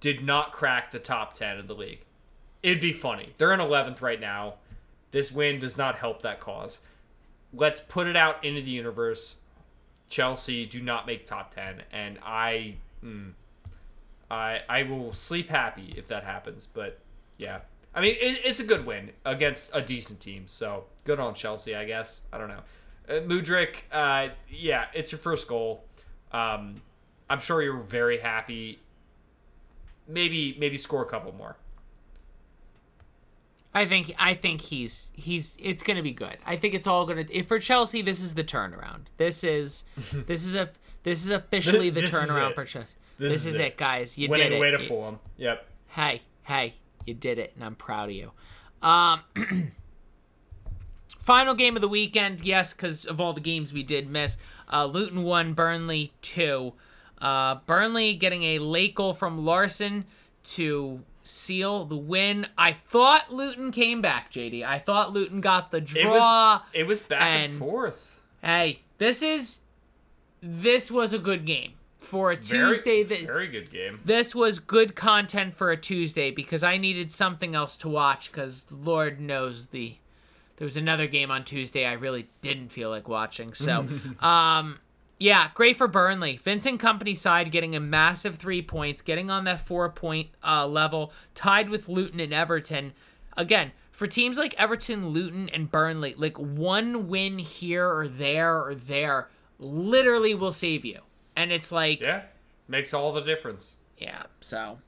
did 0.00 0.22
not 0.22 0.52
crack 0.52 0.90
the 0.90 0.98
top 0.98 1.32
10 1.32 1.58
of 1.58 1.68
the 1.68 1.74
league? 1.74 2.04
It'd 2.62 2.80
be 2.80 2.92
funny. 2.92 3.34
They're 3.38 3.52
in 3.52 3.60
11th 3.60 4.00
right 4.00 4.20
now. 4.20 4.54
This 5.10 5.30
win 5.30 5.60
does 5.60 5.78
not 5.78 5.96
help 5.96 6.22
that 6.22 6.40
cause. 6.40 6.80
Let's 7.52 7.80
put 7.80 8.06
it 8.06 8.16
out 8.16 8.44
into 8.44 8.62
the 8.62 8.70
universe. 8.70 9.38
Chelsea 10.14 10.64
do 10.64 10.80
not 10.80 11.08
make 11.08 11.26
top 11.26 11.52
10 11.52 11.82
and 11.90 12.20
I 12.24 12.76
mm, 13.04 13.32
I 14.30 14.60
I 14.68 14.84
will 14.84 15.12
sleep 15.12 15.48
happy 15.48 15.92
if 15.96 16.06
that 16.06 16.22
happens, 16.22 16.68
but 16.72 17.00
yeah. 17.36 17.62
I 17.92 18.00
mean, 18.00 18.14
it, 18.20 18.40
it's 18.44 18.60
a 18.60 18.64
good 18.64 18.86
win 18.86 19.10
against 19.24 19.70
a 19.72 19.80
decent 19.80 20.20
team, 20.20 20.44
so 20.46 20.84
good 21.02 21.18
on 21.18 21.34
Chelsea, 21.34 21.74
I 21.74 21.84
guess. 21.84 22.20
I 22.32 22.38
don't 22.38 22.46
know. 22.46 22.60
Uh, 23.08 23.12
Mudryk, 23.22 23.82
uh, 23.90 24.28
yeah, 24.48 24.84
it's 24.94 25.10
your 25.10 25.18
first 25.18 25.48
goal. 25.48 25.84
Um, 26.30 26.80
I'm 27.28 27.40
sure 27.40 27.60
you're 27.60 27.82
very 27.82 28.18
happy. 28.18 28.78
Maybe 30.06 30.56
maybe 30.60 30.78
score 30.78 31.02
a 31.02 31.06
couple 31.06 31.32
more. 31.32 31.56
I 33.74 33.86
think 33.86 34.14
I 34.18 34.34
think 34.34 34.60
he's 34.60 35.10
he's 35.14 35.56
it's 35.60 35.82
gonna 35.82 36.02
be 36.02 36.12
good. 36.12 36.36
I 36.46 36.56
think 36.56 36.74
it's 36.74 36.86
all 36.86 37.06
gonna 37.06 37.24
if 37.30 37.48
for 37.48 37.58
Chelsea 37.58 38.02
this 38.02 38.20
is 38.20 38.34
the 38.34 38.44
turnaround. 38.44 39.06
This 39.16 39.42
is 39.44 39.82
this 40.26 40.44
is 40.44 40.54
a 40.54 40.70
this 41.02 41.24
is 41.24 41.30
officially 41.30 41.90
the 41.90 42.02
This 42.02 42.14
turnaround 42.14 42.54
for 42.54 42.64
Chelsea. 42.64 42.94
This 43.18 43.32
This, 43.32 43.46
is 43.46 43.54
is, 43.54 43.60
it. 43.60 43.76
guys. 43.76 44.16
You 44.16 44.28
Winning 44.28 44.46
did 44.50 44.52
it. 44.54 44.56
away 44.56 44.70
to 44.72 44.78
Fulham. 44.78 45.18
Yep. 45.36 45.66
Hey, 45.88 46.22
hey, 46.44 46.74
you 47.06 47.14
did 47.14 47.38
it, 47.38 47.52
and 47.54 47.64
I'm 47.64 47.74
proud 47.76 48.08
of 48.10 48.14
you. 48.16 48.32
Um, 48.82 49.20
final 51.20 51.54
game 51.54 51.76
of 51.76 51.80
the 51.82 51.88
weekend, 51.88 52.40
yes, 52.44 52.72
because 52.72 53.04
of 53.04 53.20
all 53.20 53.32
the 53.32 53.40
games 53.40 53.72
we 53.72 53.82
did 53.82 54.08
miss. 54.08 54.36
Uh, 54.72 54.86
Luton 54.86 55.22
one, 55.22 55.52
Burnley 55.52 56.12
two. 56.22 56.72
Uh, 57.18 57.56
Burnley 57.66 58.14
getting 58.14 58.42
a 58.42 58.58
late 58.58 58.94
goal 58.94 59.12
from 59.12 59.44
Larsen 59.44 60.04
to 60.44 61.02
seal 61.24 61.84
the 61.86 61.96
win. 61.96 62.46
I 62.56 62.72
thought 62.72 63.32
Luton 63.32 63.72
came 63.72 64.00
back, 64.00 64.30
JD. 64.30 64.64
I 64.64 64.78
thought 64.78 65.12
Luton 65.12 65.40
got 65.40 65.70
the 65.70 65.78
It 65.78 65.86
draw. 65.86 66.12
was 66.12 66.60
it 66.72 66.86
was 66.86 67.00
back 67.00 67.20
and, 67.22 67.50
and- 67.50 67.58
forth. 67.58 68.18
hey, 68.42 68.80
this 68.98 69.22
is 69.22 69.60
this 70.42 70.90
was 70.90 71.12
a 71.12 71.18
good 71.18 71.46
game 71.46 71.72
for 71.98 72.30
a 72.32 72.36
Very, 72.36 72.74
Tuesday. 72.74 73.02
that 73.02 73.18
was 73.20 73.26
very 73.26 73.48
good 73.48 73.70
game. 73.70 73.98
this 74.04 74.34
was 74.34 74.58
good 74.58 74.94
content 74.94 75.54
for 75.54 75.70
a 75.70 75.76
Tuesday 75.76 76.30
because 76.30 76.62
I 76.62 76.76
needed 76.76 77.10
something 77.10 77.54
else 77.54 77.76
to 77.78 77.88
watch 77.88 78.30
because 78.30 78.66
Lord 78.70 79.20
knows 79.20 79.68
the 79.68 79.96
there 80.56 80.66
was 80.66 80.76
another 80.76 81.06
game 81.06 81.30
on 81.30 81.44
Tuesday 81.44 81.84
I 81.86 81.94
really 81.94 82.26
didn't 82.42 82.68
feel 82.68 82.90
like 82.90 83.08
watching. 83.08 83.54
So, 83.54 83.88
um 84.20 84.78
yeah, 85.18 85.48
great 85.54 85.76
for 85.76 85.86
Burnley. 85.88 86.36
Vincent 86.36 86.80
Kompany 86.80 87.16
side 87.16 87.50
getting 87.50 87.74
a 87.76 87.80
massive 87.80 88.36
3 88.36 88.62
points, 88.62 89.02
getting 89.02 89.30
on 89.30 89.44
that 89.44 89.60
4 89.60 89.90
point 89.90 90.28
uh, 90.42 90.66
level, 90.66 91.12
tied 91.34 91.68
with 91.70 91.88
Luton 91.88 92.20
and 92.20 92.32
Everton. 92.34 92.92
Again, 93.36 93.72
for 93.90 94.06
teams 94.06 94.38
like 94.38 94.54
Everton, 94.58 95.08
Luton 95.08 95.48
and 95.50 95.70
Burnley, 95.70 96.14
like 96.16 96.36
one 96.38 97.08
win 97.08 97.38
here 97.38 97.88
or 97.88 98.08
there 98.08 98.60
or 98.62 98.74
there 98.74 99.28
literally 99.58 100.34
will 100.34 100.52
save 100.52 100.84
you. 100.84 101.00
And 101.36 101.52
it's 101.52 101.70
like 101.72 102.00
Yeah, 102.00 102.22
makes 102.68 102.92
all 102.94 103.12
the 103.12 103.20
difference. 103.22 103.76
yeah, 103.98 104.24
so 104.40 104.78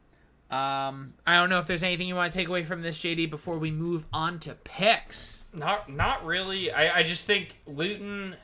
um 0.51 1.15
I 1.27 1.35
don't 1.37 1.51
know 1.51 1.59
if 1.59 1.67
there's 1.67 1.83
anything 1.83 2.07
you 2.07 2.15
want 2.15 2.33
to 2.33 2.39
take 2.39 2.47
away 2.49 2.63
from 2.63 2.81
this 2.83 2.99
JD 2.99 3.31
before 3.31 3.59
we 3.59 3.71
move 3.73 4.07
on 4.13 4.39
to 4.41 4.55
picks. 4.55 5.43
Not 5.53 5.91
not 5.91 6.25
really. 6.25 6.71
I, 6.71 6.99
I 6.99 7.03
just 7.03 7.27
think 7.27 7.59
Luton 7.67 8.37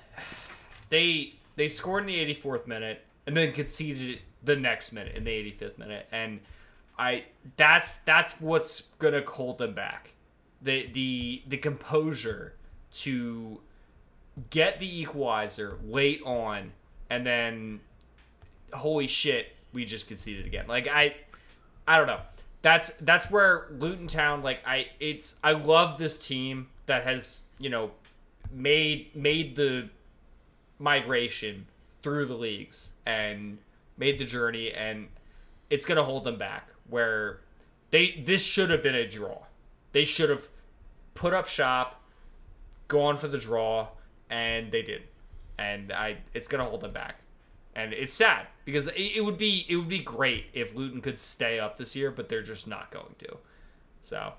they 0.89 1.35
they 1.57 1.69
scored 1.69 2.03
in 2.03 2.07
the 2.07 2.35
84th 2.35 2.67
minute 2.67 3.05
and 3.27 3.37
then 3.37 3.53
conceded 3.53 4.21
the 4.45 4.57
next 4.57 4.93
minute 4.93 5.15
in 5.15 5.25
the 5.25 5.31
85th 5.31 5.79
minute 5.79 6.07
and 6.13 6.41
I 6.99 7.25
that's 7.57 7.97
that's 8.01 8.41
what's 8.41 8.83
going 8.99 9.15
to 9.15 9.29
hold 9.29 9.59
them 9.59 9.75
back. 9.75 10.13
The 10.61 10.89
the 10.93 11.43
the 11.49 11.57
composure 11.57 12.55
to 12.93 13.61
get 14.51 14.79
the 14.79 15.01
equalizer 15.01 15.79
late 15.85 16.23
on 16.25 16.73
and 17.11 17.27
then 17.27 17.81
holy 18.73 19.07
shit, 19.07 19.49
we 19.73 19.85
just 19.85 20.07
conceded 20.07 20.47
again. 20.47 20.67
Like 20.67 20.89
I 20.89 21.17
I 21.87 21.99
don't 21.99 22.07
know. 22.07 22.21
That's 22.61 22.91
that's 23.01 23.31
where 23.31 23.67
Luton 23.71 24.07
Town 24.07 24.43
like 24.43 24.61
I 24.67 24.89
it's 25.01 25.37
I 25.43 25.53
love 25.53 25.99
this 25.99 26.17
team 26.17 26.69
that 26.87 27.05
has, 27.05 27.43
you 27.59 27.71
know, 27.71 27.91
made 28.53 29.15
made 29.17 29.57
the 29.57 29.89
migration 30.83 31.67
through 32.03 32.27
the 32.27 32.35
leagues 32.35 32.91
and 33.07 33.59
made 33.97 34.19
the 34.19 34.25
journey 34.25 34.73
and 34.73 35.07
it's 35.71 35.87
going 35.87 35.97
to 35.97 36.03
hold 36.03 36.25
them 36.25 36.37
back 36.37 36.69
where 36.91 37.41
they 37.91 38.23
this 38.27 38.43
should 38.43 38.69
have 38.71 38.83
been 38.83 38.95
a 38.95 39.09
draw. 39.09 39.39
They 39.93 40.05
should 40.05 40.29
have 40.29 40.49
put 41.15 41.33
up 41.33 41.47
shop, 41.47 42.03
gone 42.89 43.17
for 43.17 43.29
the 43.29 43.39
draw 43.39 43.89
and 44.29 44.73
they 44.73 44.83
did. 44.83 45.03
And 45.57 45.93
I 45.93 46.17
it's 46.35 46.49
going 46.49 46.63
to 46.63 46.69
hold 46.69 46.81
them 46.81 46.93
back 46.93 47.17
and 47.75 47.93
it's 47.93 48.13
sad 48.13 48.49
because 48.65 48.89
it, 48.97 49.25
would 49.25 49.39
be 49.39 49.65
it 49.69 49.77
would 49.77 49.89
be 49.89 50.01
great 50.01 50.47
if 50.53 50.75
Luton 50.75 51.01
could 51.01 51.19
stay 51.19 51.61
up 51.61 51.77
this 51.77 51.95
year, 51.95 52.11
but 52.11 52.29
they're 52.29 52.43
just 52.43 52.67
not 52.67 52.91
going 52.91 53.15
to. 53.21 53.37
So 54.01 54.33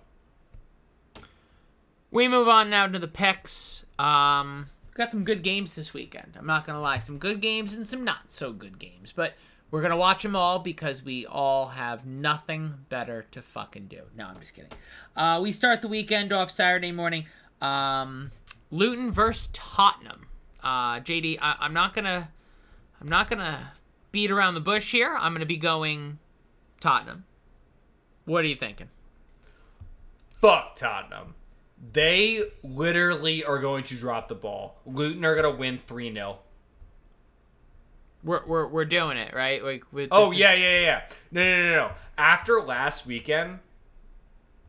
We 2.11 2.27
move 2.27 2.49
on 2.49 2.69
now 2.69 2.85
to 2.87 2.99
the 2.99 3.07
picks. 3.07 3.85
Um 3.97 4.67
got 4.95 5.11
some 5.11 5.23
good 5.23 5.41
games 5.43 5.75
this 5.75 5.93
weekend. 5.93 6.35
I'm 6.37 6.45
not 6.45 6.65
to 6.75 6.81
lie, 6.81 6.97
some 6.97 7.17
good 7.17 7.41
games 7.41 7.73
and 7.73 7.85
some 7.85 8.03
not 8.03 8.31
so 8.31 8.51
good 8.51 8.79
games, 8.79 9.11
but 9.11 9.33
we're 9.71 9.81
to 9.91 9.97
watch 9.97 10.21
them 10.23 10.35
all 10.35 10.59
because 10.59 11.03
we 11.03 11.25
all 11.25 11.67
have 11.69 12.05
nothing 12.05 12.75
better 12.89 13.25
to 13.31 13.41
fucking 13.41 13.87
do. 13.87 14.01
No, 14.15 14.25
I'm 14.27 14.39
just 14.39 14.53
kidding. 14.55 14.71
Uh, 15.15 15.39
we 15.41 15.51
start 15.51 15.81
the 15.81 15.87
weekend 15.87 16.31
off 16.31 16.51
Saturday 16.51 16.91
morning. 16.91 17.25
Um, 17.61 18.31
Luton 18.69 19.11
versus 19.11 19.49
Tottenham. 19.53 20.27
Uh, 20.63 20.99
JD, 20.99 21.39
I- 21.41 21.57
I'm 21.59 21.73
not 21.73 21.93
to 21.95 22.27
I'm 23.01 23.07
not 23.09 23.29
gonna 23.29 23.73
beat 24.13 24.31
around 24.31 24.53
the 24.53 24.61
bush 24.61 24.91
here. 24.91 25.17
I'm 25.19 25.33
gonna 25.33 25.45
be 25.45 25.57
going 25.57 26.19
Tottenham. 26.79 27.25
What 28.25 28.45
are 28.45 28.47
you 28.47 28.55
thinking? 28.55 28.89
fuck 30.39 30.75
Tottenham. 30.75 31.35
They 31.91 32.41
literally 32.63 33.43
are 33.43 33.59
going 33.59 33.83
to 33.85 33.95
drop 33.95 34.29
the 34.29 34.35
ball. 34.35 34.77
Luton 34.85 35.25
are 35.25 35.35
going 35.35 35.51
to 35.53 35.59
win 35.59 35.79
3-0. 35.87 36.37
We're 38.23 38.45
we're, 38.45 38.67
we're 38.67 38.85
doing 38.85 39.17
it 39.17 39.33
right. 39.33 39.61
Like 39.61 39.83
with 39.91 40.07
Oh 40.11 40.31
is- 40.31 40.37
yeah, 40.37 40.53
yeah, 40.53 40.79
yeah. 40.79 41.05
No, 41.31 41.43
no, 41.43 41.63
no, 41.63 41.75
no. 41.75 41.91
After 42.17 42.61
last 42.61 43.05
weekend, 43.05 43.59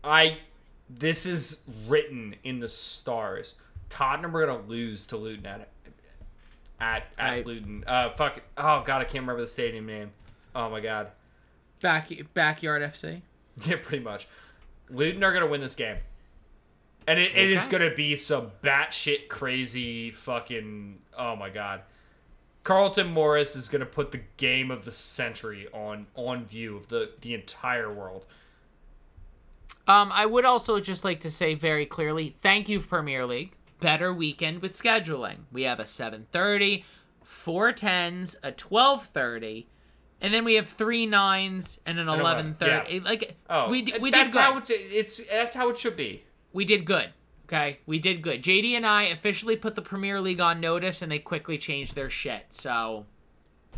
I 0.03 0.39
this 0.91 1.25
is 1.25 1.63
written 1.87 2.35
in 2.43 2.57
the 2.57 2.69
stars. 2.69 3.55
Tottenham 3.91 4.37
are 4.37 4.45
gonna 4.45 4.67
lose 4.67 5.07
to 5.07 5.17
Luton 5.17 5.47
at 5.47 5.69
at 6.81 7.05
at 7.17 7.33
I- 7.33 7.43
Luton. 7.43 7.85
Uh, 7.87 8.11
fuck. 8.17 8.41
Oh 8.59 8.83
god, 8.85 9.03
I 9.03 9.05
can't 9.05 9.23
remember 9.23 9.43
the 9.43 9.47
stadium 9.47 9.87
name. 9.87 10.11
Oh 10.57 10.69
my 10.69 10.81
god. 10.81 11.13
back 11.81 12.11
backyard 12.35 12.83
FC. 12.83 13.21
Yeah, 13.69 13.77
pretty 13.81 14.03
much. 14.03 14.27
Luton 14.91 15.23
are 15.23 15.33
gonna 15.33 15.47
win 15.47 15.61
this 15.61 15.77
game, 15.77 15.99
and 17.07 17.19
it, 17.19 17.37
it 17.37 17.51
is 17.51 17.67
gonna 17.67 17.95
be 17.95 18.17
some 18.17 18.51
batshit 18.63 19.29
crazy 19.29 20.11
fucking. 20.11 20.99
Oh 21.17 21.37
my 21.37 21.51
god. 21.51 21.83
Carlton 22.63 23.09
Morris 23.09 23.57
is 23.57 23.69
gonna 23.69 23.85
put 23.87 24.11
the 24.11 24.23
game 24.39 24.71
of 24.71 24.85
the 24.85 24.93
century 24.93 25.69
on 25.73 26.07
on 26.15 26.45
view 26.45 26.77
of 26.77 26.89
the 26.89 27.11
the 27.21 27.35
entire 27.35 27.93
world. 27.93 28.25
Um, 29.87 30.11
I 30.13 30.25
would 30.25 30.45
also 30.47 30.81
just 30.81 31.05
like 31.05 31.21
to 31.21 31.31
say 31.31 31.55
very 31.55 31.85
clearly, 31.85 32.35
thank 32.41 32.69
you 32.69 32.81
Premier 32.81 33.27
League. 33.27 33.53
Better 33.81 34.15
weekend 34.15 34.63
with 34.63 34.73
scheduling. 34.73 35.41
We 35.53 35.63
have 35.63 35.79
a 35.79 35.85
7:30, 35.85 36.85
four 37.23 37.71
tens, 37.73 38.35
a 38.43 38.51
12:30, 38.51 39.67
and 40.23 40.33
then 40.33 40.43
we 40.45 40.55
have 40.55 40.67
three 40.67 41.05
nines 41.05 41.79
and 41.85 41.99
an 41.99 42.09
an 42.09 42.19
11:30. 42.19 42.63
11, 42.63 43.05
Like 43.05 43.37
Oh, 43.51 43.69
we 43.69 43.83
we 44.01 44.11
did 44.11 44.15
that's 44.15 44.35
good. 44.35 44.41
how 44.41 44.57
it's, 44.57 44.71
it's 44.71 45.27
that's 45.29 45.55
how 45.55 45.69
it 45.69 45.77
should 45.77 45.97
be. 45.97 46.25
We 46.55 46.65
did 46.65 46.87
good. 46.87 47.11
Okay, 47.47 47.81
we 47.85 47.99
did 47.99 48.23
good. 48.23 48.43
JD 48.43 48.73
and 48.73 48.87
I 48.87 49.03
officially 49.05 49.55
put 49.57 49.75
the 49.75 49.83
Premier 49.83 50.19
League 50.19 50.41
on 50.41 50.61
notice, 50.61 51.03
and 51.03 51.13
they 51.13 51.19
quickly 51.19 51.59
changed 51.59 51.95
their 51.95 52.09
shit. 52.09 52.47
So 52.51 53.05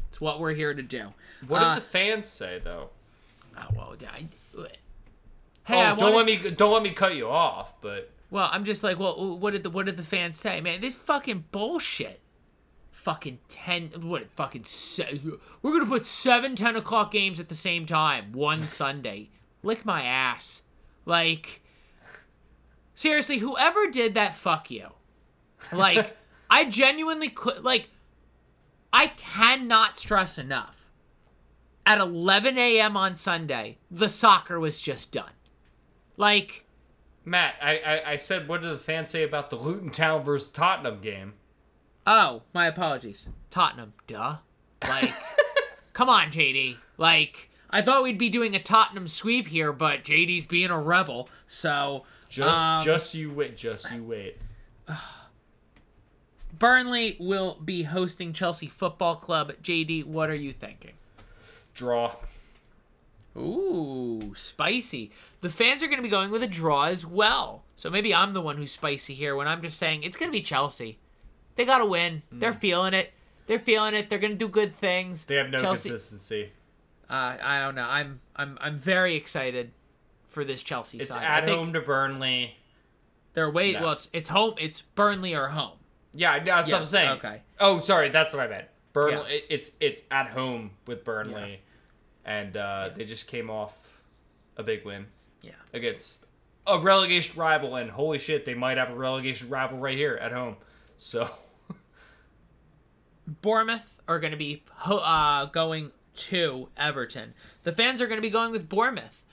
it's 0.09 0.21
what 0.21 0.39
we're 0.39 0.55
here 0.55 0.73
to 0.73 0.83
do. 0.83 1.09
What 1.49 1.63
Uh, 1.63 1.75
did 1.75 1.83
the 1.83 1.89
fans 1.89 2.29
say 2.29 2.61
though? 2.63 2.91
Oh 3.59 3.67
well, 3.75 3.97
I, 4.03 4.27
hey, 5.65 5.75
oh, 5.75 5.79
I 5.79 5.95
don't 5.97 6.15
let 6.15 6.27
me 6.27 6.37
don't 6.51 6.73
let 6.73 6.83
me 6.83 6.91
cut 6.91 7.17
you 7.17 7.29
off, 7.29 7.81
but 7.81 8.11
Well, 8.31 8.49
I'm 8.53 8.65
just 8.65 8.85
like, 8.85 8.99
well, 8.99 9.37
what 9.39 9.53
did 9.53 9.63
the 9.65 9.71
what 9.71 9.87
did 9.87 9.97
the 9.97 10.03
fans 10.03 10.39
say, 10.39 10.61
man? 10.61 10.81
This 10.81 10.95
fucking 10.95 11.47
bullshit. 11.51 12.21
Fucking 12.93 13.39
ten, 13.49 13.91
what? 14.03 14.31
Fucking 14.31 14.65
se- 14.65 15.21
we're 15.63 15.73
gonna 15.73 15.87
put 15.87 16.05
seven 16.07 16.57
10 16.57 16.77
o'clock 16.77 17.11
games 17.13 17.39
at 17.41 17.49
the 17.49 17.55
same 17.55 17.87
time 17.87 18.33
one 18.33 18.61
Sunday. 18.61 19.31
Lick 19.63 19.85
my 19.85 20.03
ass, 20.03 20.63
like. 21.05 21.63
Seriously, 22.97 23.39
whoever 23.39 23.89
did 23.89 24.15
that, 24.15 24.35
fuck 24.35 24.71
you. 24.71 24.89
Like, 25.71 26.17
I 26.51 26.65
genuinely 26.65 27.29
could 27.29 27.63
like. 27.63 27.91
I 28.93 29.09
cannot 29.09 29.99
stress 29.99 30.39
enough. 30.39 30.87
At 31.85 31.99
11 31.99 32.59
a.m. 32.59 32.97
on 32.97 33.15
Sunday, 33.15 33.79
the 33.91 34.09
soccer 34.09 34.59
was 34.59 34.81
just 34.81 35.13
done. 35.13 35.33
Like. 36.17 36.65
Matt, 37.25 37.57
I, 37.61 37.79
I, 37.79 38.11
I 38.13 38.17
said, 38.17 38.49
what 38.49 38.63
did 38.63 38.71
the 38.71 38.79
fans 38.79 39.11
say 39.11 39.25
about 39.25 39.51
the 39.51 39.57
Luton 39.57 39.91
Town 39.91 40.25
versus 40.25 40.51
Tottenham 40.51 41.01
game? 41.01 41.35
Oh, 42.07 42.43
my 42.55 42.67
apologies. 42.67 43.27
Tottenham, 43.51 43.93
duh. 44.07 44.37
Like, 44.89 45.13
come 45.93 46.09
on, 46.09 46.29
JD. 46.29 46.77
Like, 46.97 47.51
I 47.69 47.83
thought 47.83 48.05
we'd 48.05 48.17
be 48.17 48.29
doing 48.29 48.55
a 48.55 48.63
Tottenham 48.63 49.09
sweep 49.09 49.49
here, 49.49 49.73
but 49.73 50.05
JD's 50.05 50.47
being 50.47 50.71
a 50.71 50.81
rebel, 50.81 51.29
so. 51.47 52.05
Just 52.29 52.61
um, 52.61 52.83
just 52.83 53.15
you 53.15 53.33
wait, 53.33 53.57
just 53.57 53.91
you 53.93 54.03
wait. 54.03 54.39
Burnley 56.59 57.17
will 57.21 57.59
be 57.63 57.83
hosting 57.83 58.33
Chelsea 58.33 58.67
Football 58.67 59.17
Club. 59.17 59.53
JD, 59.63 60.05
what 60.05 60.31
are 60.31 60.35
you 60.35 60.53
thinking? 60.53 60.93
Draw. 61.75 62.13
Ooh, 63.37 64.33
spicy. 64.35 65.11
The 65.43 65.51
fans 65.51 65.83
are 65.83 65.87
going 65.87 65.99
to 65.99 66.03
be 66.03 66.09
going 66.09 66.31
with 66.31 66.43
a 66.43 66.47
draw 66.47 66.85
as 66.85 67.05
well. 67.05 67.65
So 67.75 67.91
maybe 67.91 68.15
I'm 68.15 68.33
the 68.33 68.41
one 68.41 68.57
who's 68.57 68.73
spicy 68.73 69.13
here 69.15 69.37
when 69.37 69.47
I'm 69.47 69.61
just 69.61 69.77
saying 69.77 70.03
it's 70.03 70.17
going 70.17 70.29
to 70.29 70.33
be 70.33 70.41
Chelsea. 70.41 70.99
They 71.57 71.67
got 71.67 71.79
to 71.79 71.87
win. 71.87 72.23
They're 72.33 72.55
feeling 72.55 72.95
it. 72.95 73.13
They're 73.47 73.59
feeling 73.59 73.95
it. 73.95 74.09
They're 74.09 74.19
going 74.19 74.33
to 74.33 74.39
do 74.39 74.49
good 74.49 74.75
things. 74.75 75.25
They 75.27 75.37
have 75.37 75.51
no 75.51 75.59
Chelsea, 75.59 75.91
consistency. 75.91 76.51
Uh, 77.09 77.37
I 77.43 77.61
don't 77.61 77.75
know. 77.75 77.87
I'm 77.87 78.21
I'm 78.35 78.59
I'm 78.61 78.77
very 78.77 79.15
excited 79.15 79.71
for 80.29 80.45
this 80.45 80.63
Chelsea 80.63 80.99
It's 80.99 81.09
side. 81.09 81.25
at 81.25 81.45
I 81.45 81.47
home 81.55 81.73
to 81.73 81.81
Burnley. 81.81 82.57
They're 83.35 83.51
wait. 83.51 83.75
No. 83.75 83.83
Well, 83.83 83.93
it's 83.93 84.09
it's 84.13 84.29
home. 84.29 84.55
It's 84.59 84.81
Burnley 84.83 85.35
or 85.35 85.49
home. 85.49 85.79
Yeah, 86.15 86.43
that's 86.43 86.71
what 86.73 86.81
I'm 86.81 86.87
saying. 86.87 87.11
okay. 87.19 87.43
Oh, 87.61 87.79
sorry, 87.81 88.09
that's 88.09 88.33
what 88.33 88.41
I 88.41 88.49
meant. 88.49 88.67
Burnley. 88.93 89.35
Yeah. 89.35 89.41
It's 89.51 89.71
it's 89.81 90.03
at 90.11 90.29
home 90.29 90.71
with 90.87 91.05
Burnley, 91.05 91.61
and 92.25 92.57
uh, 92.57 92.91
they 92.95 93.05
just 93.05 93.27
came 93.27 93.51
off 93.51 94.01
a 94.57 94.63
big 94.63 94.85
win 94.87 95.07
Yeah. 95.43 95.51
against 95.75 96.25
a 96.67 96.79
relegation 96.79 97.39
rival, 97.39 97.77
and 97.77 97.91
holy 97.91 98.19
shit, 98.19 98.45
they 98.47 98.55
might 98.55 98.79
have 98.79 98.91
a 98.91 98.95
relegation 98.95 99.51
rival 99.51 99.77
right 99.79 99.97
here 99.97 100.17
at 100.21 100.33
home. 100.33 100.57
So 100.97 101.31
Bournemouth 103.43 104.01
are 104.09 104.19
going 104.21 104.31
to 104.31 104.37
be 104.37 104.63
uh, 104.87 105.47
going 105.47 105.91
to 106.17 106.69
Everton. 106.77 107.35
The 107.65 107.73
fans 107.73 108.01
are 108.01 108.07
going 108.07 108.19
to 108.19 108.23
be 108.23 108.31
going 108.31 108.51
with 108.53 108.69
Bournemouth. 108.69 109.25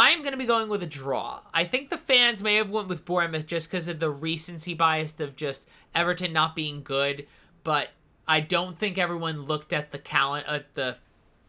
I'm 0.00 0.20
going 0.20 0.30
to 0.30 0.38
be 0.38 0.46
going 0.46 0.68
with 0.68 0.80
a 0.84 0.86
draw. 0.86 1.40
I 1.52 1.64
think 1.64 1.90
the 1.90 1.96
fans 1.96 2.40
may 2.40 2.54
have 2.54 2.70
went 2.70 2.86
with 2.86 3.04
Bournemouth 3.04 3.48
just 3.48 3.68
because 3.68 3.88
of 3.88 3.98
the 3.98 4.10
recency 4.10 4.72
bias 4.72 5.18
of 5.18 5.34
just 5.34 5.66
Everton 5.92 6.32
not 6.32 6.54
being 6.54 6.84
good, 6.84 7.26
but 7.64 7.88
I 8.28 8.38
don't 8.38 8.78
think 8.78 8.96
everyone 8.96 9.42
looked 9.42 9.72
at 9.72 9.90
the 9.90 9.98
cal- 9.98 10.36
at 10.36 10.72
the 10.76 10.98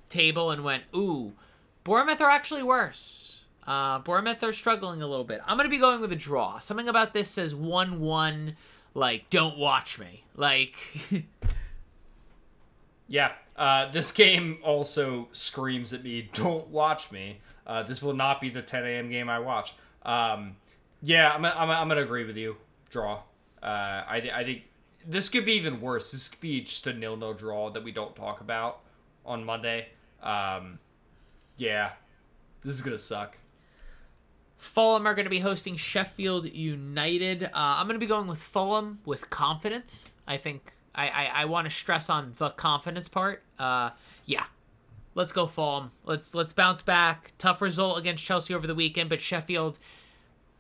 table 0.10 0.50
and 0.50 0.64
went, 0.64 0.86
"Ooh, 0.96 1.34
Bournemouth 1.84 2.22
are 2.22 2.32
actually 2.32 2.64
worse." 2.64 3.42
Uh, 3.68 4.00
Bournemouth 4.00 4.42
are 4.42 4.52
struggling 4.52 5.04
a 5.04 5.08
little 5.08 5.26
bit. 5.26 5.42
I'm 5.46 5.56
going 5.56 5.70
to 5.70 5.70
be 5.70 5.78
going 5.78 6.02
with 6.02 6.12
a 6.12 6.16
draw. 6.16 6.58
Something 6.58 6.90
about 6.90 7.14
this 7.14 7.30
says 7.30 7.54
1-1 7.54 8.56
like 8.96 9.30
don't 9.30 9.60
watch 9.60 10.00
me. 10.00 10.24
Like 10.36 10.74
yeah, 13.08 13.34
uh, 13.56 13.92
this 13.92 14.12
game 14.12 14.58
also 14.64 15.28
screams 15.34 15.94
at 15.94 16.04
me, 16.04 16.32
"Don't 16.34 16.70
watch 16.70 17.12
me." 17.12 17.42
Uh, 17.70 17.84
this 17.84 18.02
will 18.02 18.16
not 18.16 18.42
be 18.42 18.50
the 18.50 18.64
10 18.64 18.84
a.m. 18.84 19.10
game 19.12 19.30
I 19.30 19.38
watch. 19.38 19.76
Um, 20.02 20.56
yeah, 21.04 21.32
I'm, 21.32 21.46
I'm, 21.46 21.70
I'm 21.70 21.88
gonna 21.88 22.02
agree 22.02 22.26
with 22.26 22.36
you. 22.36 22.58
Draw. 22.90 23.22
Uh, 23.62 23.66
I, 23.66 24.32
I 24.34 24.44
think 24.44 24.64
this 25.06 25.30
could 25.30 25.46
be 25.46 25.54
even 25.54 25.80
worse. 25.80 26.12
This 26.12 26.30
could 26.30 26.42
be 26.42 26.62
just 26.62 26.88
a 26.88 26.94
nil-nil 26.94 27.36
draw 27.36 27.70
that 27.70 27.84
we 27.84 27.92
don't 27.92 28.16
talk 28.16 28.42
about 28.42 28.80
on 29.24 29.44
Monday. 29.44 29.90
Um, 30.24 30.80
yeah, 31.58 31.92
this 32.64 32.74
is 32.74 32.82
gonna 32.82 32.98
suck. 32.98 33.38
Fulham 34.58 35.06
are 35.06 35.14
going 35.14 35.26
to 35.26 35.30
be 35.30 35.40
hosting 35.40 35.78
Sheffield 35.78 36.52
United. 36.52 37.46
Uh, 37.46 37.50
I'm 37.54 37.86
going 37.86 37.96
to 37.96 38.00
be 38.00 38.06
going 38.06 38.28
with 38.28 38.40
Fulham 38.40 39.00
with 39.06 39.30
confidence. 39.30 40.06
I 40.28 40.36
think 40.36 40.74
I, 40.94 41.08
I, 41.08 41.26
I 41.26 41.46
want 41.46 41.66
to 41.66 41.74
stress 41.74 42.10
on 42.10 42.34
the 42.38 42.50
confidence 42.50 43.08
part. 43.08 43.42
Uh, 43.58 43.92
yeah, 44.26 44.44
let's 45.20 45.34
go 45.34 45.46
Fulham. 45.46 45.92
Let's 46.06 46.34
let's 46.34 46.54
bounce 46.54 46.82
back. 46.82 47.34
Tough 47.38 47.62
result 47.62 48.00
against 48.00 48.24
Chelsea 48.26 48.54
over 48.56 48.66
the 48.66 48.74
weekend, 48.74 49.10
but 49.10 49.20
Sheffield 49.20 49.78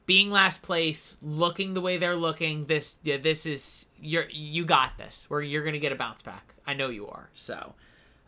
being 0.05 0.29
last 0.31 0.61
place, 0.61 1.17
looking 1.21 1.73
the 1.75 1.81
way 1.81 1.97
they're 1.97 2.15
looking, 2.15 2.65
this 2.65 2.97
yeah, 3.01 3.15
this 3.17 3.45
is 3.45 3.85
you're 4.01 4.27
you 4.29 4.65
got 4.65 4.97
this. 4.97 5.25
Where 5.29 5.41
you're 5.41 5.63
going 5.63 5.73
to 5.73 5.79
get 5.79 5.93
a 5.93 5.95
bounce 5.95 6.21
back. 6.21 6.53
I 6.67 6.73
know 6.73 6.89
you 6.89 7.07
are. 7.07 7.29
So, 7.33 7.73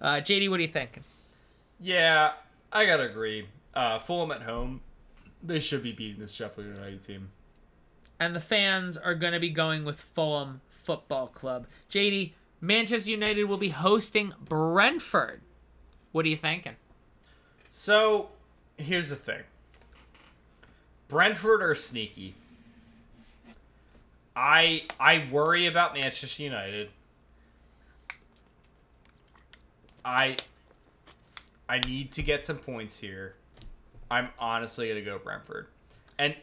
uh, 0.02 0.16
JD, 0.16 0.50
what 0.50 0.60
are 0.60 0.64
you 0.64 0.70
thinking? 0.70 1.04
Yeah, 1.80 2.32
I 2.72 2.86
gotta 2.86 3.04
agree. 3.04 3.48
Uh, 3.74 4.00
Fulham 4.00 4.32
at 4.32 4.42
home, 4.44 4.82
they 5.44 5.60
should 5.60 5.84
be 5.84 5.92
beating 5.92 6.22
this 6.22 6.34
Sheffield 6.34 6.68
United 6.68 7.04
team. 7.04 7.30
and 8.20 8.34
the 8.36 8.40
fans 8.40 8.96
are 8.98 9.16
going 9.16 9.34
to 9.34 9.40
be 9.40 9.50
going 9.50 9.84
with 9.84 10.00
Fulham 10.00 10.62
Football 10.70 11.28
Club. 11.28 11.68
JD, 11.90 12.34
Manchester 12.62 13.10
United 13.10 13.46
will 13.46 13.58
be 13.58 13.70
hosting 13.70 14.34
Brentford. 14.40 15.42
What 16.12 16.26
are 16.26 16.30
you 16.30 16.38
thinking? 16.38 16.76
So, 17.68 18.30
here's 18.78 19.10
the 19.10 19.16
thing. 19.16 19.42
Brentford 21.08 21.62
are 21.62 21.76
sneaky. 21.76 22.36
I 24.36 24.84
I 25.00 25.28
worry 25.32 25.68
about 25.68 25.94
Manchester 25.94 26.44
United. 26.44 26.90
I 30.06 30.38
I 31.68 31.80
need 31.80 32.12
to 32.14 32.22
get 32.22 32.46
some 32.46 32.58
points 32.58 32.98
here. 32.98 33.36
I'm 34.10 34.30
honestly 34.40 34.88
going 34.88 35.00
to 35.00 35.10
go 35.10 35.20
Brentford. 35.20 35.68
And 36.18 36.36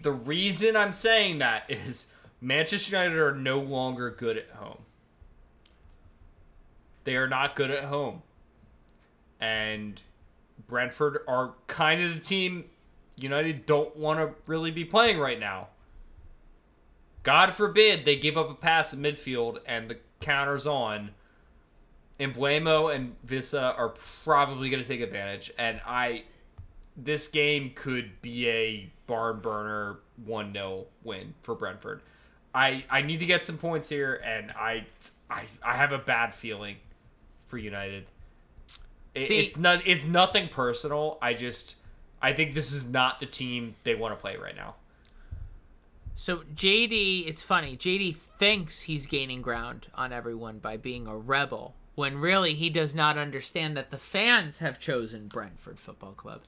the 0.00 0.12
reason 0.12 0.76
I'm 0.76 0.92
saying 0.92 1.38
that 1.38 1.64
is 1.68 2.12
Manchester 2.40 2.96
United 2.96 3.18
are 3.18 3.34
no 3.34 3.58
longer 3.58 4.10
good 4.10 4.36
at 4.36 4.50
home. 4.50 4.78
They 7.04 7.16
are 7.16 7.28
not 7.28 7.56
good 7.56 7.70
at 7.70 7.84
home. 7.84 8.22
And 9.42 10.00
Brentford 10.68 11.18
are 11.26 11.54
kind 11.66 12.00
of 12.00 12.14
the 12.14 12.20
team 12.20 12.66
United 13.16 13.66
don't 13.66 13.94
want 13.96 14.20
to 14.20 14.30
really 14.46 14.70
be 14.70 14.84
playing 14.84 15.18
right 15.18 15.38
now. 15.38 15.68
God 17.24 17.52
forbid 17.52 18.04
they 18.04 18.16
give 18.16 18.38
up 18.38 18.50
a 18.50 18.54
pass 18.54 18.94
in 18.94 19.00
midfield 19.00 19.58
and 19.66 19.90
the 19.90 19.98
counter's 20.20 20.66
on. 20.66 21.10
Mbeumo 22.20 22.94
and 22.94 23.16
Wissa 23.26 23.76
are 23.76 23.94
probably 24.22 24.70
going 24.70 24.82
to 24.82 24.88
take 24.88 25.00
advantage, 25.00 25.50
and 25.58 25.80
I, 25.84 26.22
this 26.96 27.26
game 27.26 27.72
could 27.74 28.22
be 28.22 28.48
a 28.48 28.92
barn 29.08 29.40
burner 29.40 29.98
one 30.24 30.52
0 30.52 30.86
win 31.02 31.34
for 31.42 31.56
Brentford. 31.56 32.00
I 32.54 32.84
I 32.88 33.02
need 33.02 33.18
to 33.18 33.26
get 33.26 33.44
some 33.44 33.58
points 33.58 33.88
here, 33.88 34.22
and 34.24 34.52
I 34.52 34.86
I 35.28 35.46
I 35.64 35.74
have 35.74 35.90
a 35.90 35.98
bad 35.98 36.32
feeling 36.32 36.76
for 37.48 37.58
United. 37.58 38.06
It- 39.14 39.22
See- 39.22 39.38
it's 39.40 39.56
not 39.56 39.86
it's 39.86 40.04
nothing 40.04 40.48
personal. 40.48 41.18
I 41.20 41.34
just 41.34 41.76
I 42.20 42.32
think 42.32 42.54
this 42.54 42.72
is 42.72 42.86
not 42.88 43.20
the 43.20 43.26
team 43.26 43.74
they 43.84 43.94
want 43.94 44.16
to 44.16 44.20
play 44.20 44.36
right 44.36 44.56
now. 44.56 44.76
So 46.14 46.42
JD, 46.54 47.26
it's 47.26 47.42
funny. 47.42 47.76
JD 47.76 48.14
thinks 48.14 48.82
he's 48.82 49.06
gaining 49.06 49.42
ground 49.42 49.88
on 49.94 50.12
everyone 50.12 50.58
by 50.58 50.76
being 50.76 51.06
a 51.06 51.16
rebel, 51.16 51.74
when 51.94 52.18
really 52.18 52.54
he 52.54 52.70
does 52.70 52.94
not 52.94 53.18
understand 53.18 53.76
that 53.76 53.90
the 53.90 53.98
fans 53.98 54.58
have 54.58 54.78
chosen 54.78 55.26
Brentford 55.26 55.80
Football 55.80 56.12
Club, 56.12 56.42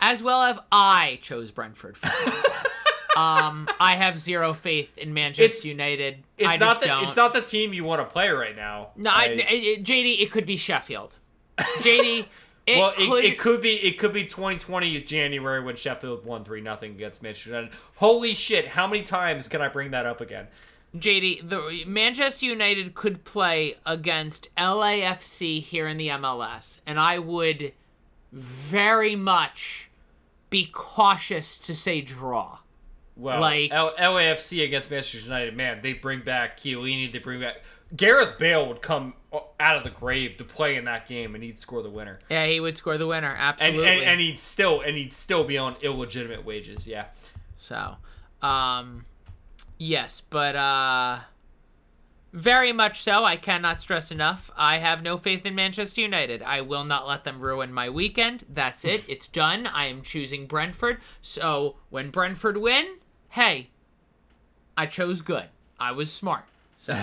as 0.00 0.22
well 0.22 0.42
as 0.42 0.58
I 0.72 1.18
chose 1.22 1.50
Brentford 1.50 1.96
Football 1.96 2.32
Club. 2.42 2.66
um, 3.16 3.68
I 3.78 3.96
have 3.96 4.18
zero 4.18 4.52
faith 4.52 4.96
in 4.98 5.12
Manchester 5.14 5.44
It's- 5.44 5.64
United. 5.64 6.24
It's 6.38 6.48
I 6.48 6.56
not 6.56 6.80
the 6.80 6.86
don't. 6.86 7.04
it's 7.04 7.16
not 7.16 7.32
the 7.32 7.42
team 7.42 7.72
you 7.72 7.84
want 7.84 8.00
to 8.00 8.10
play 8.12 8.30
right 8.30 8.56
now. 8.56 8.88
No, 8.96 9.10
I, 9.10 9.26
it- 9.26 9.84
JD, 9.84 10.20
it 10.22 10.30
could 10.32 10.46
be 10.46 10.56
Sheffield. 10.56 11.18
JD, 11.78 12.26
it 12.66 12.78
well, 12.78 12.92
could, 12.92 13.24
it, 13.24 13.32
it 13.32 13.38
could 13.38 13.60
be 13.60 13.74
it 13.76 13.98
could 13.98 14.12
be 14.12 14.24
2020 14.24 15.00
January 15.02 15.62
when 15.62 15.76
Sheffield 15.76 16.24
won 16.24 16.44
three 16.44 16.60
nothing 16.60 16.92
against 16.92 17.22
Manchester 17.22 17.50
United. 17.50 17.72
Holy 17.96 18.34
shit! 18.34 18.68
How 18.68 18.86
many 18.86 19.02
times 19.02 19.48
can 19.48 19.60
I 19.60 19.68
bring 19.68 19.90
that 19.92 20.06
up 20.06 20.20
again? 20.20 20.46
JD, 20.96 21.48
the 21.48 21.84
Manchester 21.86 22.46
United 22.46 22.94
could 22.94 23.24
play 23.24 23.76
against 23.86 24.54
LAFC 24.56 25.62
here 25.62 25.86
in 25.86 25.96
the 25.96 26.08
MLS, 26.08 26.80
and 26.84 26.98
I 26.98 27.18
would 27.18 27.72
very 28.32 29.14
much 29.14 29.90
be 30.50 30.68
cautious 30.72 31.58
to 31.60 31.74
say 31.76 32.00
draw. 32.00 32.58
Well, 33.16 33.40
like 33.40 33.70
L- 33.70 33.94
LAFC 33.98 34.64
against 34.64 34.90
Manchester 34.90 35.18
United, 35.18 35.56
man, 35.56 35.80
they 35.82 35.92
bring 35.92 36.20
back 36.20 36.58
Chiellini, 36.58 37.12
they 37.12 37.18
bring 37.18 37.40
back 37.40 37.56
Gareth 37.96 38.38
Bale 38.38 38.66
would 38.68 38.82
come 38.82 39.14
out 39.58 39.76
of 39.76 39.84
the 39.84 39.90
grave 39.90 40.36
to 40.38 40.44
play 40.44 40.76
in 40.76 40.84
that 40.84 41.06
game, 41.06 41.34
and 41.34 41.42
he'd 41.44 41.58
score 41.58 41.82
the 41.82 41.90
winner. 41.90 42.18
yeah, 42.28 42.46
he 42.46 42.60
would 42.60 42.76
score 42.76 42.98
the 42.98 43.06
winner. 43.06 43.30
And, 43.30 43.38
Absolutely. 43.38 43.88
and 43.88 44.02
and 44.02 44.20
he'd 44.20 44.40
still 44.40 44.80
and 44.80 44.96
he'd 44.96 45.12
still 45.12 45.44
be 45.44 45.58
on 45.58 45.76
illegitimate 45.82 46.44
wages. 46.44 46.86
Yeah. 46.86 47.06
So, 47.56 47.96
um, 48.42 49.04
yes, 49.78 50.20
but 50.20 50.56
uh, 50.56 51.18
very 52.32 52.72
much 52.72 53.02
so. 53.02 53.24
I 53.24 53.36
cannot 53.36 53.80
stress 53.80 54.10
enough. 54.10 54.50
I 54.56 54.78
have 54.78 55.02
no 55.02 55.16
faith 55.16 55.44
in 55.44 55.54
Manchester 55.54 56.00
United. 56.00 56.42
I 56.42 56.60
will 56.60 56.84
not 56.84 57.06
let 57.06 57.24
them 57.24 57.38
ruin 57.38 57.72
my 57.72 57.90
weekend. 57.90 58.44
That's 58.48 58.84
it. 58.84 59.04
It's 59.08 59.26
done. 59.28 59.66
I 59.66 59.86
am 59.86 60.02
choosing 60.02 60.46
Brentford. 60.46 60.98
So 61.20 61.76
when 61.90 62.10
Brentford 62.10 62.56
win, 62.56 62.98
hey, 63.30 63.70
I 64.76 64.86
chose 64.86 65.20
good. 65.20 65.48
I 65.78 65.92
was 65.92 66.12
smart. 66.12 66.44
So, 66.80 66.98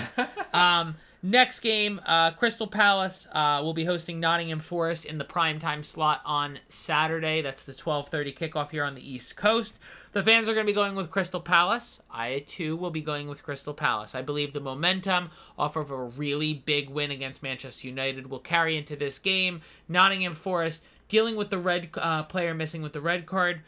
um, 0.54 0.96
next 1.22 1.60
game, 1.60 2.02
uh, 2.04 2.32
Crystal 2.32 2.66
Palace 2.66 3.28
uh, 3.32 3.62
will 3.62 3.76
be 3.76 3.86
hosting 3.86 4.20
Nottingham 4.20 4.60
Forest 4.60 5.06
in 5.06 5.20
the 5.20 5.24
prime 5.24 5.60
time 5.60 5.84
slot 5.84 6.22
on 6.26 6.58
Saturday. 6.68 7.44
That's 7.44 7.64
the 7.64 7.74
12:30 7.74 8.36
kickoff 8.36 8.72
here 8.72 8.84
on 8.84 8.96
the 8.96 9.08
East 9.08 9.38
Coast. 9.38 9.78
The 10.14 10.24
fans 10.24 10.50
are 10.50 10.56
going 10.56 10.66
to 10.66 10.72
be 10.72 10.74
going 10.74 10.96
with 10.96 11.12
Crystal 11.12 11.40
Palace. 11.40 12.02
I 12.10 12.44
too 12.48 12.76
will 12.76 12.90
be 12.90 13.02
going 13.02 13.28
with 13.28 13.44
Crystal 13.44 13.76
Palace. 13.76 14.16
I 14.16 14.24
believe 14.24 14.52
the 14.52 14.60
momentum 14.60 15.30
off 15.60 15.76
of 15.76 15.92
a 15.92 16.06
really 16.06 16.56
big 16.56 16.90
win 16.90 17.12
against 17.12 17.44
Manchester 17.44 17.88
United 17.88 18.32
will 18.32 18.40
carry 18.40 18.78
into 18.78 18.96
this 18.96 19.20
game. 19.20 19.62
Nottingham 19.88 20.34
Forest 20.34 20.84
dealing 21.08 21.36
with 21.36 21.52
the 21.52 21.60
red 21.60 21.90
uh, 21.98 22.24
player 22.24 22.56
missing 22.56 22.82
with 22.82 22.94
the 22.94 23.02
red 23.02 23.28
card. 23.28 23.62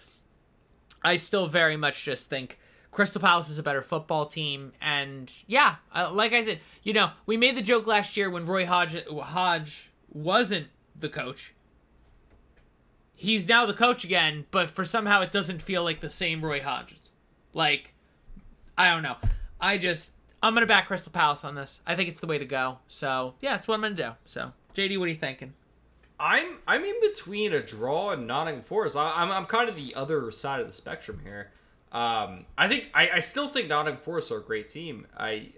I 1.03 1.17
still 1.17 1.45
very 1.45 1.77
much 1.77 2.03
just 2.03 2.31
think 2.31 2.57
Crystal 2.91 3.21
Palace 3.21 3.49
is 3.49 3.59
a 3.59 3.63
better 3.63 3.81
football 3.81 4.25
team, 4.25 4.73
and 4.81 5.31
yeah, 5.45 5.75
uh, 5.95 6.11
like 6.11 6.33
I 6.33 6.41
said, 6.41 6.59
you 6.81 6.91
know, 6.91 7.11
we 7.25 7.37
made 7.37 7.55
the 7.55 7.61
joke 7.61 7.85
last 7.85 8.17
year 8.17 8.29
when 8.29 8.45
Roy 8.45 8.65
Hodge 8.65 8.97
Hodge 9.07 9.91
wasn't 10.11 10.67
the 10.99 11.09
coach. 11.09 11.53
He's 13.13 13.47
now 13.47 13.65
the 13.65 13.73
coach 13.73 14.03
again, 14.03 14.45
but 14.49 14.71
for 14.71 14.85
somehow 14.85 15.21
it 15.21 15.31
doesn't 15.31 15.61
feel 15.61 15.83
like 15.83 15.99
the 15.99 16.09
same 16.09 16.43
Roy 16.43 16.61
Hodgson. 16.61 16.97
Like, 17.53 17.93
I 18.77 18.89
don't 18.89 19.03
know. 19.03 19.17
I 19.59 19.77
just 19.77 20.13
I'm 20.41 20.53
gonna 20.53 20.65
back 20.65 20.87
Crystal 20.87 21.11
Palace 21.11 21.43
on 21.43 21.55
this. 21.55 21.81
I 21.85 21.95
think 21.95 22.09
it's 22.09 22.21
the 22.21 22.27
way 22.27 22.37
to 22.37 22.45
go. 22.45 22.79
So 22.87 23.35
yeah, 23.41 23.51
that's 23.51 23.67
what 23.67 23.75
I'm 23.75 23.81
gonna 23.81 23.95
do. 23.95 24.11
So 24.25 24.53
JD, 24.73 24.97
what 24.97 25.05
are 25.05 25.11
you 25.11 25.17
thinking? 25.17 25.53
I'm 26.19 26.57
I'm 26.67 26.83
in 26.83 26.95
between 27.01 27.53
a 27.53 27.61
draw 27.61 28.11
and 28.11 28.25
Nottingham 28.25 28.63
Forest. 28.63 28.95
I, 28.95 29.13
I'm 29.15 29.31
I'm 29.31 29.45
kind 29.45 29.69
of 29.69 29.75
the 29.75 29.95
other 29.95 30.31
side 30.31 30.59
of 30.59 30.67
the 30.67 30.73
spectrum 30.73 31.21
here. 31.23 31.51
Um, 31.91 32.45
I 32.57 32.67
think 32.67 32.89
I, 32.93 33.09
I 33.15 33.19
still 33.19 33.49
think 33.49 33.67
Nottingham 33.67 34.01
Forest 34.01 34.31
are 34.31 34.37
a 34.37 34.43
great 34.43 34.67
team. 34.67 35.07
I 35.17 35.49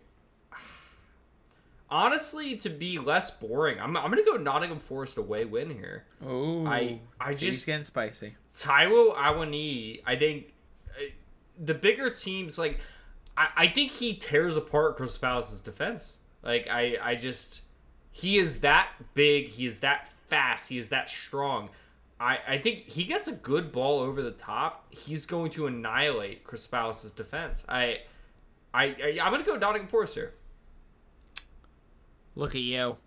honestly 1.90 2.56
to 2.58 2.70
be 2.70 3.00
less 3.00 3.32
boring, 3.32 3.80
I'm 3.80 3.98
I'm 3.98 4.10
gonna 4.10 4.24
go 4.24 4.38
Nottingham 4.38 4.80
Forest 4.80 5.18
away 5.18 5.46
win 5.46 5.70
here. 5.70 6.06
Oh, 6.26 6.66
I 6.66 7.00
I 7.20 7.34
just 7.34 7.66
getting 7.66 7.84
spicy. 7.84 8.36
Taiwo 8.56 9.16
Awoniyi, 9.16 10.02
I 10.06 10.16
think 10.16 10.54
uh, 10.90 11.10
the 11.60 11.74
bigger 11.74 12.10
teams 12.10 12.58
like 12.58 12.80
I, 13.36 13.50
I 13.58 13.68
think 13.68 13.92
he 13.92 14.14
tears 14.14 14.56
apart 14.56 14.96
Crystal 14.98 15.20
Palace's 15.22 15.60
defense. 15.60 16.20
Like 16.44 16.68
I 16.70 16.98
I 17.02 17.16
just 17.16 17.64
he 18.12 18.38
is 18.38 18.62
that 18.62 18.90
big, 19.14 19.48
he 19.48 19.66
is 19.66 19.80
that 19.80 20.08
fast, 20.08 20.70
he 20.70 20.78
is 20.78 20.90
that 20.90 21.10
strong. 21.10 21.70
I, 22.22 22.40
I 22.48 22.58
think 22.60 22.88
he 22.88 23.04
gets 23.04 23.28
a 23.28 23.32
good 23.32 23.72
ball 23.72 24.00
over 24.00 24.22
the 24.22 24.32
top. 24.32 24.86
He's 24.94 25.26
going 25.26 25.50
to 25.52 25.66
annihilate 25.66 26.44
Crystal 26.44 26.70
Palace's 26.70 27.12
defense. 27.12 27.66
I 27.68 28.02
I, 28.74 28.86
I 28.86 29.20
I'm 29.22 29.32
gonna 29.32 29.44
go 29.44 29.56
Nottingham 29.58 29.88
Forest 29.88 30.16
here. 30.16 30.34
Look 32.36 32.54
at 32.54 32.62
you. 32.62 32.98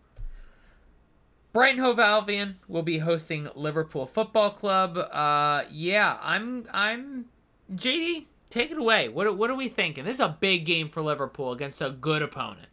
Brighton 1.53 1.81
Hove 1.81 2.01
Albion 2.01 2.59
will 2.67 2.83
be 2.83 2.99
hosting 2.99 3.49
Liverpool 3.55 4.05
Football 4.07 4.51
Club. 4.51 4.99
Uh, 4.99 5.63
yeah, 5.71 6.19
I'm 6.21 6.67
I'm 6.73 7.27
JD. 7.73 8.27
Take 8.51 8.73
it 8.73 8.79
away. 8.79 9.09
What 9.09 9.39
what 9.39 9.49
are 9.49 9.55
we 9.55 9.69
thinking? 9.69 10.05
This 10.05 10.17
is 10.17 10.21
a 10.21 10.37
big 10.41 10.67
game 10.67 10.89
for 10.89 11.03
Liverpool 11.03 11.53
against 11.53 11.81
a 11.81 11.91
good 11.91 12.21
opponent. 12.21 12.69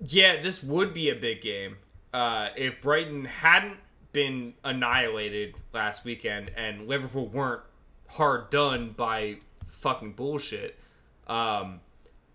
Yeah, 0.00 0.40
this 0.40 0.62
would 0.62 0.94
be 0.94 1.10
a 1.10 1.14
big 1.14 1.42
game 1.42 1.76
uh, 2.14 2.48
if 2.56 2.80
Brighton 2.80 3.26
hadn't 3.26 3.76
been 4.12 4.54
annihilated 4.62 5.54
last 5.72 6.04
weekend 6.04 6.50
and 6.56 6.86
Liverpool 6.86 7.26
weren't 7.26 7.62
hard 8.08 8.50
done 8.50 8.94
by 8.96 9.36
fucking 9.64 10.12
bullshit. 10.12 10.78
Um, 11.26 11.80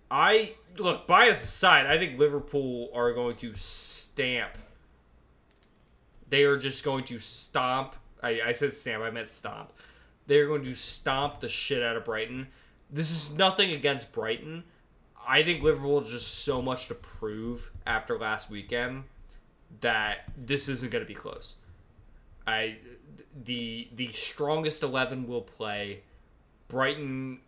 I 0.10 0.54
look 0.78 1.08
bias 1.08 1.44
aside, 1.44 1.86
I 1.86 1.98
think 1.98 2.18
Liverpool 2.20 2.90
are 2.94 3.14
going 3.14 3.36
to 3.38 3.54
stamp. 3.56 4.58
They 6.30 6.44
are 6.44 6.58
just 6.58 6.84
going 6.84 7.04
to 7.06 7.20
stomp. 7.20 7.96
I, 8.22 8.42
I 8.48 8.52
said 8.52 8.76
stamp. 8.76 9.04
I 9.04 9.12
meant 9.12 9.30
stomp. 9.30 9.72
They 10.26 10.40
are 10.40 10.48
going 10.48 10.64
to 10.64 10.76
stomp 10.76 11.40
the 11.40 11.48
shit 11.48 11.82
out 11.82 11.96
of 11.96 12.06
Brighton. 12.06 12.48
This 12.90 13.12
is 13.12 13.38
nothing 13.38 13.72
against 13.72 14.12
Brighton. 14.12 14.64
I 15.28 15.44
think 15.44 15.62
Liverpool 15.62 16.02
just 16.02 16.44
so 16.44 16.62
much 16.62 16.88
to 16.88 16.96
prove 16.96 17.70
after 17.86 18.18
last 18.18 18.50
weekend 18.50 19.04
that 19.82 20.30
this 20.38 20.70
isn't 20.70 20.92
going 20.92 21.04
to 21.04 21.08
be 21.08 21.14
close. 21.14 21.56
I 22.48 22.78
the 23.44 23.90
the 23.96 24.12
strongest 24.14 24.82
eleven 24.82 25.28
will 25.28 25.42
play. 25.42 26.02
Brighton 26.70 27.40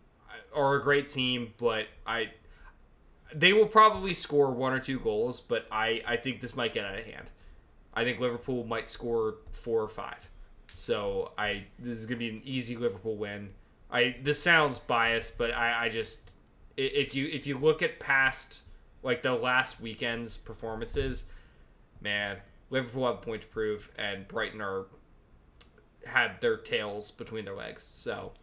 are 0.54 0.76
a 0.76 0.84
great 0.84 1.08
team, 1.08 1.54
but 1.58 1.88
I 2.06 2.32
they 3.34 3.54
will 3.54 3.68
probably 3.68 4.14
score 4.14 4.52
one 4.52 4.74
or 4.74 4.80
two 4.80 5.00
goals, 5.00 5.39
but 5.39 5.66
I 5.72 6.02
I 6.06 6.18
think 6.18 6.41
this 6.41 6.56
might 6.56 6.74
get 6.74 6.86
out 6.86 6.97
of 6.97 7.06
hand. 7.06 7.30
I 7.93 8.04
think 8.04 8.20
Liverpool 8.20 8.66
might 8.66 8.89
score 8.89 9.36
four 9.52 9.82
or 9.82 9.89
five. 9.89 10.30
So 10.74 11.32
I 11.38 11.66
this 11.80 11.97
is 11.97 12.06
gonna 12.06 12.20
be 12.20 12.30
an 12.30 12.41
easy 12.43 12.76
Liverpool 12.76 13.16
win. 13.16 13.50
I 13.91 14.18
this 14.22 14.41
sounds 14.41 14.80
biased, 14.80 15.38
but 15.38 15.52
I 15.52 15.86
I 15.86 15.89
just 15.89 16.36
if 16.78 17.16
you 17.16 17.28
if 17.28 17.47
you 17.47 17.58
look 17.58 17.82
at 17.82 18.00
past 18.00 18.64
like 19.02 19.22
the 19.24 19.34
last 19.34 19.80
weekend's 19.80 20.38
performances, 20.38 21.26
man, 22.02 22.38
Liverpool 22.70 23.05
have 23.07 23.15
a 23.15 23.17
point 23.17 23.41
to 23.43 23.47
prove, 23.47 23.91
and 23.97 24.28
Brighton 24.28 24.61
are 24.61 24.86
have 26.05 26.39
their 26.39 26.57
tails 26.57 27.11
between 27.11 27.45
their 27.45 27.55
legs. 27.55 27.84
So 27.84 28.34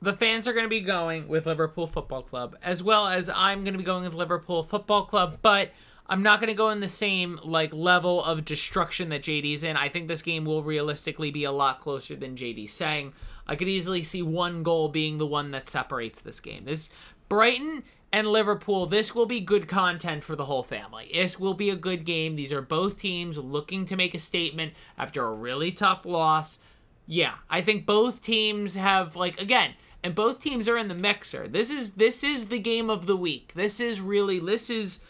The 0.00 0.12
fans 0.12 0.46
are 0.46 0.52
going 0.52 0.64
to 0.64 0.70
be 0.70 0.80
going 0.80 1.28
with 1.28 1.46
Liverpool 1.46 1.86
Football 1.86 2.22
Club, 2.22 2.56
as 2.62 2.82
well 2.82 3.06
as 3.06 3.30
I'm 3.30 3.64
going 3.64 3.72
to 3.72 3.78
be 3.78 3.84
going 3.84 4.04
with 4.04 4.14
Liverpool 4.14 4.62
Football 4.62 5.06
Club, 5.06 5.38
but 5.40 5.70
I'm 6.06 6.22
not 6.22 6.40
going 6.40 6.48
to 6.48 6.54
go 6.54 6.68
in 6.68 6.80
the 6.80 6.88
same 6.88 7.40
like 7.42 7.72
level 7.72 8.22
of 8.22 8.44
destruction 8.44 9.08
that 9.08 9.22
JD's 9.22 9.64
in. 9.64 9.76
I 9.76 9.88
think 9.88 10.08
this 10.08 10.20
game 10.20 10.44
will 10.44 10.62
realistically 10.62 11.30
be 11.30 11.44
a 11.44 11.52
lot 11.52 11.80
closer 11.80 12.16
than 12.16 12.36
JD's 12.36 12.72
saying. 12.72 13.14
I 13.46 13.56
could 13.56 13.68
easily 13.68 14.02
see 14.02 14.20
one 14.20 14.62
goal 14.62 14.88
being 14.88 15.16
the 15.16 15.26
one 15.26 15.52
that 15.52 15.68
separates 15.68 16.20
this 16.20 16.40
game. 16.40 16.66
This 16.66 16.90
Brighton 17.30 17.84
and 18.14 18.28
Liverpool, 18.28 18.86
this 18.86 19.12
will 19.12 19.26
be 19.26 19.40
good 19.40 19.66
content 19.66 20.22
for 20.22 20.36
the 20.36 20.44
whole 20.44 20.62
family. 20.62 21.10
This 21.12 21.40
will 21.40 21.54
be 21.54 21.68
a 21.68 21.74
good 21.74 22.04
game. 22.04 22.36
These 22.36 22.52
are 22.52 22.62
both 22.62 22.96
teams 22.96 23.36
looking 23.36 23.84
to 23.86 23.96
make 23.96 24.14
a 24.14 24.20
statement 24.20 24.72
after 24.96 25.26
a 25.26 25.32
really 25.32 25.72
tough 25.72 26.06
loss. 26.06 26.60
Yeah, 27.08 27.34
I 27.50 27.60
think 27.60 27.86
both 27.86 28.22
teams 28.22 28.74
have 28.74 29.16
like 29.16 29.40
again, 29.40 29.74
and 30.04 30.14
both 30.14 30.38
teams 30.38 30.68
are 30.68 30.78
in 30.78 30.86
the 30.86 30.94
mixer. 30.94 31.48
This 31.48 31.70
is 31.70 31.90
this 31.94 32.22
is 32.22 32.46
the 32.46 32.60
game 32.60 32.88
of 32.88 33.06
the 33.06 33.16
week. 33.16 33.52
This 33.54 33.80
is 33.80 34.00
really 34.00 34.38
this 34.38 34.70
is 34.70 35.00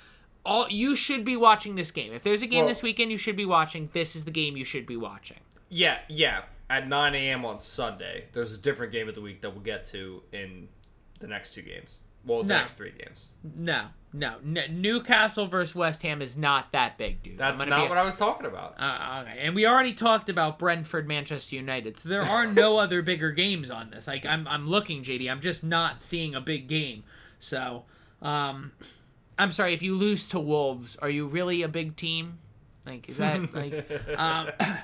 all 0.47 0.67
you 0.71 0.97
should 0.97 1.27
be 1.27 1.37
watching 1.37 1.75
this 1.75 1.91
game. 1.91 2.13
If 2.15 2.23
there's 2.23 2.43
a 2.43 2.47
game 2.47 2.61
Well- 2.61 2.69
this 2.69 2.83
weekend 2.83 3.11
you 3.11 3.19
should 3.19 3.37
be 3.37 3.45
watching, 3.45 3.91
this 3.93 4.17
is 4.17 4.25
the 4.25 4.31
game 4.31 4.57
you 4.57 4.65
should 4.65 4.87
be 4.87 4.97
watching. 4.97 5.41
yeah, 5.69 5.99
yeah. 6.09 6.45
At 6.71 6.89
9 6.89 7.15
a.m. 7.15 7.45
on 7.45 7.61
Sunday, 7.61 8.25
there's 8.33 8.59
a 8.59 8.61
different 8.63 8.91
game 8.93 9.07
of 9.11 9.15
the 9.15 9.21
week 9.21 9.43
that 9.43 9.51
we'll 9.51 9.63
get 9.63 9.85
to 9.89 10.23
in 10.33 10.69
the 11.21 11.27
next 11.27 11.53
two 11.53 11.61
games. 11.61 12.01
Well, 12.27 12.43
the 12.43 12.49
No. 12.55 12.59
next 12.61 12.75
three 12.75 12.93
games. 12.99 13.33
No, 13.57 13.89
no, 14.13 14.37
N- 14.45 14.81
Newcastle 14.81 15.47
versus 15.47 15.75
West 15.75 16.03
Ham 16.03 16.23
is 16.23 16.37
not 16.37 16.73
that 16.73 16.97
big, 16.97 17.23
dude. 17.23 17.37
That's 17.37 17.59
not 17.67 17.89
what 17.89 17.99
I 17.99 18.03
was 18.03 18.17
talking 18.17 18.47
about. 18.47 18.75
Uh, 18.81 19.25
okay, 19.27 19.39
and 19.41 19.55
we 19.55 19.67
already 19.67 19.93
talked 19.93 20.29
about 20.31 20.59
Brentford, 20.59 21.07
Manchester 21.07 21.57
United, 21.57 21.99
so 21.99 22.09
there 22.09 22.23
are 22.23 22.47
no 22.47 22.79
other 22.79 23.03
bigger 23.03 23.31
games 23.31 23.71
on 23.71 23.91
this. 23.91 24.07
Like 24.07 24.27
I'm, 24.27 24.49
I'm 24.49 24.67
looking, 24.67 25.03
JD. 25.03 25.31
I'm 25.31 25.41
just 25.41 25.63
not 25.65 26.01
seeing 26.01 26.35
a 26.35 26.41
big 26.41 26.67
game. 26.67 27.05
So, 27.41 27.85
um, 28.23 28.73
I'm 29.39 29.53
sorry 29.53 29.75
if 29.75 29.83
you 29.83 29.95
lose 29.97 30.29
to 30.29 30.41
Wolves. 30.41 30.97
Are 30.97 31.11
you 31.11 31.27
really 31.27 31.61
a 31.63 31.69
big 31.69 31.95
team? 31.97 32.39
Like, 32.87 33.09
is 33.09 33.19
that 33.19 33.55
like, 33.55 33.91
um, 34.17 34.49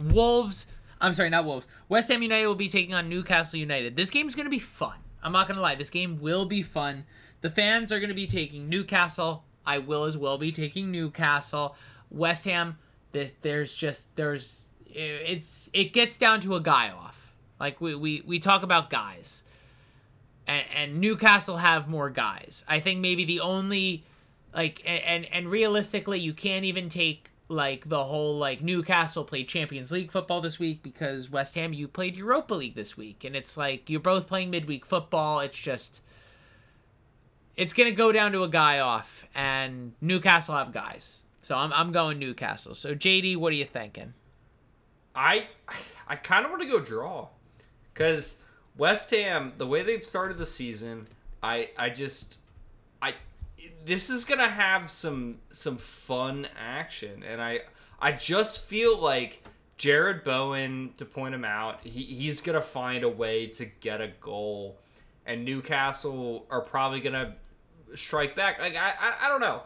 Wolves? 0.00 0.66
I'm 1.00 1.12
sorry, 1.12 1.30
not 1.30 1.44
Wolves. 1.44 1.66
West 1.88 2.08
Ham 2.08 2.22
United 2.22 2.46
will 2.46 2.54
be 2.54 2.68
taking 2.68 2.94
on 2.94 3.08
Newcastle 3.08 3.58
United. 3.58 3.96
This 3.96 4.10
game's 4.10 4.34
gonna 4.34 4.48
be 4.50 4.58
fun. 4.58 4.96
I'm 5.22 5.32
not 5.32 5.48
gonna 5.48 5.60
lie. 5.60 5.74
This 5.74 5.90
game 5.90 6.20
will 6.20 6.44
be 6.44 6.62
fun. 6.62 7.04
The 7.40 7.50
fans 7.50 7.92
are 7.92 8.00
gonna 8.00 8.14
be 8.14 8.26
taking 8.26 8.68
Newcastle. 8.68 9.44
I 9.66 9.78
will 9.78 10.04
as 10.04 10.16
well 10.16 10.38
be 10.38 10.52
taking 10.52 10.90
Newcastle. 10.90 11.76
West 12.10 12.44
Ham. 12.44 12.78
There's, 13.12 13.32
there's 13.42 13.74
just 13.74 14.14
there's 14.16 14.62
it's 14.86 15.70
it 15.72 15.92
gets 15.92 16.16
down 16.16 16.40
to 16.40 16.54
a 16.54 16.60
guy 16.60 16.90
off. 16.90 17.34
Like 17.60 17.80
we 17.80 17.94
we, 17.94 18.22
we 18.26 18.38
talk 18.38 18.62
about 18.62 18.90
guys. 18.90 19.42
And, 20.46 20.64
and 20.74 21.00
Newcastle 21.00 21.58
have 21.58 21.88
more 21.88 22.08
guys. 22.08 22.64
I 22.66 22.80
think 22.80 23.00
maybe 23.00 23.24
the 23.24 23.40
only 23.40 24.04
like 24.54 24.82
and 24.86 25.26
and 25.26 25.48
realistically 25.48 26.20
you 26.20 26.32
can't 26.32 26.64
even 26.64 26.88
take 26.88 27.30
like 27.48 27.88
the 27.88 28.04
whole 28.04 28.38
like 28.38 28.62
Newcastle 28.62 29.24
played 29.24 29.48
Champions 29.48 29.90
League 29.90 30.12
football 30.12 30.40
this 30.40 30.58
week 30.58 30.82
because 30.82 31.30
West 31.30 31.54
Ham 31.54 31.72
you 31.72 31.88
played 31.88 32.16
Europa 32.16 32.54
League 32.54 32.74
this 32.74 32.96
week 32.96 33.24
and 33.24 33.34
it's 33.34 33.56
like 33.56 33.88
you're 33.88 34.00
both 34.00 34.28
playing 34.28 34.50
midweek 34.50 34.84
football 34.84 35.40
it's 35.40 35.58
just 35.58 36.02
it's 37.58 37.74
going 37.74 37.90
to 37.90 37.94
go 37.94 38.12
down 38.12 38.30
to 38.32 38.44
a 38.44 38.48
guy 38.48 38.78
off 38.78 39.26
and 39.34 39.92
Newcastle 40.00 40.54
have 40.54 40.72
guys. 40.72 41.22
So 41.42 41.56
I'm 41.56 41.72
I'm 41.72 41.92
going 41.92 42.18
Newcastle. 42.18 42.72
So 42.74 42.94
JD, 42.94 43.36
what 43.36 43.52
are 43.52 43.56
you 43.56 43.64
thinking? 43.64 44.14
I 45.14 45.48
I 46.06 46.16
kind 46.16 46.44
of 46.44 46.52
want 46.52 46.62
to 46.62 46.68
go 46.68 46.78
draw 46.78 47.28
cuz 47.94 48.42
West 48.76 49.10
Ham 49.10 49.54
the 49.58 49.66
way 49.66 49.82
they've 49.82 50.04
started 50.04 50.38
the 50.38 50.46
season, 50.46 51.08
I 51.42 51.70
I 51.76 51.90
just 51.90 52.40
this 53.84 54.10
is 54.10 54.24
gonna 54.24 54.48
have 54.48 54.90
some 54.90 55.38
some 55.50 55.76
fun 55.76 56.46
action, 56.58 57.22
and 57.22 57.40
I 57.40 57.60
I 58.00 58.12
just 58.12 58.64
feel 58.66 58.98
like 58.98 59.42
Jarrod 59.78 60.24
Bowen 60.24 60.94
to 60.96 61.04
point 61.04 61.34
him 61.34 61.44
out, 61.44 61.80
he, 61.84 62.02
he's 62.02 62.40
gonna 62.40 62.60
find 62.60 63.04
a 63.04 63.08
way 63.08 63.46
to 63.46 63.64
get 63.64 64.00
a 64.00 64.08
goal, 64.20 64.78
and 65.26 65.44
Newcastle 65.44 66.46
are 66.50 66.60
probably 66.60 67.00
gonna 67.00 67.36
strike 67.94 68.36
back. 68.36 68.58
Like 68.58 68.76
I 68.76 68.90
I, 69.00 69.26
I 69.26 69.28
don't 69.28 69.40
know. 69.40 69.62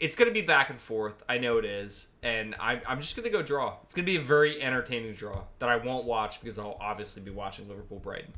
It's 0.00 0.16
gonna 0.16 0.32
be 0.32 0.42
back 0.42 0.70
and 0.70 0.80
forth. 0.80 1.22
I 1.28 1.38
know 1.38 1.58
it 1.58 1.64
is, 1.64 2.08
and 2.22 2.56
I, 2.58 2.80
I'm 2.88 3.00
just 3.00 3.14
gonna 3.16 3.30
go 3.30 3.42
draw. 3.42 3.76
It's 3.84 3.94
gonna 3.94 4.06
be 4.06 4.16
a 4.16 4.20
very 4.20 4.60
entertaining 4.62 5.14
draw 5.14 5.42
that 5.58 5.68
I 5.68 5.76
won't 5.76 6.04
watch 6.04 6.40
because 6.40 6.58
I'll 6.58 6.78
obviously 6.80 7.22
be 7.22 7.30
watching 7.30 7.68
Liverpool 7.68 7.98
Brighton. 7.98 8.32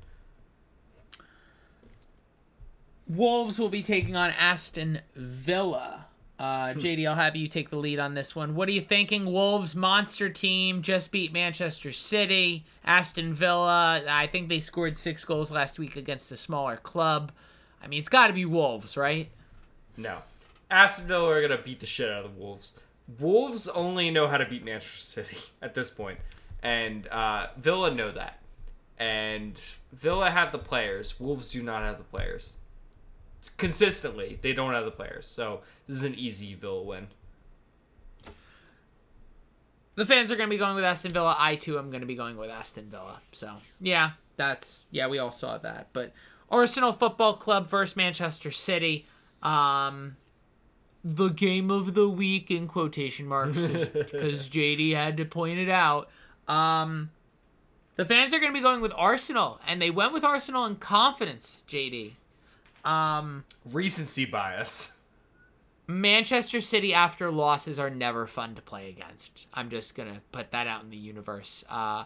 Wolves 3.09 3.59
will 3.59 3.69
be 3.69 3.83
taking 3.83 4.17
on 4.17 4.31
Aston 4.31 5.01
Villa. 5.15 6.07
Uh, 6.39 6.73
Hmm. 6.73 6.79
JD, 6.81 7.07
I'll 7.07 7.15
have 7.15 7.37
you 7.37 7.47
take 7.49 7.71
the 7.71 7.77
lead 7.77 7.99
on 8.01 8.15
this 8.15 8.35
one. 8.35 8.55
What 8.55 8.69
are 8.69 8.73
you 8.73 8.81
thinking? 8.81 9.27
Wolves 9.33 9.75
monster 9.75 10.29
team 10.29 10.83
just 10.83 11.13
beat 11.13 11.33
Manchester 11.33 11.93
City. 11.93 12.65
Aston 12.85 13.33
Villa, 13.33 14.03
I 14.09 14.27
think 14.27 14.49
they 14.49 14.61
scored 14.61 14.97
six 14.97 15.25
goals 15.25 15.53
last 15.53 15.79
week 15.79 15.97
against 15.97 16.33
a 16.33 16.37
smaller 16.37 16.77
club. 16.77 17.31
I 17.83 17.87
mean, 17.87 18.01
it's 18.01 18.09
got 18.09 18.27
to 18.29 18.33
be 18.33 18.45
Wolves, 18.45 18.97
right? 18.97 19.31
No. 19.97 20.19
Aston 20.71 21.07
Villa 21.07 21.29
are 21.31 21.41
going 21.47 21.57
to 21.57 21.63
beat 21.63 21.81
the 21.81 21.87
shit 21.87 22.11
out 22.11 22.25
of 22.25 22.35
the 22.35 22.41
Wolves. 22.41 22.75
Wolves 23.21 23.69
only 23.69 24.11
know 24.11 24.27
how 24.27 24.39
to 24.39 24.47
beat 24.47 24.65
Manchester 24.65 24.99
City 25.23 25.37
at 25.63 25.75
this 25.75 25.91
point. 25.91 26.19
And 26.63 27.07
uh, 27.09 27.49
Villa 27.59 27.95
know 27.95 28.11
that. 28.11 28.41
And 28.99 29.61
Villa 29.93 30.31
have 30.31 30.51
the 30.51 30.59
players. 30.59 31.21
Wolves 31.21 31.51
do 31.51 31.63
not 31.63 31.83
have 31.83 31.99
the 31.99 32.05
players. 32.05 32.57
Consistently, 33.51 34.39
they 34.43 34.53
don't 34.53 34.73
have 34.73 34.85
the 34.85 34.91
players. 34.91 35.27
So 35.27 35.61
this 35.87 35.97
is 35.97 36.03
an 36.03 36.15
easy 36.15 36.55
Villa 36.55 36.83
win. 36.83 37.09
The 39.97 40.05
fans 40.05 40.33
are 40.33 40.37
going 40.37 40.49
to 40.49 40.55
be 40.55 40.59
going 40.59 40.75
with 40.75 40.85
Aston 40.85 41.13
Villa. 41.13 41.37
I 41.39 41.55
too 41.55 41.79
am 41.79 41.91
going 41.91 42.01
to 42.01 42.07
be 42.07 42.17
going 42.17 42.37
with 42.37 42.51
Aston 42.51 42.87
Villa. 42.91 43.21
So 43.33 43.55
yeah, 43.81 44.13
that's 44.37 44.85
yeah, 44.91 45.07
we 45.07 45.19
all 45.19 45.31
saw 45.31 45.59
that. 45.59 45.89
But 45.93 46.13
Arsenal 46.51 46.93
Football 46.93 47.35
Club 47.35 47.69
versus 47.69 47.97
Manchester 47.97 48.51
City. 48.51 49.07
Um, 49.43 50.17
the 51.05 51.29
game 51.29 51.71
of 51.71 51.95
the 51.95 52.09
week 52.09 52.51
in 52.51 52.67
quotation 52.67 53.27
marks 53.27 53.59
because 53.59 54.49
JD 54.51 54.95
had 54.95 55.17
to 55.19 55.25
point 55.25 55.59
it 55.59 55.69
out. 55.69 56.09
Um, 56.49 57.11
the 57.97 58.05
fans 58.05 58.35
are 58.35 58.41
going 58.41 58.53
to 58.53 58.59
be 58.59 58.63
going 58.63 58.81
with 58.81 58.93
Arsenal, 58.97 59.61
and 59.69 59.81
they 59.81 59.91
went 59.91 60.13
with 60.13 60.25
Arsenal 60.25 60.65
in 60.65 60.77
confidence. 60.77 61.63
JD. 61.69 62.13
Um, 62.85 63.45
Recency 63.65 64.25
bias. 64.25 64.97
Manchester 65.87 66.61
City 66.61 66.95
after 66.95 67.31
losses 67.31 67.79
are 67.79 67.91
never 67.91 68.27
fun 68.27 68.55
to 68.55 68.63
play 68.63 68.89
against. 68.89 69.47
I'm 69.53 69.69
just 69.69 69.95
gonna 69.95 70.23
put 70.33 70.51
that 70.53 70.67
out 70.67 70.83
in 70.83 70.91
the 70.91 70.97
universe. 70.97 71.65
Uh, 71.69 72.05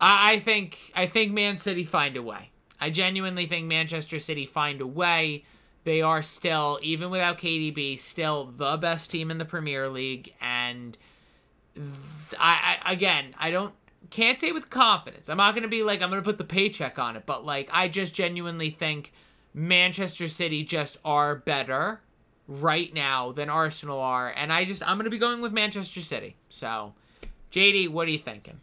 I, 0.00 0.40
think 0.40 0.92
I 0.96 1.06
think 1.06 1.32
Man 1.32 1.56
City 1.56 1.84
find 1.84 2.16
a 2.16 2.22
way. 2.22 2.50
I 2.80 2.90
genuinely 2.90 3.46
think 3.46 3.66
Manchester 3.66 4.18
City 4.18 4.46
find 4.46 4.80
a 4.80 4.86
way. 4.86 5.44
They 5.84 6.02
are 6.02 6.22
still, 6.22 6.78
even 6.82 7.10
without 7.10 7.38
KDB, 7.38 7.98
still 7.98 8.46
the 8.46 8.76
best 8.76 9.10
team 9.10 9.30
in 9.30 9.38
the 9.38 9.44
Premier 9.44 9.88
League, 9.88 10.34
and 10.40 10.96
I, 12.38 12.78
I 12.84 12.92
again 12.92 13.34
I 13.38 13.50
don't 13.50 13.74
can't 14.10 14.38
say 14.38 14.52
with 14.52 14.70
confidence. 14.70 15.28
I'm 15.28 15.36
not 15.36 15.54
gonna 15.54 15.68
be 15.68 15.82
like 15.82 16.02
I'm 16.02 16.10
gonna 16.10 16.22
put 16.22 16.38
the 16.38 16.44
paycheck 16.44 16.98
on 16.98 17.16
it, 17.16 17.24
but 17.24 17.46
like 17.46 17.70
I 17.72 17.88
just 17.88 18.14
genuinely 18.14 18.70
think 18.70 19.12
Manchester 19.52 20.28
City 20.28 20.64
just 20.64 20.98
are 21.04 21.34
better 21.36 22.00
right 22.46 22.92
now 22.92 23.32
than 23.32 23.48
Arsenal 23.48 24.00
are, 24.00 24.32
and 24.36 24.52
I 24.52 24.64
just 24.64 24.86
I'm 24.86 24.96
gonna 24.96 25.10
be 25.10 25.18
going 25.18 25.40
with 25.40 25.52
Manchester 25.52 26.00
City. 26.00 26.36
So, 26.48 26.94
JD, 27.52 27.88
what 27.88 28.08
are 28.08 28.10
you 28.10 28.18
thinking? 28.18 28.60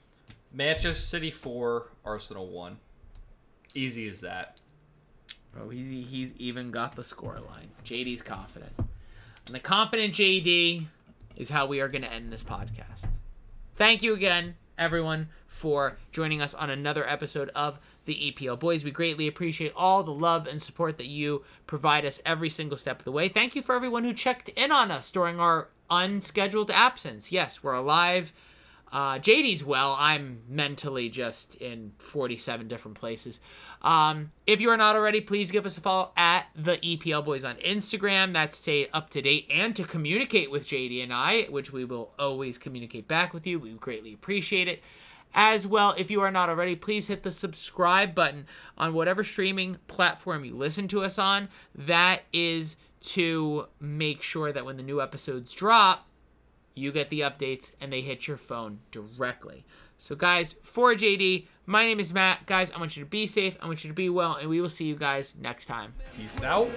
Manchester 0.54 0.94
City 0.94 1.32
4, 1.32 1.88
Arsenal 2.06 2.48
1. 2.48 2.78
Easy 3.76 4.08
as 4.08 4.22
that. 4.22 4.62
Oh, 5.60 5.70
he's 5.70 5.88
he's 5.88 6.36
even 6.38 6.72
got 6.72 6.96
the 6.96 7.04
score 7.04 7.40
line. 7.40 7.70
JD's 7.84 8.22
confident, 8.22 8.74
and 8.78 9.56
the 9.56 9.60
confident 9.60 10.14
JD 10.14 10.86
is 11.36 11.50
how 11.50 11.66
we 11.66 11.80
are 11.80 11.88
gonna 11.88 12.08
end 12.08 12.32
this 12.32 12.44
podcast. 12.44 13.08
Thank 13.76 14.04
you 14.04 14.14
again, 14.14 14.56
everyone, 14.78 15.30
for 15.48 15.98
joining 16.12 16.42
us 16.42 16.54
on 16.54 16.70
another 16.70 17.08
episode 17.08 17.50
of 17.56 17.80
the 18.08 18.32
EPL 18.32 18.60
Boys. 18.60 18.84
We 18.84 18.90
greatly 18.90 19.28
appreciate 19.28 19.74
all 19.76 20.02
the 20.02 20.12
love 20.12 20.48
and 20.48 20.60
support 20.60 20.98
that 20.98 21.06
you 21.06 21.44
provide 21.68 22.06
us 22.06 22.20
every 22.26 22.50
single 22.50 22.78
step 22.78 23.00
of 23.00 23.06
the 23.06 23.12
way. 23.12 23.30
Thank 23.30 23.56
you 23.56 23.62
for 23.62 23.76
everyone 23.76 24.04
who 24.04 24.14
checked 24.14 24.50
in 24.50 24.72
on 24.72 24.90
us 24.90 25.12
during 25.12 25.40
our 25.40 25.70
unscheduled 25.92 26.72
absence. 26.72 27.32
Yes, 27.32 27.62
we're 27.62 27.74
alive. 27.74 28.34
Uh, 28.92 29.20
JD's 29.20 29.64
well. 29.64 29.96
I'm 30.00 30.40
mentally 30.48 31.10
just 31.10 31.56
in 31.56 31.92
47 31.98 32.68
different 32.68 32.98
places. 32.98 33.40
Um, 33.82 34.32
if 34.46 34.62
you 34.62 34.70
are 34.70 34.78
not 34.78 34.96
already, 34.96 35.22
please 35.22 35.52
give 35.52 35.66
us 35.66 35.78
a 35.78 35.82
follow 35.82 36.12
at 36.16 36.48
the 36.56 36.78
EPL 36.78 37.26
Boys 37.26 37.44
on 37.44 37.58
Instagram. 37.58 38.34
That's 38.34 38.58
to 38.58 38.64
stay 38.64 38.88
up 38.94 39.10
to 39.12 39.22
date 39.22 39.48
and 39.54 39.76
to 39.76 39.84
communicate 39.84 40.50
with 40.50 40.68
JD 40.68 41.04
and 41.04 41.14
I, 41.14 41.44
which 41.44 41.72
we 41.74 41.84
will 41.86 42.14
always 42.18 42.58
communicate 42.58 43.08
back 43.08 43.34
with 43.34 43.46
you. 43.46 43.60
We 43.60 43.74
greatly 43.74 44.14
appreciate 44.14 44.68
it. 44.68 44.82
As 45.34 45.68
well, 45.68 45.94
if 45.98 46.10
you 46.10 46.22
are 46.22 46.32
not 46.32 46.50
already, 46.50 46.76
please 46.76 47.08
hit 47.08 47.24
the 47.24 47.32
subscribe 47.32 48.16
button 48.16 48.48
on 48.78 48.94
whatever 48.94 49.24
streaming 49.24 49.78
platform 49.88 50.44
you 50.44 50.56
listen 50.56 50.88
to 50.90 51.04
us 51.04 51.20
on. 51.20 51.50
That 51.76 52.22
is 52.34 52.78
to 53.02 53.68
make 53.80 54.24
sure 54.24 54.52
that 54.52 54.66
when 54.66 54.78
the 54.78 54.84
new 54.84 55.02
episodes 55.02 55.54
drop, 55.54 56.08
you 56.76 56.92
get 56.92 57.10
the 57.10 57.22
updates 57.22 57.72
and 57.82 57.92
they 57.92 58.02
hit 58.02 58.28
your 58.28 58.38
phone 58.38 58.80
directly. 58.92 59.66
So, 59.98 60.16
guys, 60.16 60.56
for 60.62 60.94
JD, 60.94 61.48
my 61.66 61.84
name 61.84 62.00
is 62.00 62.14
Matt. 62.14 62.46
Guys, 62.46 62.72
I 62.72 62.80
want 62.80 62.96
you 62.96 63.04
to 63.04 63.10
be 63.10 63.26
safe. 63.26 63.58
I 63.62 63.68
want 63.68 63.84
you 63.84 63.90
to 63.90 63.96
be 63.96 64.10
well, 64.10 64.36
and 64.36 64.50
we 64.50 64.62
will 64.62 64.70
see 64.70 64.86
you 64.86 64.96
guys 64.96 65.36
next 65.40 65.66
time. 65.66 65.94
Peace 66.16 66.44
out. 66.44 66.72